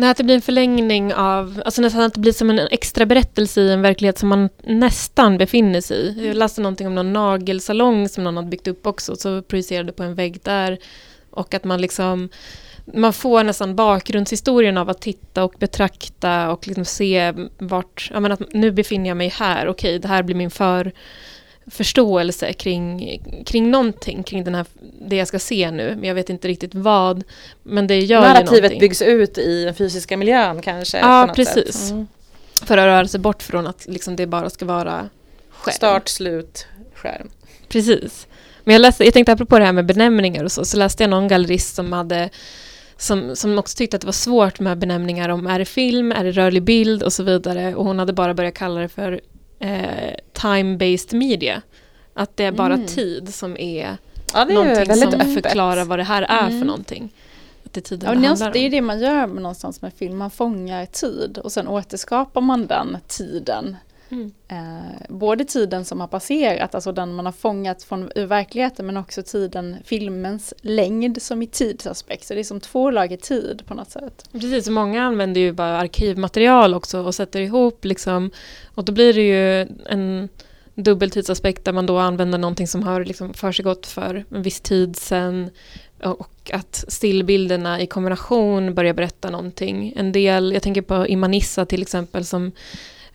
Nej, 0.00 0.10
att 0.10 0.16
det 0.16 0.24
blir 0.24 0.34
en 0.34 0.42
förlängning 0.42 1.14
av, 1.14 1.62
alltså 1.64 1.82
nästan 1.82 2.02
att 2.02 2.14
det 2.14 2.20
blir 2.20 2.32
som 2.32 2.50
en 2.50 2.58
extra 2.58 3.06
berättelse 3.06 3.60
i 3.60 3.72
en 3.72 3.82
verklighet 3.82 4.18
som 4.18 4.28
man 4.28 4.48
nästan 4.64 5.38
befinner 5.38 5.80
sig 5.80 5.96
i. 5.96 6.26
Jag 6.26 6.36
läste 6.36 6.60
någonting 6.60 6.86
om 6.86 6.94
någon 6.94 7.12
nagelsalong 7.12 8.08
som 8.08 8.24
någon 8.24 8.36
hade 8.36 8.48
byggt 8.48 8.68
upp 8.68 8.86
också, 8.86 9.16
så 9.16 9.42
projicerade 9.42 9.92
på 9.92 10.02
en 10.02 10.14
vägg 10.14 10.40
där. 10.42 10.78
Och 11.30 11.54
att 11.54 11.64
man 11.64 11.80
liksom, 11.80 12.28
man 12.94 13.12
får 13.12 13.44
nästan 13.44 13.76
bakgrundshistorien 13.76 14.76
av 14.76 14.90
att 14.90 15.00
titta 15.00 15.44
och 15.44 15.54
betrakta 15.58 16.50
och 16.50 16.68
liksom 16.68 16.84
se 16.84 17.32
vart, 17.58 18.10
ja 18.14 18.20
men 18.20 18.32
att 18.32 18.52
nu 18.52 18.70
befinner 18.70 19.10
jag 19.10 19.16
mig 19.16 19.28
här, 19.28 19.68
okej, 19.68 19.98
det 19.98 20.08
här 20.08 20.22
blir 20.22 20.36
min 20.36 20.50
för 20.50 20.92
förståelse 21.66 22.52
kring, 22.52 23.18
kring 23.46 23.70
någonting, 23.70 24.22
kring 24.22 24.44
den 24.44 24.54
här, 24.54 24.66
det 25.00 25.16
jag 25.16 25.28
ska 25.28 25.38
se 25.38 25.70
nu. 25.70 25.96
Men 25.96 26.04
jag 26.04 26.14
vet 26.14 26.30
inte 26.30 26.48
riktigt 26.48 26.74
vad. 26.74 27.24
Men 27.62 27.86
det 27.86 27.98
gör 27.98 28.20
Narrativet 28.20 28.78
byggs 28.80 29.02
ut 29.02 29.38
i 29.38 29.64
den 29.64 29.74
fysiska 29.74 30.16
miljön 30.16 30.62
kanske? 30.62 30.98
Ja, 30.98 31.32
precis. 31.36 31.90
Mm. 31.90 32.08
För 32.62 32.78
att 32.78 32.84
röra 32.84 33.08
sig 33.08 33.20
bort 33.20 33.42
från 33.42 33.66
att 33.66 33.86
liksom 33.88 34.16
det 34.16 34.26
bara 34.26 34.50
ska 34.50 34.64
vara 34.64 35.08
skärm. 35.50 35.74
Start, 35.74 36.08
slut, 36.08 36.66
skärm. 36.94 37.30
Precis. 37.68 38.26
Men 38.64 38.72
jag, 38.72 38.80
läste, 38.80 39.04
jag 39.04 39.12
tänkte 39.12 39.32
apropå 39.32 39.58
det 39.58 39.64
här 39.64 39.72
med 39.72 39.86
benämningar 39.86 40.44
och 40.44 40.52
så, 40.52 40.64
så 40.64 40.76
läste 40.76 41.02
jag 41.02 41.10
någon 41.10 41.28
gallerist 41.28 41.74
som 41.74 41.92
hade 41.92 42.30
som, 42.96 43.36
som 43.36 43.58
också 43.58 43.76
tyckte 43.76 43.96
att 43.96 44.00
det 44.00 44.06
var 44.06 44.12
svårt 44.12 44.60
med 44.60 44.78
benämningar 44.78 45.28
om 45.28 45.46
är 45.46 45.58
det 45.58 45.64
film, 45.64 46.12
är 46.12 46.24
det 46.24 46.30
rörlig 46.30 46.62
bild 46.62 47.02
och 47.02 47.12
så 47.12 47.22
vidare. 47.22 47.74
Och 47.74 47.84
hon 47.84 47.98
hade 47.98 48.12
bara 48.12 48.34
börjat 48.34 48.54
kalla 48.54 48.80
det 48.80 48.88
för 48.88 49.20
eh, 49.60 50.14
time-based 50.32 51.16
media. 51.16 51.62
Att 52.14 52.36
det 52.36 52.44
är 52.44 52.52
bara 52.52 52.74
mm. 52.74 52.86
tid 52.86 53.34
som 53.34 53.56
är, 53.56 53.96
ja, 54.34 54.40
är 54.40 54.54
någonting 54.54 54.94
som 54.96 55.08
öppet. 55.08 55.34
förklarar 55.34 55.84
vad 55.84 55.98
det 55.98 56.04
här 56.04 56.22
är 56.22 56.46
mm. 56.46 56.58
för 56.58 56.66
någonting. 56.66 57.12
Att 57.64 57.72
det 57.72 57.80
är 57.80 57.82
tiden 57.82 58.08
ja, 58.08 58.20
det, 58.20 58.26
handlar 58.26 58.52
det 58.52 58.58
är 58.58 58.70
det 58.70 58.80
man 58.80 59.00
gör 59.00 59.26
någonstans 59.26 59.82
med 59.82 59.92
film, 59.92 60.16
man 60.16 60.30
fångar 60.30 60.86
tid 60.86 61.38
och 61.38 61.52
sen 61.52 61.68
återskapar 61.68 62.40
man 62.40 62.66
den 62.66 62.96
tiden. 63.08 63.76
Mm. 64.10 64.32
Eh, 64.48 65.06
både 65.08 65.44
tiden 65.44 65.84
som 65.84 66.00
har 66.00 66.08
passerat, 66.08 66.74
alltså 66.74 66.92
den 66.92 67.14
man 67.14 67.26
har 67.26 67.32
fångat 67.32 67.82
från 67.82 68.10
ur 68.14 68.26
verkligheten, 68.26 68.86
men 68.86 68.96
också 68.96 69.22
tiden, 69.22 69.76
filmens 69.84 70.54
längd 70.60 71.22
som 71.22 71.42
i 71.42 71.46
tidsaspekt. 71.46 72.26
Så 72.26 72.34
det 72.34 72.40
är 72.40 72.44
som 72.44 72.60
två 72.60 72.90
lager 72.90 73.16
tid 73.16 73.62
på 73.66 73.74
något 73.74 73.90
sätt. 73.90 74.28
Precis, 74.32 74.68
många 74.68 75.02
använder 75.02 75.40
ju 75.40 75.52
bara 75.52 75.78
arkivmaterial 75.78 76.74
också 76.74 76.98
och 76.98 77.14
sätter 77.14 77.40
ihop 77.40 77.84
liksom, 77.84 78.30
och 78.74 78.84
då 78.84 78.92
blir 78.92 79.14
det 79.14 79.22
ju 79.22 79.68
en 79.86 80.28
dubbel 80.74 81.10
tidsaspekt 81.10 81.64
där 81.64 81.72
man 81.72 81.86
då 81.86 81.98
använder 81.98 82.38
någonting 82.38 82.66
som 82.66 82.82
har 82.82 83.04
liksom 83.04 83.34
försiggått 83.34 83.86
för 83.86 84.24
en 84.30 84.42
viss 84.42 84.60
tid 84.60 84.96
sedan 84.96 85.50
och 86.02 86.50
att 86.52 86.84
stillbilderna 86.88 87.80
i 87.80 87.86
kombination 87.86 88.74
börjar 88.74 88.94
berätta 88.94 89.30
någonting. 89.30 89.92
En 89.96 90.12
del, 90.12 90.52
jag 90.52 90.62
tänker 90.62 90.82
på 90.82 91.06
Imanissa 91.06 91.66
till 91.66 91.82
exempel 91.82 92.24
som 92.24 92.52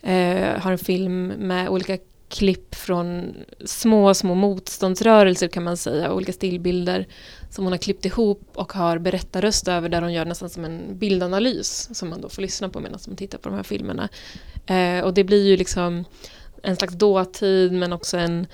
eh, 0.06 0.60
har 0.60 0.72
en 0.72 0.78
film 0.78 1.26
med 1.26 1.68
olika 1.68 1.98
klipp 2.28 2.74
från 2.74 3.34
små, 3.64 4.14
små 4.14 4.34
motståndsrörelser 4.34 5.48
kan 5.48 5.64
man 5.64 5.76
säga, 5.76 6.12
olika 6.12 6.32
stillbilder 6.32 7.06
som 7.50 7.64
hon 7.64 7.72
har 7.72 7.78
klippt 7.78 8.04
ihop 8.04 8.42
och 8.54 8.72
har 8.72 8.98
berättarröst 8.98 9.68
över 9.68 9.88
där 9.88 10.02
hon 10.02 10.12
gör 10.12 10.24
nästan 10.24 10.50
som 10.50 10.64
en 10.64 10.98
bildanalys 10.98 11.88
som 11.92 12.10
man 12.10 12.20
då 12.20 12.28
får 12.28 12.42
lyssna 12.42 12.68
på 12.68 12.80
medan 12.80 12.98
man 13.06 13.16
tittar 13.16 13.38
på 13.38 13.48
de 13.48 13.54
här 13.54 13.62
filmerna. 13.62 14.08
Eh, 14.66 15.04
och 15.04 15.14
det 15.14 15.24
blir 15.24 15.46
ju 15.46 15.56
liksom 15.56 16.04
en 16.62 16.76
slags 16.76 16.94
dåtid 16.94 17.72
men 17.72 17.92
också 17.92 18.16
en, 18.16 18.46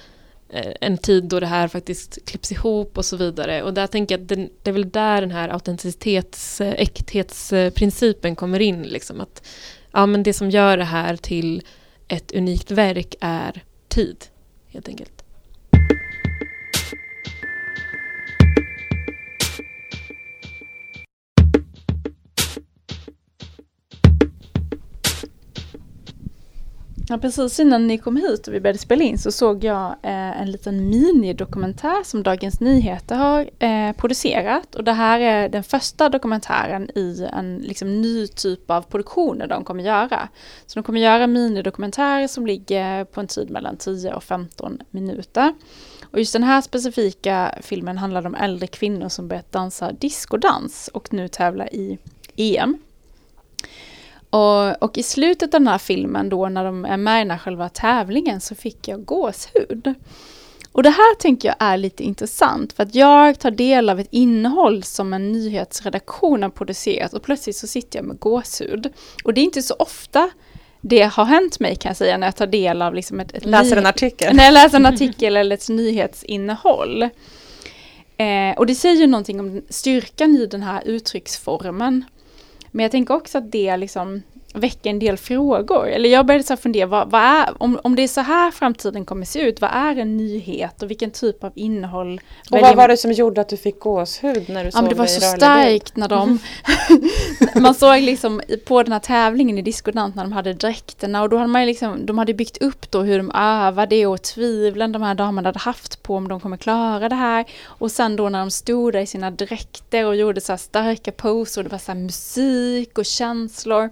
eh, 0.49 0.73
en 0.81 0.99
tid 0.99 1.25
då 1.25 1.41
det 1.41 1.47
här 1.47 1.69
faktiskt 1.69 2.19
klipps 2.27 2.53
ihop 2.53 2.99
och 2.99 3.05
så 3.05 3.17
vidare. 3.17 3.63
Och 3.63 3.75
där 3.75 3.87
tänker 3.87 4.15
jag 4.15 4.23
att 4.23 4.29
det, 4.29 4.49
det 4.63 4.71
är 4.71 4.73
väl 4.73 4.91
där 4.91 5.21
den 5.21 5.31
här 5.31 5.49
autenticitets, 5.49 6.61
äkthetsprincipen 6.61 8.37
kommer 8.37 8.61
in. 8.61 8.83
Liksom, 8.83 9.21
att 9.21 9.43
ja, 9.93 10.07
men 10.07 10.23
det 10.23 10.33
som 10.33 10.51
gör 10.51 10.77
det 10.77 10.85
här 10.85 11.17
till 11.17 11.63
ett 12.09 12.33
unikt 12.33 12.71
verk 12.71 13.15
är 13.21 13.65
tid, 13.89 14.25
helt 14.69 14.89
enkelt. 14.89 15.22
Ja, 27.13 27.19
precis 27.19 27.61
innan 27.61 27.87
ni 27.87 27.99
kom 27.99 28.17
hit 28.17 28.49
och 28.49 28.55
vi 28.55 28.61
började 28.61 28.79
spela 28.79 29.05
in 29.05 29.19
så 29.19 29.33
såg 29.33 29.65
jag 29.65 29.87
eh, 30.03 30.41
en 30.41 30.51
liten 30.51 30.89
minidokumentär 30.89 32.05
som 32.05 32.23
Dagens 32.23 32.61
Nyheter 32.61 33.17
har 33.17 33.51
eh, 33.59 33.93
producerat. 33.93 34.75
Och 34.75 34.85
det 34.85 34.93
här 34.93 35.21
är 35.21 35.49
den 35.49 35.63
första 35.65 36.09
dokumentären 36.09 36.91
i 36.95 37.29
en 37.33 37.59
liksom, 37.59 38.01
ny 38.01 38.27
typ 38.27 38.71
av 38.71 38.83
produktioner 38.83 39.47
de 39.47 39.65
kommer 39.65 39.85
göra. 39.85 40.29
Så 40.67 40.79
de 40.79 40.83
kommer 40.83 41.01
göra 41.01 41.27
minidokumentärer 41.27 42.29
som 42.29 42.47
ligger 42.47 43.05
på 43.05 43.21
en 43.21 43.27
tid 43.27 43.51
mellan 43.51 43.77
10 43.77 44.15
och 44.15 44.25
15 44.25 44.79
minuter. 44.91 45.55
Och 46.13 46.19
just 46.19 46.33
den 46.33 46.43
här 46.43 46.61
specifika 46.61 47.55
filmen 47.61 47.99
handlar 47.99 48.27
om 48.27 48.35
äldre 48.35 48.67
kvinnor 48.67 49.09
som 49.09 49.29
börjat 49.29 49.53
dansa 49.53 49.93
diskodans 49.93 50.91
och 50.93 51.13
nu 51.13 51.29
tävlar 51.29 51.75
i 51.75 51.99
EM. 52.37 52.79
Och, 54.33 54.83
och, 54.83 54.99
i 54.99 55.03
slutet 55.03 55.55
av 55.55 55.61
den 55.61 55.69
här 55.69 55.79
filmen 55.79 56.29
då 56.29 56.49
när 56.49 56.65
de 56.65 56.85
är 56.85 56.97
med 56.97 57.21
i 57.21 57.25
den 57.25 57.31
här 57.31 57.39
själva 57.39 57.69
tävlingen 57.69 58.41
så 58.41 58.55
fick 58.55 58.89
jag 58.89 59.05
gåshud. 59.05 59.95
Och 60.73 60.83
det 60.83 60.91
här 60.91 61.15
tänker 61.15 61.49
jag 61.49 61.57
är 61.59 61.77
lite 61.77 62.03
intressant 62.05 62.73
för 62.73 62.83
att 62.83 62.95
jag 62.95 63.39
tar 63.39 63.51
del 63.51 63.91
av 63.91 64.01
ett 64.01 64.09
innehåll 64.11 64.83
som 64.83 65.13
en 65.13 65.33
nyhetsredaktion 65.33 66.43
har 66.43 66.51
producerat 66.51 67.13
och 67.13 67.23
plötsligt 67.23 67.57
så 67.57 67.67
sitter 67.67 67.99
jag 67.99 68.07
med 68.07 68.19
gåshud. 68.19 68.93
Och 69.25 69.35
det 69.35 69.41
är 69.41 69.45
inte 69.45 69.63
så 69.63 69.75
ofta 69.79 70.31
det 70.81 71.03
har 71.03 71.25
hänt 71.25 71.61
mig 71.61 71.77
kan 71.77 71.91
jag 71.91 71.97
säga 71.97 72.19
när 72.19 72.27
jag 72.27 72.37
tar 72.37 72.47
del 72.47 72.83
av 72.83 72.95
liksom 72.95 73.21
ett, 73.21 73.33
ett 73.33 73.45
Läser 73.45 73.77
en 73.77 73.87
artikel? 73.87 74.37
När 74.37 74.45
jag 74.45 74.55
läser 74.55 74.77
en 74.77 74.87
artikel 74.87 75.37
eller 75.37 75.55
ett 75.55 75.69
nyhetsinnehåll. 75.69 77.03
Eh, 78.17 78.57
och 78.57 78.67
det 78.67 78.75
säger 78.75 78.97
ju 78.97 79.07
någonting 79.07 79.41
om 79.41 79.63
styrkan 79.69 80.37
i 80.37 80.47
den 80.47 80.63
här 80.63 80.83
uttrycksformen. 80.85 82.05
Men 82.75 82.83
jag 82.83 82.91
tänker 82.91 83.15
också 83.15 83.39
att 83.39 83.53
det 83.53 83.77
liksom 83.77 84.23
väcker 84.53 84.91
en 84.91 84.99
del 84.99 85.17
frågor. 85.17 85.89
Eller 85.89 86.09
jag 86.09 86.27
började 86.27 86.45
så 86.45 86.57
fundera, 86.57 86.87
vad, 86.87 87.11
vad, 87.11 87.23
är, 87.23 87.63
om, 87.63 87.81
om 87.85 87.97
det 87.97 88.03
är 88.03 88.09
så 88.09 88.21
här 88.21 88.51
framtiden 88.51 89.05
kommer 89.05 89.25
se 89.27 89.41
ut, 89.41 89.61
vad 89.61 89.71
är 89.71 89.99
en 89.99 90.17
nyhet 90.17 90.83
och 90.83 90.91
vilken 90.91 91.11
typ 91.11 91.45
av 91.45 91.53
innehåll? 91.55 92.21
Och 92.51 92.61
vad 92.61 92.77
var 92.77 92.89
det 92.89 92.97
som 92.97 93.13
gjorde 93.13 93.41
att 93.41 93.49
du 93.49 93.57
fick 93.57 93.81
gåshud 93.81 94.49
när 94.49 94.65
du 94.65 94.71
ja, 94.75 94.81
såg 94.81 94.89
det 94.89 94.95
var 94.95 95.07
så 95.07 95.21
starkt 95.21 95.97
när 95.97 96.09
de... 96.09 96.39
man 97.61 97.75
såg 97.75 98.01
liksom 98.01 98.41
på 98.65 98.83
den 98.83 98.93
här 98.93 99.01
tävlingen 99.01 99.59
i 99.59 99.63
diskodans 99.63 100.15
när 100.15 100.23
de 100.23 100.33
hade 100.33 100.53
dräkterna 100.53 101.23
och 101.23 101.29
då 101.29 101.37
hade 101.37 101.49
man 101.49 101.67
liksom, 101.67 102.07
de 102.07 102.19
hade 102.19 102.35
byggt 102.35 102.63
upp 102.63 102.91
då 102.91 103.03
hur 103.03 103.19
de 103.19 103.31
övade 103.35 104.07
och 104.07 104.23
tvivlen 104.23 104.93
de 104.93 105.03
här 105.03 105.15
damerna 105.15 105.49
hade 105.49 105.59
haft 105.59 106.03
på 106.03 106.17
om 106.17 106.29
de 106.29 106.41
kommer 106.41 106.57
klara 106.57 107.09
det 107.09 107.15
här. 107.15 107.45
Och 107.65 107.91
sen 107.91 108.17
då 108.17 108.29
när 108.29 108.39
de 108.39 108.51
stod 108.51 108.93
där 108.93 109.01
i 109.01 109.07
sina 109.07 109.31
dräkter 109.31 110.07
och 110.07 110.17
gjorde 110.17 110.41
så 110.41 110.57
starka 110.57 111.13
poser 111.13 111.61
och 111.61 111.65
det 111.65 111.71
var 111.71 111.79
så 111.79 111.95
musik 111.95 112.99
och 112.99 113.05
känslor 113.05 113.91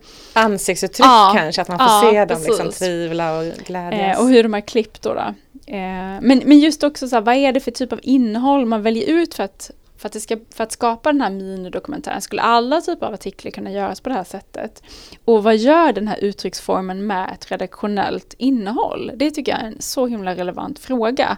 ansiktsuttryck 0.53 1.07
ja, 1.07 1.33
kanske, 1.37 1.63
att 1.63 1.69
man 1.69 1.79
får 1.79 1.87
ja, 1.87 2.11
se 2.11 2.25
dem 2.35 2.43
liksom 2.43 2.71
tvivla 2.71 3.39
och 3.39 3.45
glädjas. 3.45 4.17
Eh, 4.17 4.23
och 4.23 4.29
hur 4.29 4.43
de 4.43 4.53
har 4.53 4.61
klippt 4.61 5.03
då. 5.03 5.15
då. 5.15 5.35
Eh, 5.67 6.21
men, 6.21 6.43
men 6.45 6.59
just 6.59 6.83
också 6.83 7.09
så 7.09 7.17
här, 7.17 7.23
vad 7.23 7.35
är 7.35 7.53
det 7.53 7.61
för 7.61 7.71
typ 7.71 7.93
av 7.93 8.01
innehåll 8.03 8.67
man 8.67 8.83
väljer 8.83 9.09
ut 9.09 9.35
för 9.35 9.43
att, 9.43 9.71
för 9.97 10.09
att, 10.09 10.13
det 10.13 10.21
ska, 10.21 10.37
för 10.55 10.65
att 10.65 10.73
skapa 10.73 11.13
den 11.13 11.21
här 11.21 11.31
minidokumentären? 11.31 12.21
Skulle 12.21 12.43
alla 12.43 12.81
typer 12.81 13.07
av 13.07 13.15
artiklar 13.15 13.51
kunna 13.51 13.73
göras 13.73 14.01
på 14.01 14.09
det 14.09 14.15
här 14.15 14.25
sättet? 14.25 14.83
Och 15.25 15.43
vad 15.43 15.57
gör 15.57 15.93
den 15.93 16.09
här 16.09 16.19
uttrycksformen 16.25 17.07
med 17.07 17.31
ett 17.35 17.51
redaktionellt 17.51 18.35
innehåll? 18.39 19.13
Det 19.15 19.31
tycker 19.31 19.53
jag 19.53 19.61
är 19.61 19.67
en 19.67 19.83
så 19.83 20.07
himla 20.07 20.35
relevant 20.35 20.79
fråga. 20.79 21.37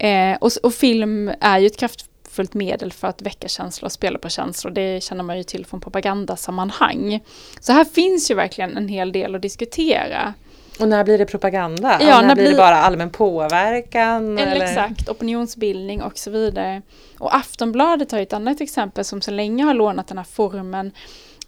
Eh, 0.00 0.36
och, 0.40 0.50
och, 0.62 0.74
film 0.74 1.32
är 1.40 1.58
ju 1.58 1.66
ett 1.66 1.76
kraft, 1.76 2.09
kraftfullt 2.40 2.54
medel 2.54 2.92
för 2.92 3.08
att 3.08 3.22
väcka 3.22 3.48
känslor 3.48 3.86
och 3.86 3.92
spela 3.92 4.18
på 4.18 4.28
känslor. 4.28 4.72
Det 4.72 5.02
känner 5.02 5.24
man 5.24 5.36
ju 5.36 5.42
till 5.42 5.66
från 5.66 5.80
propagandasammanhang. 5.80 7.20
Så 7.60 7.72
här 7.72 7.84
finns 7.84 8.30
ju 8.30 8.34
verkligen 8.34 8.76
en 8.76 8.88
hel 8.88 9.12
del 9.12 9.34
att 9.34 9.42
diskutera. 9.42 10.34
Och 10.80 10.88
när 10.88 11.04
blir 11.04 11.18
det 11.18 11.26
propaganda? 11.26 11.98
Ja, 12.00 12.20
när, 12.20 12.28
när 12.28 12.34
blir 12.34 12.50
det 12.50 12.56
bara 12.56 12.76
allmän 12.76 13.10
påverkan? 13.10 14.38
Eller, 14.38 14.52
eller, 14.52 14.66
exakt, 14.66 15.08
opinionsbildning 15.08 16.02
och 16.02 16.18
så 16.18 16.30
vidare. 16.30 16.82
Och 17.18 17.34
Aftonbladet 17.34 18.12
har 18.12 18.18
ju 18.18 18.22
ett 18.22 18.32
annat 18.32 18.60
exempel 18.60 19.04
som 19.04 19.20
så 19.20 19.30
länge 19.30 19.64
har 19.64 19.74
lånat 19.74 20.08
den 20.08 20.18
här 20.18 20.24
formen 20.24 20.92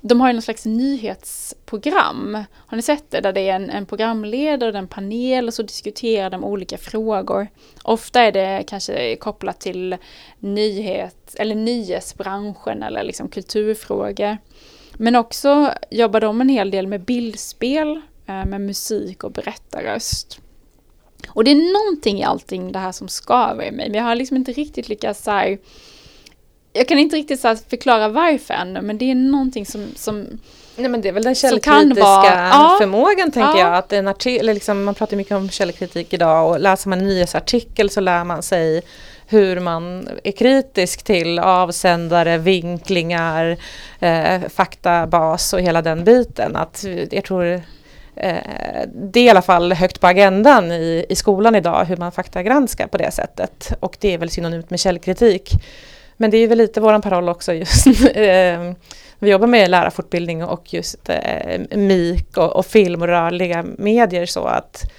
de 0.04 0.20
har 0.20 0.28
ju 0.28 0.32
någon 0.32 0.42
slags 0.42 0.66
nyhetsprogram. 0.66 2.44
Har 2.54 2.76
ni 2.76 2.82
sett 2.82 3.10
det? 3.10 3.20
Där 3.20 3.32
det 3.32 3.40
är 3.40 3.56
en, 3.56 3.70
en 3.70 3.86
programledare 3.86 4.70
och 4.70 4.78
en 4.78 4.88
panel 4.88 5.48
och 5.48 5.54
så 5.54 5.62
diskuterar 5.62 6.30
de 6.30 6.44
olika 6.44 6.78
frågor. 6.78 7.48
Ofta 7.82 8.20
är 8.20 8.32
det 8.32 8.64
kanske 8.66 9.16
kopplat 9.16 9.60
till 9.60 9.96
nyhet 10.38 11.34
eller 11.38 11.54
nyhetsbranschen 11.54 12.82
eller 12.82 13.02
liksom 13.02 13.28
kulturfrågor. 13.28 14.38
Men 14.92 15.16
också 15.16 15.72
jobbar 15.90 16.20
de 16.20 16.40
en 16.40 16.48
hel 16.48 16.70
del 16.70 16.86
med 16.86 17.04
bildspel, 17.04 18.00
eh, 18.26 18.44
med 18.44 18.60
musik 18.60 19.24
och 19.24 19.32
berättarröst. 19.32 20.40
Och 21.28 21.44
det 21.44 21.50
är 21.50 21.84
någonting 21.84 22.18
i 22.18 22.24
allting 22.24 22.72
det 22.72 22.78
här 22.78 22.92
som 22.92 23.08
skaver 23.08 23.64
i 23.64 23.70
mig, 23.70 23.88
men 23.88 23.98
jag 23.98 24.04
har 24.04 24.14
liksom 24.14 24.36
inte 24.36 24.52
riktigt 24.52 24.88
lyckats 24.88 25.22
så 25.22 25.30
här, 25.30 25.58
jag 26.72 26.88
kan 26.88 26.98
inte 26.98 27.16
riktigt 27.16 27.40
så 27.40 27.56
förklara 27.68 28.08
varför 28.08 28.54
ännu, 28.54 28.80
men 28.80 28.98
det 28.98 29.10
är 29.10 29.14
någonting 29.14 29.66
som, 29.66 29.86
som 29.96 30.26
Nej 30.76 30.88
men 30.88 31.00
det 31.00 31.08
är 31.08 31.12
väl 31.12 31.22
den 31.22 31.34
källkritiska 31.34 32.02
vara, 32.02 32.78
förmågan 32.78 33.30
tänker 33.30 33.58
ja. 33.58 33.58
jag. 33.58 33.74
Att 33.74 33.92
en 33.92 34.08
artikel, 34.08 34.46
liksom, 34.46 34.84
man 34.84 34.94
pratar 34.94 35.16
mycket 35.16 35.36
om 35.36 35.50
källkritik 35.50 36.12
idag 36.12 36.50
och 36.50 36.60
läser 36.60 36.88
man 36.88 36.98
en 36.98 37.06
nyhetsartikel 37.06 37.90
så 37.90 38.00
lär 38.00 38.24
man 38.24 38.42
sig 38.42 38.82
hur 39.26 39.60
man 39.60 40.08
är 40.24 40.32
kritisk 40.32 41.02
till 41.02 41.38
avsändare, 41.38 42.38
vinklingar, 42.38 43.56
eh, 44.00 44.40
faktabas 44.48 45.52
och 45.52 45.60
hela 45.60 45.82
den 45.82 46.04
biten. 46.04 46.56
Att 46.56 46.84
jag 47.10 47.24
tror 47.24 47.44
eh, 48.16 48.36
det 48.94 49.20
är 49.20 49.24
i 49.24 49.30
alla 49.30 49.42
fall 49.42 49.72
högt 49.72 50.00
på 50.00 50.06
agendan 50.06 50.72
i, 50.72 51.06
i 51.08 51.14
skolan 51.14 51.54
idag 51.54 51.84
hur 51.84 51.96
man 51.96 52.12
faktagranskar 52.12 52.86
på 52.86 52.96
det 52.96 53.10
sättet. 53.10 53.72
Och 53.80 53.96
det 54.00 54.14
är 54.14 54.18
väl 54.18 54.30
synonymt 54.30 54.70
med 54.70 54.80
källkritik. 54.80 55.52
Men 56.16 56.30
det 56.30 56.36
är 56.36 56.48
väl 56.48 56.58
lite 56.58 56.80
våran 56.80 57.02
paroll 57.02 57.28
också 57.28 57.52
just 57.52 57.86
ehm, 58.14 58.74
vi 59.18 59.30
jobbar 59.30 59.46
med 59.46 59.70
lärarfortbildning 59.70 60.44
och 60.44 60.74
just 60.74 61.08
eh, 61.08 61.60
MIK 61.76 62.36
och, 62.36 62.56
och 62.56 62.66
film 62.66 63.02
och 63.02 63.08
rörliga 63.08 63.64
medier 63.78 64.26
så 64.26 64.44
att 64.44 64.92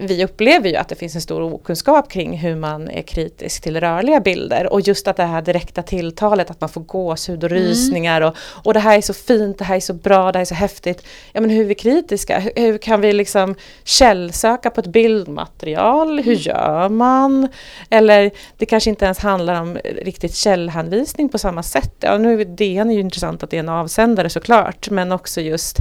vi 0.00 0.24
upplever 0.24 0.68
ju 0.68 0.76
att 0.76 0.88
det 0.88 0.94
finns 0.94 1.14
en 1.14 1.20
stor 1.20 1.42
okunskap 1.42 2.10
kring 2.10 2.38
hur 2.38 2.56
man 2.56 2.88
är 2.88 3.02
kritisk 3.02 3.62
till 3.62 3.80
rörliga 3.80 4.20
bilder 4.20 4.72
och 4.72 4.80
just 4.80 5.08
att 5.08 5.16
det 5.16 5.22
här 5.22 5.42
direkta 5.42 5.82
tilltalet 5.82 6.50
att 6.50 6.60
man 6.60 6.68
får 6.68 6.80
gåshud 6.80 7.44
och 7.44 7.50
mm. 7.50 7.62
rysningar 7.62 8.20
och, 8.20 8.36
och 8.38 8.74
det 8.74 8.80
här 8.80 8.96
är 8.96 9.00
så 9.00 9.14
fint, 9.14 9.58
det 9.58 9.64
här 9.64 9.76
är 9.76 9.80
så 9.80 9.94
bra, 9.94 10.32
det 10.32 10.38
här 10.38 10.40
är 10.40 10.44
så 10.44 10.54
häftigt. 10.54 11.06
Ja 11.32 11.40
men 11.40 11.50
hur 11.50 11.60
är 11.60 11.64
vi 11.64 11.74
kritiska? 11.74 12.38
Hur, 12.38 12.52
hur 12.56 12.78
kan 12.78 13.00
vi 13.00 13.12
liksom 13.12 13.54
källsöka 13.84 14.70
på 14.70 14.80
ett 14.80 14.86
bildmaterial? 14.86 16.20
Hur 16.20 16.32
mm. 16.32 16.42
gör 16.42 16.88
man? 16.88 17.48
Eller 17.90 18.30
det 18.56 18.66
kanske 18.66 18.90
inte 18.90 19.04
ens 19.04 19.18
handlar 19.18 19.60
om 19.60 19.78
riktigt 20.02 20.34
källhänvisning 20.34 21.28
på 21.28 21.38
samma 21.38 21.62
sätt. 21.62 21.94
Ja 22.00 22.18
nu 22.18 22.40
är 22.40 22.44
DN 22.44 22.90
är 22.90 22.94
ju 22.94 23.00
intressant 23.00 23.42
att 23.42 23.50
det 23.50 23.56
är 23.56 23.60
en 23.60 23.68
avsändare 23.68 24.30
såklart 24.30 24.90
men 24.90 25.12
också 25.12 25.40
just 25.40 25.78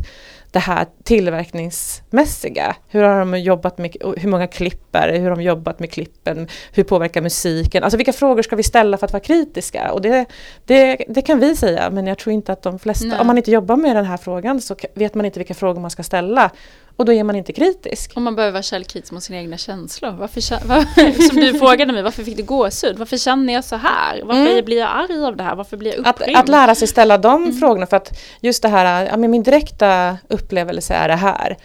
det 0.55 0.59
här 0.59 0.87
tillverkningsmässiga. 1.03 2.75
Hur 2.87 3.03
har 3.03 3.19
de 3.19 3.39
jobbat 3.39 3.77
med, 3.77 3.95
hur 4.17 4.29
många 4.29 4.47
klipp 4.47 4.95
är 4.95 5.07
det, 5.07 5.17
hur 5.17 5.29
har 5.29 5.35
de 5.35 5.43
jobbat 5.43 5.79
med 5.79 5.91
klippen, 5.91 6.47
hur 6.73 6.83
påverkar 6.83 7.21
musiken? 7.21 7.83
Alltså 7.83 7.97
vilka 7.97 8.13
frågor 8.13 8.41
ska 8.41 8.55
vi 8.55 8.63
ställa 8.63 8.97
för 8.97 9.05
att 9.05 9.13
vara 9.13 9.23
kritiska? 9.23 9.91
Och 9.91 10.01
det, 10.01 10.25
det, 10.65 11.05
det 11.07 11.21
kan 11.21 11.39
vi 11.39 11.55
säga, 11.55 11.89
men 11.89 12.07
jag 12.07 12.17
tror 12.17 12.33
inte 12.33 12.51
att 12.51 12.61
de 12.61 12.79
flesta, 12.79 13.07
Nej. 13.07 13.19
om 13.19 13.27
man 13.27 13.37
inte 13.37 13.51
jobbar 13.51 13.75
med 13.75 13.95
den 13.95 14.05
här 14.05 14.17
frågan 14.17 14.61
så 14.61 14.75
vet 14.93 15.15
man 15.15 15.25
inte 15.25 15.39
vilka 15.39 15.53
frågor 15.53 15.81
man 15.81 15.91
ska 15.91 16.03
ställa. 16.03 16.51
Och 16.97 17.05
då 17.05 17.13
är 17.13 17.23
man 17.23 17.35
inte 17.35 17.53
kritisk. 17.53 18.11
Och 18.15 18.21
man 18.21 18.35
behöver 18.35 18.51
vara 18.53 18.63
källkritisk 18.63 19.11
mot 19.11 19.23
sina 19.23 19.39
egna 19.39 19.57
känslor. 19.57 20.11
Varför, 20.11 20.41
var, 20.67 21.27
som 21.29 21.35
du 21.35 21.59
frågade 21.59 21.93
mig, 21.93 22.03
varför 22.03 22.23
fick 22.23 22.37
du 22.37 22.43
gåshud? 22.43 22.97
Varför 22.97 23.17
känner 23.17 23.53
jag 23.53 23.63
så 23.63 23.75
här? 23.75 24.21
Varför 24.23 24.51
mm. 24.51 24.65
blir 24.65 24.77
jag 24.77 24.89
arg 24.89 25.25
av 25.25 25.37
det 25.37 25.43
här? 25.43 25.55
Varför 25.55 25.77
blir 25.77 25.91
jag 25.91 25.99
upprymd? 25.99 26.37
Att, 26.37 26.43
att 26.43 26.49
lära 26.49 26.75
sig 26.75 26.87
ställa 26.87 27.17
de 27.17 27.43
mm. 27.43 27.55
frågorna 27.55 27.87
för 27.87 27.97
att 27.97 28.19
just 28.41 28.61
det 28.61 28.67
här, 28.67 29.05
ja, 29.05 29.17
men 29.17 29.31
min 29.31 29.43
direkta 29.43 30.17
upplevelse 30.27 30.93
är 30.93 31.07
det 31.07 31.15
här. 31.15 31.57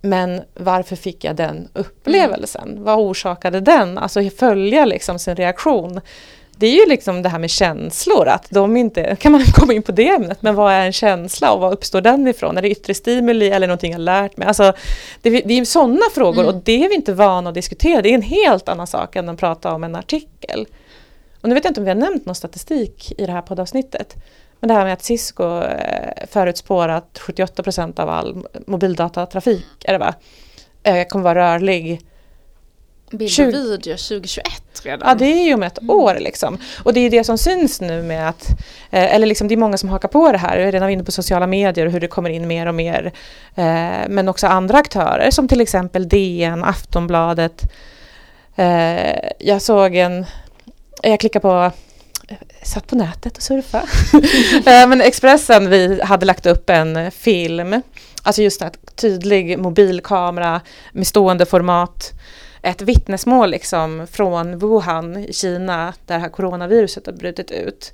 Men 0.00 0.42
varför 0.54 0.96
fick 0.96 1.24
jag 1.24 1.36
den 1.36 1.68
upplevelsen? 1.72 2.68
Mm. 2.68 2.84
Vad 2.84 2.98
orsakade 2.98 3.60
den? 3.60 3.98
Alltså 3.98 4.30
följa 4.30 4.84
liksom 4.84 5.18
sin 5.18 5.36
reaktion 5.36 6.00
det 6.58 6.66
är 6.66 6.74
ju 6.74 6.86
liksom 6.86 7.22
det 7.22 7.28
här 7.28 7.38
med 7.38 7.50
känslor, 7.50 8.28
att 8.28 8.46
de 8.50 8.76
inte, 8.76 9.16
kan 9.16 9.32
man 9.32 9.44
komma 9.54 9.72
in 9.72 9.82
på 9.82 9.92
det 9.92 10.08
ämnet, 10.08 10.42
men 10.42 10.54
vad 10.54 10.72
är 10.72 10.86
en 10.86 10.92
känsla 10.92 11.52
och 11.52 11.60
vad 11.60 11.72
uppstår 11.72 12.00
den 12.00 12.28
ifrån? 12.28 12.58
Är 12.58 12.62
det 12.62 12.70
yttre 12.70 12.94
stimuli 12.94 13.50
eller 13.50 13.66
någonting 13.66 13.92
jag 13.92 14.00
lärt 14.00 14.36
mig? 14.36 14.48
Alltså, 14.48 14.72
det, 15.22 15.30
det 15.30 15.58
är 15.58 15.64
sådana 15.64 16.04
frågor 16.14 16.42
mm. 16.42 16.54
och 16.54 16.62
det 16.64 16.84
är 16.84 16.88
vi 16.88 16.94
inte 16.94 17.12
vana 17.12 17.48
att 17.48 17.54
diskutera. 17.54 18.02
Det 18.02 18.08
är 18.08 18.14
en 18.14 18.22
helt 18.22 18.68
annan 18.68 18.86
sak 18.86 19.16
än 19.16 19.28
att 19.28 19.38
prata 19.38 19.74
om 19.74 19.84
en 19.84 19.96
artikel. 19.96 20.66
Och 21.40 21.48
nu 21.48 21.54
vet 21.54 21.64
jag 21.64 21.70
inte 21.70 21.80
om 21.80 21.84
vi 21.84 21.90
har 21.90 21.96
nämnt 21.96 22.26
någon 22.26 22.34
statistik 22.34 23.12
i 23.18 23.26
det 23.26 23.32
här 23.32 23.42
poddavsnittet. 23.42 24.16
Men 24.60 24.68
det 24.68 24.74
här 24.74 24.84
med 24.84 24.92
att 24.92 25.02
Cisco 25.02 25.62
eh, 25.62 26.26
förutspår 26.30 26.88
att 26.88 27.18
78 27.18 27.62
procent 27.62 27.98
av 27.98 28.08
all 28.08 28.46
mobildatatrafik, 28.66 29.84
är 29.84 29.92
det 29.92 29.98
va, 29.98 30.14
eh, 30.82 31.06
kommer 31.06 31.24
vara 31.24 31.54
rörlig 31.54 32.00
Bild 33.10 33.30
20 33.30 33.46
och 33.48 33.54
video 33.54 33.96
2021 33.96 34.46
redan. 34.82 35.08
Ja, 35.08 35.14
det 35.14 35.24
är 35.24 35.44
ju 35.44 35.54
om 35.54 35.62
ett 35.62 35.78
Mm. 35.78 35.90
år 35.90 36.16
liksom. 36.20 36.58
Och 36.84 36.92
det 36.94 37.00
är 37.00 37.10
det 37.10 37.24
som 37.24 37.38
syns 37.38 37.80
nu 37.80 38.02
med 38.02 38.28
att, 38.28 38.48
eh, 38.90 39.14
eller 39.14 39.26
liksom 39.26 39.48
det 39.48 39.54
är 39.54 39.56
många 39.56 39.76
som 39.78 39.88
hakar 39.88 40.08
på 40.08 40.32
det 40.32 40.38
här, 40.38 40.56
jag 40.58 40.68
är 40.68 40.72
redan 40.72 40.90
inne 40.90 41.04
på 41.04 41.12
sociala 41.12 41.46
medier 41.46 41.86
och 41.86 41.92
hur 41.92 42.00
det 42.00 42.08
kommer 42.08 42.30
in 42.30 42.48
mer 42.48 42.66
och 42.66 42.74
mer. 42.74 43.12
Eh, 43.54 44.08
men 44.08 44.28
också 44.28 44.46
andra 44.46 44.78
aktörer 44.78 45.30
som 45.30 45.48
till 45.48 45.60
exempel 45.60 46.08
DN, 46.08 46.64
Aftonbladet. 46.64 47.62
Eh, 48.56 49.18
jag 49.38 49.62
såg 49.62 49.94
en, 49.96 50.26
jag 51.02 51.20
klickade 51.20 51.40
på 51.42 51.70
satt 52.62 52.86
på 52.86 52.96
nätet 52.96 53.36
och 53.36 53.42
surfa. 53.42 53.82
Eh, 54.70 54.88
Men 54.88 55.00
Expressen, 55.00 55.70
vi 55.70 56.00
hade 56.02 56.26
lagt 56.26 56.46
upp 56.46 56.70
en 56.70 57.10
film, 57.10 57.82
alltså 58.22 58.42
just 58.42 58.62
en 58.62 58.70
tydlig 58.96 59.58
mobilkamera 59.58 60.60
med 60.92 61.06
stående 61.06 61.46
format. 61.46 62.12
Ett 62.62 62.82
vittnesmål 62.82 63.50
liksom 63.50 64.06
från 64.10 64.58
Wuhan 64.58 65.16
i 65.16 65.32
Kina 65.32 65.94
där 66.06 66.14
det 66.14 66.20
här 66.20 66.28
coronaviruset 66.28 67.06
har 67.06 67.12
brutit 67.12 67.50
ut. 67.50 67.92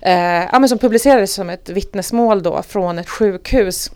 Eh, 0.00 0.44
ja, 0.52 0.58
men 0.58 0.68
som 0.68 0.78
publicerades 0.78 1.34
som 1.34 1.50
ett 1.50 1.68
vittnesmål 1.68 2.42
då 2.42 2.62
från 2.62 2.98
ett 2.98 3.08
sjukhus 3.08 3.90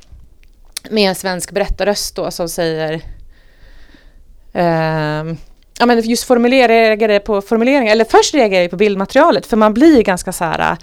med 0.90 1.09
en 1.09 1.14
svensk 1.14 1.51
berättarröst 1.51 2.16
då 2.16 2.30
som 2.30 2.49
säger 2.49 2.93
eh, 4.53 5.24
Ja 5.78 5.86
men 5.86 6.01
just 6.01 6.24
formulera, 6.24 7.20
på 7.20 7.43
formuleringar, 7.43 7.93
eller 7.93 8.05
först 8.05 8.34
reagerade 8.34 8.64
jag 8.64 8.70
på 8.70 8.76
bildmaterialet 8.76 9.47
för 9.47 9.57
man 9.57 9.74
blir 9.74 10.03
ganska 10.03 10.32
så 10.32 10.45
här 10.45 10.76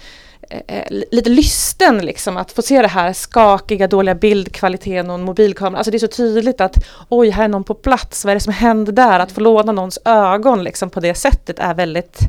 eh, 0.50 0.76
eh 0.76 0.84
lite 1.10 1.30
lysten 1.30 1.98
liksom 1.98 2.36
att 2.36 2.52
få 2.52 2.62
se 2.62 2.82
det 2.82 2.88
här 2.88 3.12
skakiga, 3.12 3.86
dåliga 3.86 4.14
bildkvaliteten 4.14 5.10
och 5.10 5.14
en 5.14 5.22
mobilkamera. 5.22 5.78
Alltså 5.78 5.90
det 5.90 5.96
är 5.96 5.98
så 5.98 6.08
tydligt 6.08 6.60
att 6.60 6.84
oj, 7.08 7.30
här 7.30 7.44
är 7.44 7.48
någon 7.48 7.64
på 7.64 7.74
plats, 7.74 8.24
vad 8.24 8.30
är 8.30 8.34
det 8.34 8.40
som 8.40 8.52
händer 8.52 8.92
där? 8.92 9.20
Att 9.20 9.32
få 9.32 9.40
låna 9.40 9.72
någons 9.72 9.98
ögon 10.04 10.64
liksom 10.64 10.90
på 10.90 11.00
det 11.00 11.14
sättet 11.14 11.58
är 11.58 11.74
väldigt 11.74 12.20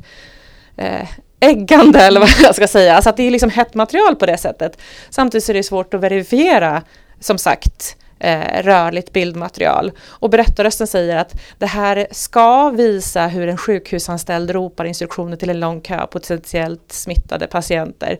eh, 0.77 1.07
äggande 1.39 1.99
eller 1.99 2.19
vad 2.19 2.29
jag 2.43 2.55
ska 2.55 2.67
säga. 2.67 2.95
Alltså 2.95 3.09
att 3.09 3.17
det 3.17 3.23
är 3.23 3.31
liksom 3.31 3.49
hett 3.49 3.73
material 3.73 4.15
på 4.15 4.25
det 4.25 4.37
sättet. 4.37 4.77
Samtidigt 5.09 5.43
så 5.43 5.51
är 5.51 5.53
det 5.53 5.63
svårt 5.63 5.93
att 5.93 6.01
verifiera, 6.01 6.81
som 7.19 7.37
sagt, 7.37 7.97
eh, 8.21 8.63
rörligt 8.63 9.13
bildmaterial. 9.13 9.91
Och 10.07 10.29
berättarrösten 10.29 10.87
säger 10.87 11.15
att 11.15 11.41
det 11.57 11.65
här 11.65 12.07
ska 12.11 12.69
visa 12.69 13.27
hur 13.27 13.47
en 13.47 13.57
sjukhusanställd 13.57 14.49
ropar 14.49 14.85
instruktioner 14.85 15.37
till 15.37 15.49
en 15.49 15.59
lång 15.59 15.81
kö 15.81 16.07
potentiellt 16.07 16.91
smittade 16.91 17.47
patienter. 17.47 18.17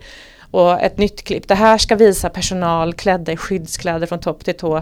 Och 0.52 0.82
ett 0.82 0.98
nytt 0.98 1.24
klipp. 1.24 1.48
Det 1.48 1.56
här 1.56 1.78
ska 1.78 1.96
visa 1.96 2.30
personal 2.30 2.94
klädda 2.94 3.32
i 3.32 3.38
skyddskläder 3.38 4.08
från 4.08 4.20
topp 4.20 4.46
till 4.46 4.58
tå. 4.58 4.82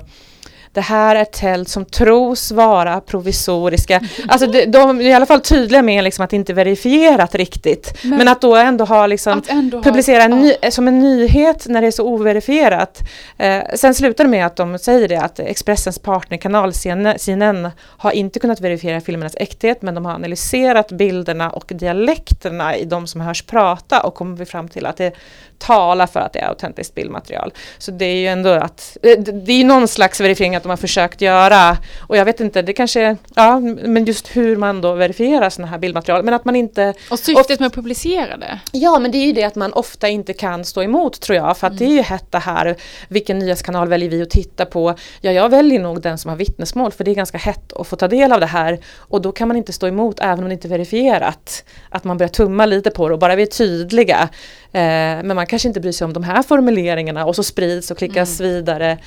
Det 0.74 0.82
här 0.82 1.15
är 1.15 1.26
tält 1.26 1.70
som 1.70 1.86
tros 1.86 2.51
vara 2.51 3.01
provisoriska. 3.01 4.01
Alltså 4.28 4.47
de, 4.47 4.65
de 4.65 5.01
är 5.01 5.05
i 5.05 5.13
alla 5.13 5.26
fall 5.26 5.41
tydliga 5.41 5.82
med 5.82 6.03
liksom 6.03 6.24
att 6.24 6.30
det 6.30 6.36
inte 6.36 6.51
är 6.51 6.55
verifierat 6.55 7.36
riktigt. 7.36 7.93
Men, 8.03 8.17
Men- 8.17 8.28
att 8.28 8.41
då 8.41 8.55
ändå 8.55 8.86
ha 8.86 9.07
liksom 9.07 9.41
ändå 9.47 9.78
ha- 9.78 9.84
publicera 9.84 10.24
en 10.24 10.32
ja. 10.32 10.38
ny, 10.63 10.72
som 10.72 10.88
en 10.88 10.99
nyhet 10.99 11.65
när 11.67 11.82
det 11.82 11.88
är 11.88 11.91
så 11.91 12.07
overifierat. 12.07 12.99
Eh, 13.38 13.61
sen 13.76 13.93
slutar 13.95 14.24
det 14.24 14.30
med 14.30 14.45
att 14.45 14.55
de 14.55 14.80
säger 14.80 15.07
det 15.07 15.17
att 15.22 15.39
Expressens 15.39 15.99
partnerkanal 15.99 16.74
CNN, 16.74 17.70
har 17.82 18.11
inte 18.11 18.39
kunnat 18.39 18.61
verifiera 18.61 19.01
filmernas 19.01 19.36
äkthet 19.38 19.82
men 19.82 19.95
de 19.95 20.05
har 20.05 20.13
analyserat 20.13 20.91
bilderna 20.91 21.49
och 21.49 21.72
dialekterna 21.76 22.78
i 22.78 22.86
de 22.86 23.07
som 23.07 23.22
hörs 23.22 23.41
prata 23.41 23.99
och 24.01 24.15
kommit 24.15 24.49
fram 24.49 24.67
till 24.67 24.86
att 24.86 24.97
det 24.97 25.11
talar 25.57 26.07
för 26.07 26.20
att 26.20 26.34
det 26.34 26.39
är 26.39 26.47
autentiskt 26.47 26.95
bildmaterial. 26.95 27.53
Så 27.78 27.91
det 27.91 28.05
är 28.05 28.15
ju 28.15 28.28
ändå 28.28 28.49
att, 28.49 28.97
eh, 29.03 29.20
det 29.20 29.32
det 29.32 29.53
är 29.53 29.65
någon 29.65 29.88
slags 29.88 30.22
verifiering 30.22 30.55
att 30.60 30.64
de 30.64 30.70
har 30.70 30.78
försökt 30.78 31.22
göra 31.22 31.78
och 31.99 32.18
jag 32.18 32.26
vet 32.26 32.39
inte, 32.39 32.62
det 32.62 32.74
kanske, 32.74 33.18
ja 33.36 33.60
men 33.60 34.05
just 34.05 34.36
hur 34.36 34.57
man 34.57 34.82
då 34.82 34.93
verifierar 34.93 35.49
sådana 35.49 35.72
här 35.72 35.78
bildmaterial 35.78 36.24
men 36.24 36.34
att 36.34 36.45
man 36.45 36.55
inte 36.55 36.93
Och 37.10 37.20
syftet 37.20 37.60
med 37.60 37.68
att 37.68 37.74
publicera 37.74 38.38
det. 38.38 38.60
Ja, 38.72 38.99
men 38.99 39.12
det 39.12 39.18
är 39.18 39.26
ju 39.26 39.34
det 39.34 39.43
att 39.43 39.55
man 39.55 39.74
ofta 39.74 40.07
inte 40.07 40.34
kan 40.34 40.66
stå 40.66 40.84
emot 40.84 41.22
tror 41.22 41.36
jag. 41.36 41.57
För 41.57 41.68
att 41.68 41.78
det 41.78 41.86
är 41.86 41.89
ju 41.89 42.01
hett 42.01 42.32
det 42.32 42.39
här, 42.39 42.76
vilken 43.07 43.39
nyhetskanal 43.39 43.88
väljer 43.88 44.10
vi 44.10 44.22
att 44.22 44.30
titta 44.30 44.66
på? 44.66 44.95
Ja, 45.22 45.32
jag 45.32 45.49
väljer 45.49 45.80
nog 45.80 46.01
den 46.01 46.18
som 46.18 46.30
har 46.30 46.36
vittnesmål 46.36 46.91
för 46.91 47.03
det 47.03 47.12
är 47.12 47.16
ganska 47.16 47.38
hett 47.38 47.74
att 47.74 47.88
få 47.88 47.95
ta 47.95 48.07
del 48.07 48.34
av 48.34 48.39
det 48.39 48.45
här. 48.45 48.80
Och 48.97 49.22
då 49.22 49.32
kan 49.32 49.47
man 49.47 49.57
inte 49.57 49.74
stå 49.74 49.88
emot 49.88 50.20
även 50.20 50.39
om 50.39 50.49
det 50.49 50.53
inte 50.53 50.68
är 50.68 50.70
verifierat. 50.70 51.64
Att 51.89 52.03
man 52.03 52.18
börjar 52.18 52.30
tumma 52.30 52.66
lite 52.66 52.89
på 52.89 53.07
det 53.07 53.14
och 53.14 53.20
bara 53.20 53.36
vi 53.36 53.41
är 53.41 53.47
tydliga. 53.47 54.30
Eh, 54.72 54.82
men 55.24 55.36
man 55.36 55.47
kanske 55.47 55.68
inte 55.68 55.80
bryr 55.80 55.91
sig 55.91 56.05
om 56.05 56.14
de 56.14 56.24
här 56.24 56.43
formuleringarna 56.43 57.26
och 57.26 57.36
så 57.36 57.43
sprids 57.43 57.91
och 57.91 57.97
klickas 57.97 58.39
vidare. 58.39 58.97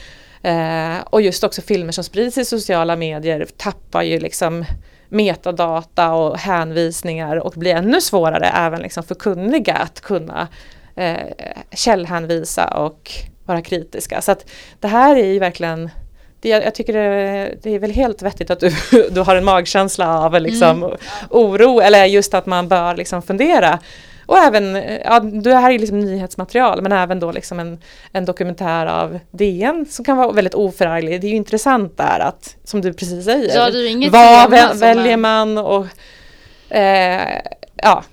Eh, 0.43 0.97
och 1.11 1.23
just 1.23 1.45
också 1.45 1.63
filmer 1.63 1.93
som 1.93 2.05
sprids 2.05 2.39
i 2.39 2.45
sociala 2.45 2.97
medier 2.97 3.47
tappar 3.57 4.03
ju 4.03 4.19
liksom 4.21 4.65
metadata 5.09 6.13
och 6.13 6.39
hänvisningar 6.39 7.37
och 7.37 7.53
blir 7.57 7.75
ännu 7.75 8.01
svårare 8.01 8.47
även 8.47 8.81
liksom 8.81 9.05
för 9.05 9.15
kunniga 9.15 9.75
att 9.75 10.01
kunna 10.01 10.49
eh, 10.97 11.17
källhänvisa 11.71 12.67
och 12.67 13.11
vara 13.45 13.63
kritiska. 13.63 14.21
Så 14.21 14.33
att 14.33 14.51
det 14.81 14.89
här 14.89 15.17
är 15.17 15.27
ju 15.27 15.39
verkligen 15.39 15.91
det, 16.41 16.49
jag 16.49 16.75
tycker 16.75 16.93
det, 16.93 17.55
det 17.63 17.75
är 17.75 17.79
väl 17.79 17.91
helt 17.91 18.23
vettigt 18.23 18.51
att 18.51 18.61
du, 18.61 18.73
du 19.11 19.21
har 19.21 19.37
en 19.37 19.45
magkänsla 19.45 20.19
av 20.19 20.41
liksom, 20.41 20.97
oro 21.31 21.81
eller 21.81 22.05
just 22.05 22.35
att 22.35 22.47
man 22.47 22.69
bör 22.69 22.97
liksom 22.97 23.23
fundera. 23.23 23.79
Och 24.27 24.39
även, 24.39 24.77
eh, 24.77 25.01
ja, 25.05 25.21
det 25.21 25.55
här 25.55 25.71
är 25.71 25.79
liksom 25.79 26.01
nyhetsmaterial 26.01 26.83
men 26.83 26.93
även 26.93 27.21
då 27.21 27.33
liksom 27.33 27.61
en, 27.61 27.79
en 28.13 28.25
dokumentär 28.25 28.87
av 28.87 29.19
DN 29.31 29.87
som 29.91 30.05
kan 30.05 30.17
vara 30.17 30.33
väldigt 30.33 30.55
oförarglig. 30.55 31.21
Det 31.21 31.27
är 31.27 31.31
ju 31.31 31.37
intressant 31.37 31.97
där 31.97 32.21
att, 32.21 32.57
som 32.65 32.81
du 32.81 32.93
precis 32.93 33.25
säger, 33.25 33.57
Ja, 33.57 33.71
vad 34.13 34.51
vä- 34.53 34.75
väljer 34.81 35.17
man 35.17 35.59
och 35.59 35.87
eh, 36.77 37.41
ja. 37.77 38.05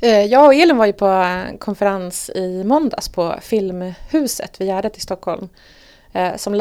Eh, 0.00 0.24
Jag 0.24 0.46
och 0.46 0.54
Elin 0.54 0.76
var 0.76 0.86
ju 0.86 0.92
på 0.92 1.06
en 1.06 1.58
konferens 1.58 2.30
i 2.34 2.64
måndags 2.64 3.08
på 3.08 3.34
Filmhuset 3.42 4.60
vid 4.60 4.68
Gärdet 4.68 4.96
i 4.96 5.00
Stockholm 5.00 5.48
eh, 6.12 6.36
som 6.36 6.54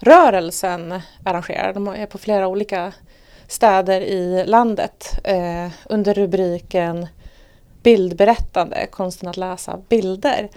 rörelsen 0.00 1.00
arrangerar. 1.24 1.72
De 1.72 1.88
är 1.88 2.06
på 2.06 2.18
flera 2.18 2.46
olika 2.48 2.92
städer 3.46 4.00
i 4.00 4.44
landet 4.46 5.20
eh, 5.24 5.68
under 5.84 6.14
rubriken 6.14 7.08
Bildberättande, 7.82 8.86
konsten 8.90 9.28
att 9.28 9.36
läsa 9.36 9.78
bilder. 9.88 10.48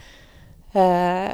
Eh, 0.73 1.29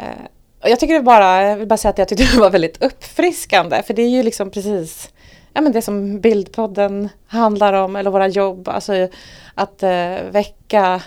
och 0.62 0.70
jag 0.70 0.80
tycker 0.80 0.94
det 0.94 1.02
bara, 1.02 1.44
jag 1.44 1.58
vill 1.58 1.68
bara 1.68 1.78
säga 1.78 1.90
att 1.90 1.98
jag 1.98 2.08
tyckte 2.08 2.26
det 2.36 2.42
var 2.42 2.50
väldigt 2.50 2.84
uppfriskande 2.84 3.84
för 3.84 3.94
det 3.94 4.02
är 4.02 4.10
ju 4.10 4.24
liksom 4.24 4.52
precis 4.52 5.10
ja, 5.54 5.62
men 5.62 5.72
det 5.72 5.82
som 5.82 6.20
Bildpodden 6.20 7.10
handlar 7.28 7.74
om 7.74 7.96
eller 7.96 8.12
våra 8.12 8.28
jobb. 8.28 8.68
Alltså 8.68 9.08
att 9.56 9.84
eh, 9.84 10.16
väcka, 10.32 11.02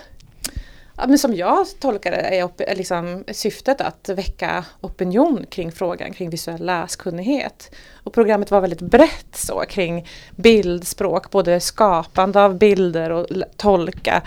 ja, 0.97 1.07
men 1.07 1.17
som 1.17 1.35
jag 1.35 1.65
tolkar 1.79 2.11
det 2.11 2.71
är 2.71 2.75
liksom 2.75 3.23
syftet 3.31 3.81
att 3.81 4.09
väcka 4.09 4.65
opinion 4.81 5.45
kring 5.49 5.71
frågan 5.71 6.13
kring 6.13 6.29
visuell 6.29 6.65
läskunnighet. 6.65 7.71
Och 8.03 8.13
programmet 8.13 8.51
var 8.51 8.61
väldigt 8.61 8.81
brett 8.81 9.35
så 9.35 9.63
kring 9.69 10.07
bildspråk, 10.35 11.31
både 11.31 11.59
skapande 11.59 12.43
av 12.43 12.57
bilder 12.57 13.09
och 13.09 13.27
tolka. 13.57 14.21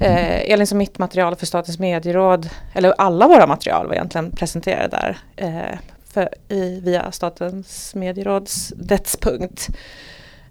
Eh, 0.00 0.50
Elin 0.50 0.66
som 0.66 0.78
mitt 0.78 0.98
material 0.98 1.36
för 1.36 1.46
Statens 1.46 1.78
medieråd, 1.78 2.50
eller 2.74 2.94
alla 2.98 3.28
våra 3.28 3.46
material 3.46 3.86
var 3.86 3.94
egentligen 3.94 4.30
presenterade 4.30 4.88
där 4.88 5.18
eh, 5.36 5.78
för, 6.04 6.28
i, 6.48 6.80
via 6.80 7.12
Statens 7.12 7.94
medieråds 7.94 8.72
detspunkt. 8.76 9.68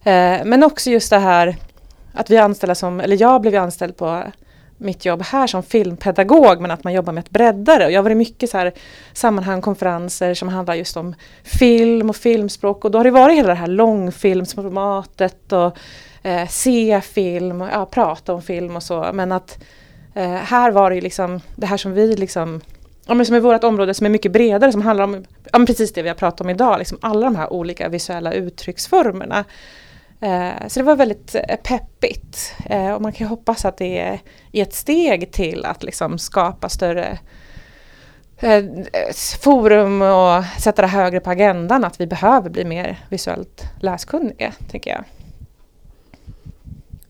Eh, 0.04 0.40
men 0.46 0.64
också 0.64 0.90
just 0.90 1.10
det 1.10 1.20
här 1.20 1.58
att 2.14 2.30
vi 2.30 2.38
anställda 2.38 2.76
som, 2.76 3.00
eller 3.00 3.22
jag 3.22 3.42
blev 3.42 3.54
ju 3.54 3.60
anställd 3.60 3.98
på 3.98 4.24
mitt 4.84 5.06
jobb 5.06 5.22
här 5.22 5.48
som 5.48 5.64
filmpedagog 5.64 6.62
men 6.62 6.72
att 6.72 6.84
man 6.84 6.94
jobbar 6.94 7.14
med 7.14 7.22
att 7.22 7.30
bredda 7.30 7.78
det. 7.78 7.86
Och 7.86 7.92
jag 7.92 8.00
har 8.00 8.04
varit 8.04 8.18
mycket 8.18 8.50
så 8.50 8.58
här 8.58 8.72
sammanhang, 9.14 9.62
konferenser 9.62 10.34
som 10.34 10.50
handlar 10.50 10.76
just 10.76 10.98
om 10.98 11.16
film 11.44 12.10
och 12.10 12.16
filmspråk 12.16 12.86
och 12.86 12.92
då 12.92 13.00
har 13.00 13.04
det 13.04 13.12
varit 13.12 13.38
hela 13.38 13.48
det 13.48 13.60
här 13.60 13.68
långfilmsformatet 13.68 15.52
och 15.52 15.78
eh, 16.24 16.48
se 16.48 17.02
film 17.02 17.62
och 17.62 17.68
ja, 17.72 17.86
prata 17.86 18.34
om 18.34 18.42
film 18.42 18.76
och 18.76 18.84
så. 18.84 19.10
Men 19.14 19.32
att 19.32 19.64
eh, 20.14 20.34
här 20.34 20.72
var 20.72 20.90
det 20.90 20.96
ju 20.96 21.02
liksom 21.02 21.42
det 21.56 21.66
här 21.66 21.78
som 21.78 21.94
vi 21.94 22.16
liksom 22.16 22.62
Ja, 23.06 23.14
men 23.14 23.26
som 23.26 23.36
är 23.36 23.40
vårt 23.40 23.64
område 23.64 23.94
som 23.94 24.06
är 24.06 24.10
mycket 24.10 24.32
bredare 24.32 24.72
som 24.72 24.82
handlar 24.82 25.04
om 25.04 25.26
ja, 25.52 25.58
men 25.60 25.66
precis 25.66 25.94
det 25.94 26.02
vi 26.02 26.10
har 26.10 26.16
pratat 26.16 26.42
om 26.42 26.50
idag, 26.50 26.80
liksom 26.80 26.98
alla 27.02 27.26
de 27.26 27.36
här 27.36 27.54
olika 27.54 27.90
visuella 27.90 28.34
uttrycksformerna. 28.34 29.46
Eh, 30.24 30.68
så 30.68 30.80
det 30.80 30.84
var 30.84 30.96
väldigt 30.96 31.36
eh, 31.36 31.56
peppigt 31.64 32.56
eh, 32.66 32.92
och 32.92 33.02
man 33.02 33.12
kan 33.12 33.26
ju 33.26 33.30
hoppas 33.30 33.66
att 33.66 33.78
det 33.78 34.00
är 34.00 34.20
ett 34.52 34.74
steg 34.74 35.32
till 35.32 35.66
att 35.66 35.84
liksom 35.84 36.18
skapa 36.18 36.70
större 36.70 37.20
eh, 38.38 38.64
forum 39.42 40.02
och 40.02 40.44
sätta 40.60 40.82
det 40.82 40.88
högre 40.88 41.20
på 41.20 41.30
agendan 41.30 41.84
att 41.84 42.02
vi 42.02 42.08
behöver 42.08 42.50
bli 42.50 42.66
mer 42.66 43.00
visuellt 43.10 43.64
läskunniga, 43.82 44.54
tänker 44.72 44.92
jag. 44.92 45.04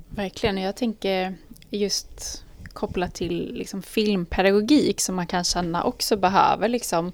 Verkligen, 0.10 0.58
jag 0.58 0.76
tänker 0.76 1.36
just 1.70 2.44
kopplat 2.74 3.14
till 3.14 3.54
liksom 3.54 3.82
filmpedagogik 3.82 5.02
som 5.02 5.16
man 5.16 5.28
kan 5.28 5.44
känna 5.44 5.84
också 5.84 6.18
behöver 6.18 6.68
liksom 6.68 7.12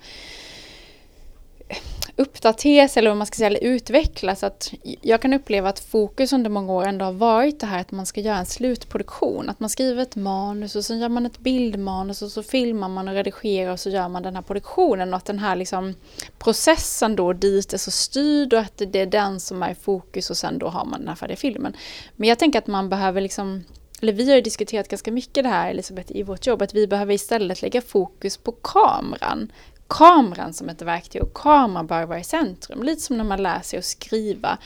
uppdateras 2.19 2.97
eller 2.97 3.09
vad 3.09 3.17
man 3.17 3.27
ska 3.27 3.35
säga, 3.35 3.47
eller 3.47 3.63
utvecklas. 3.63 4.43
Att 4.43 4.73
jag 5.01 5.21
kan 5.21 5.33
uppleva 5.33 5.69
att 5.69 5.79
fokus 5.79 6.33
under 6.33 6.49
många 6.49 6.73
år 6.73 6.85
ändå 6.87 7.05
har 7.05 7.13
varit 7.13 7.59
det 7.59 7.65
här 7.65 7.81
att 7.81 7.91
man 7.91 8.05
ska 8.05 8.21
göra 8.21 8.37
en 8.37 8.45
slutproduktion. 8.45 9.49
Att 9.49 9.59
man 9.59 9.69
skriver 9.69 10.01
ett 10.01 10.15
manus 10.15 10.75
och 10.75 10.85
sen 10.85 10.99
gör 10.99 11.09
man 11.09 11.25
ett 11.25 11.39
bildmanus 11.39 12.21
och 12.21 12.31
så 12.31 12.43
filmar 12.43 12.89
man 12.89 13.07
och 13.07 13.13
redigerar 13.13 13.71
och 13.71 13.79
så 13.79 13.89
gör 13.89 14.09
man 14.09 14.23
den 14.23 14.35
här 14.35 14.41
produktionen. 14.41 15.13
Och 15.13 15.17
att 15.17 15.25
den 15.25 15.39
här 15.39 15.55
liksom 15.55 15.95
processen 16.39 17.15
då 17.15 17.33
dit 17.33 17.73
är 17.73 17.77
så 17.77 17.91
styrd 17.91 18.53
och 18.53 18.59
att 18.59 18.81
det 18.87 18.99
är 18.99 19.05
den 19.05 19.39
som 19.39 19.63
är 19.63 19.71
i 19.71 19.75
fokus 19.75 20.29
och 20.29 20.37
sen 20.37 20.59
då 20.59 20.67
har 20.67 20.85
man 20.85 20.99
den 20.99 21.07
här 21.07 21.15
färdiga 21.15 21.37
filmen. 21.37 21.75
Men 22.15 22.29
jag 22.29 22.39
tänker 22.39 22.59
att 22.59 22.67
man 22.67 22.89
behöver 22.89 23.21
liksom 23.21 23.63
eller 24.01 24.13
vi 24.13 24.29
har 24.29 24.35
ju 24.35 24.41
diskuterat 24.41 24.87
ganska 24.87 25.11
mycket 25.11 25.43
det 25.43 25.49
här 25.49 25.69
Elisabeth 25.69 26.11
i 26.15 26.23
vårt 26.23 26.47
jobb, 26.47 26.61
att 26.61 26.73
vi 26.73 26.87
behöver 26.87 27.13
istället 27.13 27.61
lägga 27.61 27.81
fokus 27.81 28.37
på 28.37 28.51
kameran 28.51 29.51
kameran 29.89 30.53
som 30.53 30.69
ett 30.69 30.81
verktyg 30.81 31.21
och 31.21 31.33
kameran 31.33 31.87
bör 31.87 32.05
vara 32.05 32.19
i 32.19 32.23
centrum. 32.23 32.83
Lite 32.83 33.01
som 33.01 33.17
när 33.17 33.23
man 33.23 33.43
lär 33.43 33.61
sig 33.61 33.79
att 33.79 33.85
skriva. 33.85 34.57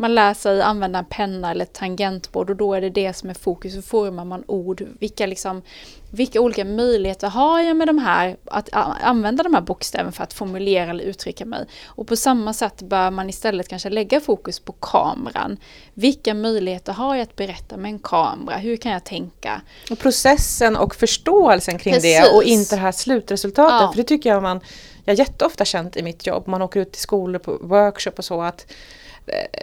Man 0.00 0.14
lär 0.14 0.34
sig 0.34 0.62
använda 0.62 0.98
en 0.98 1.04
penna 1.04 1.50
eller 1.50 1.64
ett 1.64 1.72
tangentbord 1.72 2.50
och 2.50 2.56
då 2.56 2.74
är 2.74 2.80
det 2.80 2.90
det 2.90 3.12
som 3.12 3.30
är 3.30 3.34
fokus. 3.34 3.76
Hur 3.76 3.82
formar 3.82 4.24
man 4.24 4.44
ord? 4.46 4.86
Vilka, 4.98 5.26
liksom, 5.26 5.62
vilka 6.10 6.40
olika 6.40 6.64
möjligheter 6.64 7.28
har 7.28 7.60
jag 7.60 7.76
med 7.76 7.88
de 7.88 7.98
här, 7.98 8.36
att 8.44 8.68
använda 9.02 9.42
de 9.42 9.54
här 9.54 9.60
bokstäverna 9.60 10.12
för 10.12 10.24
att 10.24 10.32
formulera 10.32 10.90
eller 10.90 11.04
uttrycka 11.04 11.44
mig? 11.44 11.66
Och 11.86 12.06
på 12.06 12.16
samma 12.16 12.52
sätt 12.52 12.82
bör 12.82 13.10
man 13.10 13.28
istället 13.28 13.68
kanske 13.68 13.90
lägga 13.90 14.20
fokus 14.20 14.60
på 14.60 14.72
kameran. 14.72 15.56
Vilka 15.94 16.34
möjligheter 16.34 16.92
har 16.92 17.14
jag 17.14 17.22
att 17.22 17.36
berätta 17.36 17.76
med 17.76 17.88
en 17.88 17.98
kamera? 17.98 18.56
Hur 18.56 18.76
kan 18.76 18.92
jag 18.92 19.04
tänka? 19.04 19.60
Och 19.90 19.98
processen 19.98 20.76
och 20.76 20.94
förståelsen 20.94 21.78
kring 21.78 21.94
Precis. 21.94 22.20
det 22.20 22.36
och 22.36 22.42
inte 22.42 22.76
det 22.76 22.80
här 22.80 22.92
slutresultatet. 22.92 23.80
Ja. 23.80 23.92
För 23.92 23.96
det 23.96 24.08
tycker 24.08 24.30
jag 24.30 24.42
man, 24.42 24.60
jag 25.04 25.18
jätteofta 25.18 25.64
känt 25.64 25.96
i 25.96 26.02
mitt 26.02 26.26
jobb, 26.26 26.48
man 26.48 26.62
åker 26.62 26.80
ut 26.80 26.92
till 26.92 27.02
skolor 27.02 27.38
på 27.38 27.58
workshop 27.60 28.12
och 28.16 28.24
så 28.24 28.42
att 28.42 28.66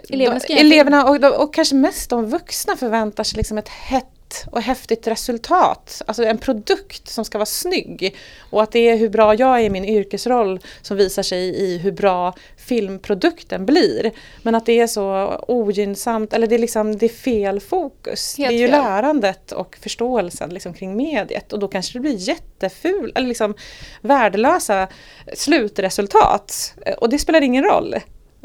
eleverna, 0.08 0.40
de, 0.48 0.54
eleverna 0.54 1.04
och, 1.04 1.42
och, 1.42 1.54
kanske 1.54 1.74
mest 1.74 2.10
de 2.10 2.26
vuxna 2.26 2.76
förväntar 2.76 3.24
sig 3.24 3.36
liksom 3.36 3.58
ett 3.58 3.68
hett 3.68 4.04
och 4.50 4.62
häftigt 4.62 5.06
resultat. 5.06 6.02
Alltså 6.06 6.24
en 6.24 6.38
produkt 6.38 7.08
som 7.08 7.24
ska 7.24 7.38
vara 7.38 7.46
snygg. 7.46 8.16
Och 8.50 8.62
att 8.62 8.72
det 8.72 8.88
är 8.88 8.96
hur 8.96 9.08
bra 9.08 9.34
jag 9.34 9.60
är 9.60 9.64
i 9.64 9.70
min 9.70 9.84
yrkesroll 9.84 10.60
som 10.82 10.96
visar 10.96 11.22
sig 11.22 11.48
i 11.48 11.78
hur 11.78 11.92
bra 11.92 12.34
filmprodukten 12.56 13.66
blir. 13.66 14.10
Men 14.42 14.54
att 14.54 14.66
det 14.66 14.80
är 14.80 14.86
så 14.86 15.36
ogynnsamt, 15.48 16.32
eller 16.32 16.46
det 16.46 16.54
är, 16.54 16.58
liksom, 16.58 16.96
det 16.96 17.06
är 17.06 17.10
fel 17.10 17.60
fokus. 17.60 18.38
Helt 18.38 18.50
det 18.50 18.54
är 18.54 18.58
ju 18.58 18.68
fel. 18.68 18.80
lärandet 18.80 19.52
och 19.52 19.78
förståelsen 19.80 20.50
liksom 20.50 20.74
kring 20.74 20.96
mediet 20.96 21.52
och 21.52 21.58
då 21.58 21.68
kanske 21.68 21.92
det 21.92 22.00
blir 22.00 22.16
jätteful, 22.28 23.12
eller 23.14 23.28
liksom 23.28 23.54
värdelösa 24.00 24.88
slutresultat. 25.34 26.74
Och 26.98 27.08
det 27.08 27.18
spelar 27.18 27.40
ingen 27.40 27.64
roll. 27.64 27.94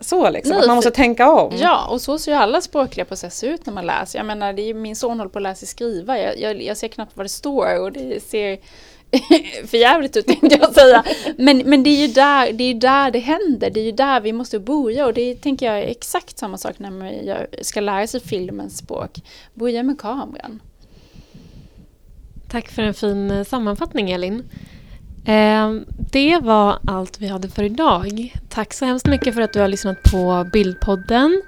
Så 0.04 0.30
liksom, 0.30 0.50
Nej, 0.50 0.60
att 0.62 0.68
man 0.68 0.76
måste 0.76 0.92
tänka 0.92 1.32
om. 1.32 1.54
Ja, 1.58 1.88
och 1.88 2.02
så 2.02 2.20
ser 2.20 2.32
ju 2.32 2.38
alla 2.38 2.62
språkliga 2.62 3.06
processer 3.06 3.48
ut 3.48 3.66
när 3.66 3.74
man 3.74 3.86
läser. 3.86 4.20
Jag 4.20 4.26
menar, 4.26 4.54
det 4.54 4.70
är, 4.70 4.74
min 4.74 4.96
son 4.96 5.20
håller 5.20 5.30
på 5.30 5.40
att 5.40 5.44
läsa 5.44 5.66
skriva. 5.66 6.20
Jag, 6.20 6.40
jag, 6.40 6.62
jag 6.62 6.78
ser 6.78 6.88
knappt 6.88 7.18
vad 7.18 7.26
det 7.26 7.30
står 7.30 7.80
och 7.80 7.92
det 7.92 8.24
ser 8.24 8.60
för 9.68 9.78
jävligt 9.78 10.18
ut 10.18 10.28
tänkte 10.28 10.58
jag 10.62 10.74
säga. 10.74 11.04
Men, 11.38 11.58
men 11.58 11.84
det 11.84 11.90
är 11.90 12.08
ju 12.08 12.14
där 12.14 12.54
det, 12.54 12.64
är 12.64 12.74
där 12.74 13.12
det 13.12 13.20
händer, 13.20 13.70
det 13.70 13.80
är 13.80 13.86
ju 13.86 13.92
där 13.92 14.22
vi 14.22 14.34
måste 14.34 14.60
börja 14.60 15.06
och 15.06 15.14
det 15.14 15.36
tänker 15.36 15.66
jag 15.66 15.80
är 15.80 15.88
exakt 15.88 16.38
samma 16.38 16.58
sak 16.58 16.80
när 16.80 16.92
man 16.92 17.38
ska 17.62 17.80
lära 17.80 18.08
sig 18.08 18.20
filmens 18.20 18.78
språk. 18.78 19.22
Börja 19.54 19.84
med 19.84 20.00
kameran. 20.00 20.62
Tack 22.50 22.72
för 22.72 22.82
en 22.82 22.94
fin 22.94 23.32
eh, 23.32 23.44
sammanfattning 23.44 24.12
Elin. 24.12 24.44
Ehm, 25.26 25.86
det 26.12 26.40
var 26.42 26.80
allt 26.88 27.22
vi 27.22 27.28
hade 27.28 27.50
för 27.50 27.64
idag. 27.64 28.34
Tack 28.50 28.74
så 28.74 28.86
hemskt 28.86 29.08
mycket 29.08 29.34
för 29.34 29.42
att 29.42 29.54
du 29.54 29.60
har 29.60 29.68
lyssnat 29.68 30.04
på 30.04 30.50
Bildpodden. 30.54 31.42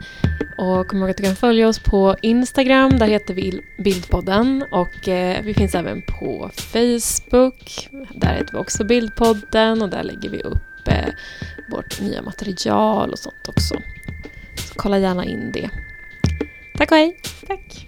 Och 0.58 0.88
kom 0.88 1.00
ihåg 1.00 1.10
att 1.10 1.18
du 1.18 1.24
kan 1.24 1.36
följa 1.36 1.68
oss 1.68 1.80
på 1.80 2.16
Instagram, 2.22 2.98
där 3.00 3.08
heter 3.08 3.34
vi 3.34 3.62
Bildpodden. 3.84 4.66
Och 4.72 5.08
eh, 5.08 5.44
vi 5.44 5.54
finns 5.54 5.76
även 5.76 6.02
på 6.02 6.50
Facebook, 6.56 7.90
där 8.16 8.34
heter 8.34 8.54
vi 8.54 8.58
också 8.58 8.84
Bildpodden. 8.84 9.82
Och 9.82 9.90
där 9.90 10.04
lägger 10.04 10.30
vi 10.30 10.40
upp 10.40 10.88
eh, 10.88 11.14
vårt 11.72 12.02
nya 12.02 12.22
material 12.22 13.12
och 13.12 13.20
sånt 13.20 13.48
också. 13.48 13.76
Så 14.58 14.74
kolla 14.76 15.00
gärna 15.00 15.26
in 15.26 15.52
det. 15.54 15.70
Tack 16.78 16.92
och 16.92 16.98
hej! 16.98 17.18
Tack! 17.48 17.88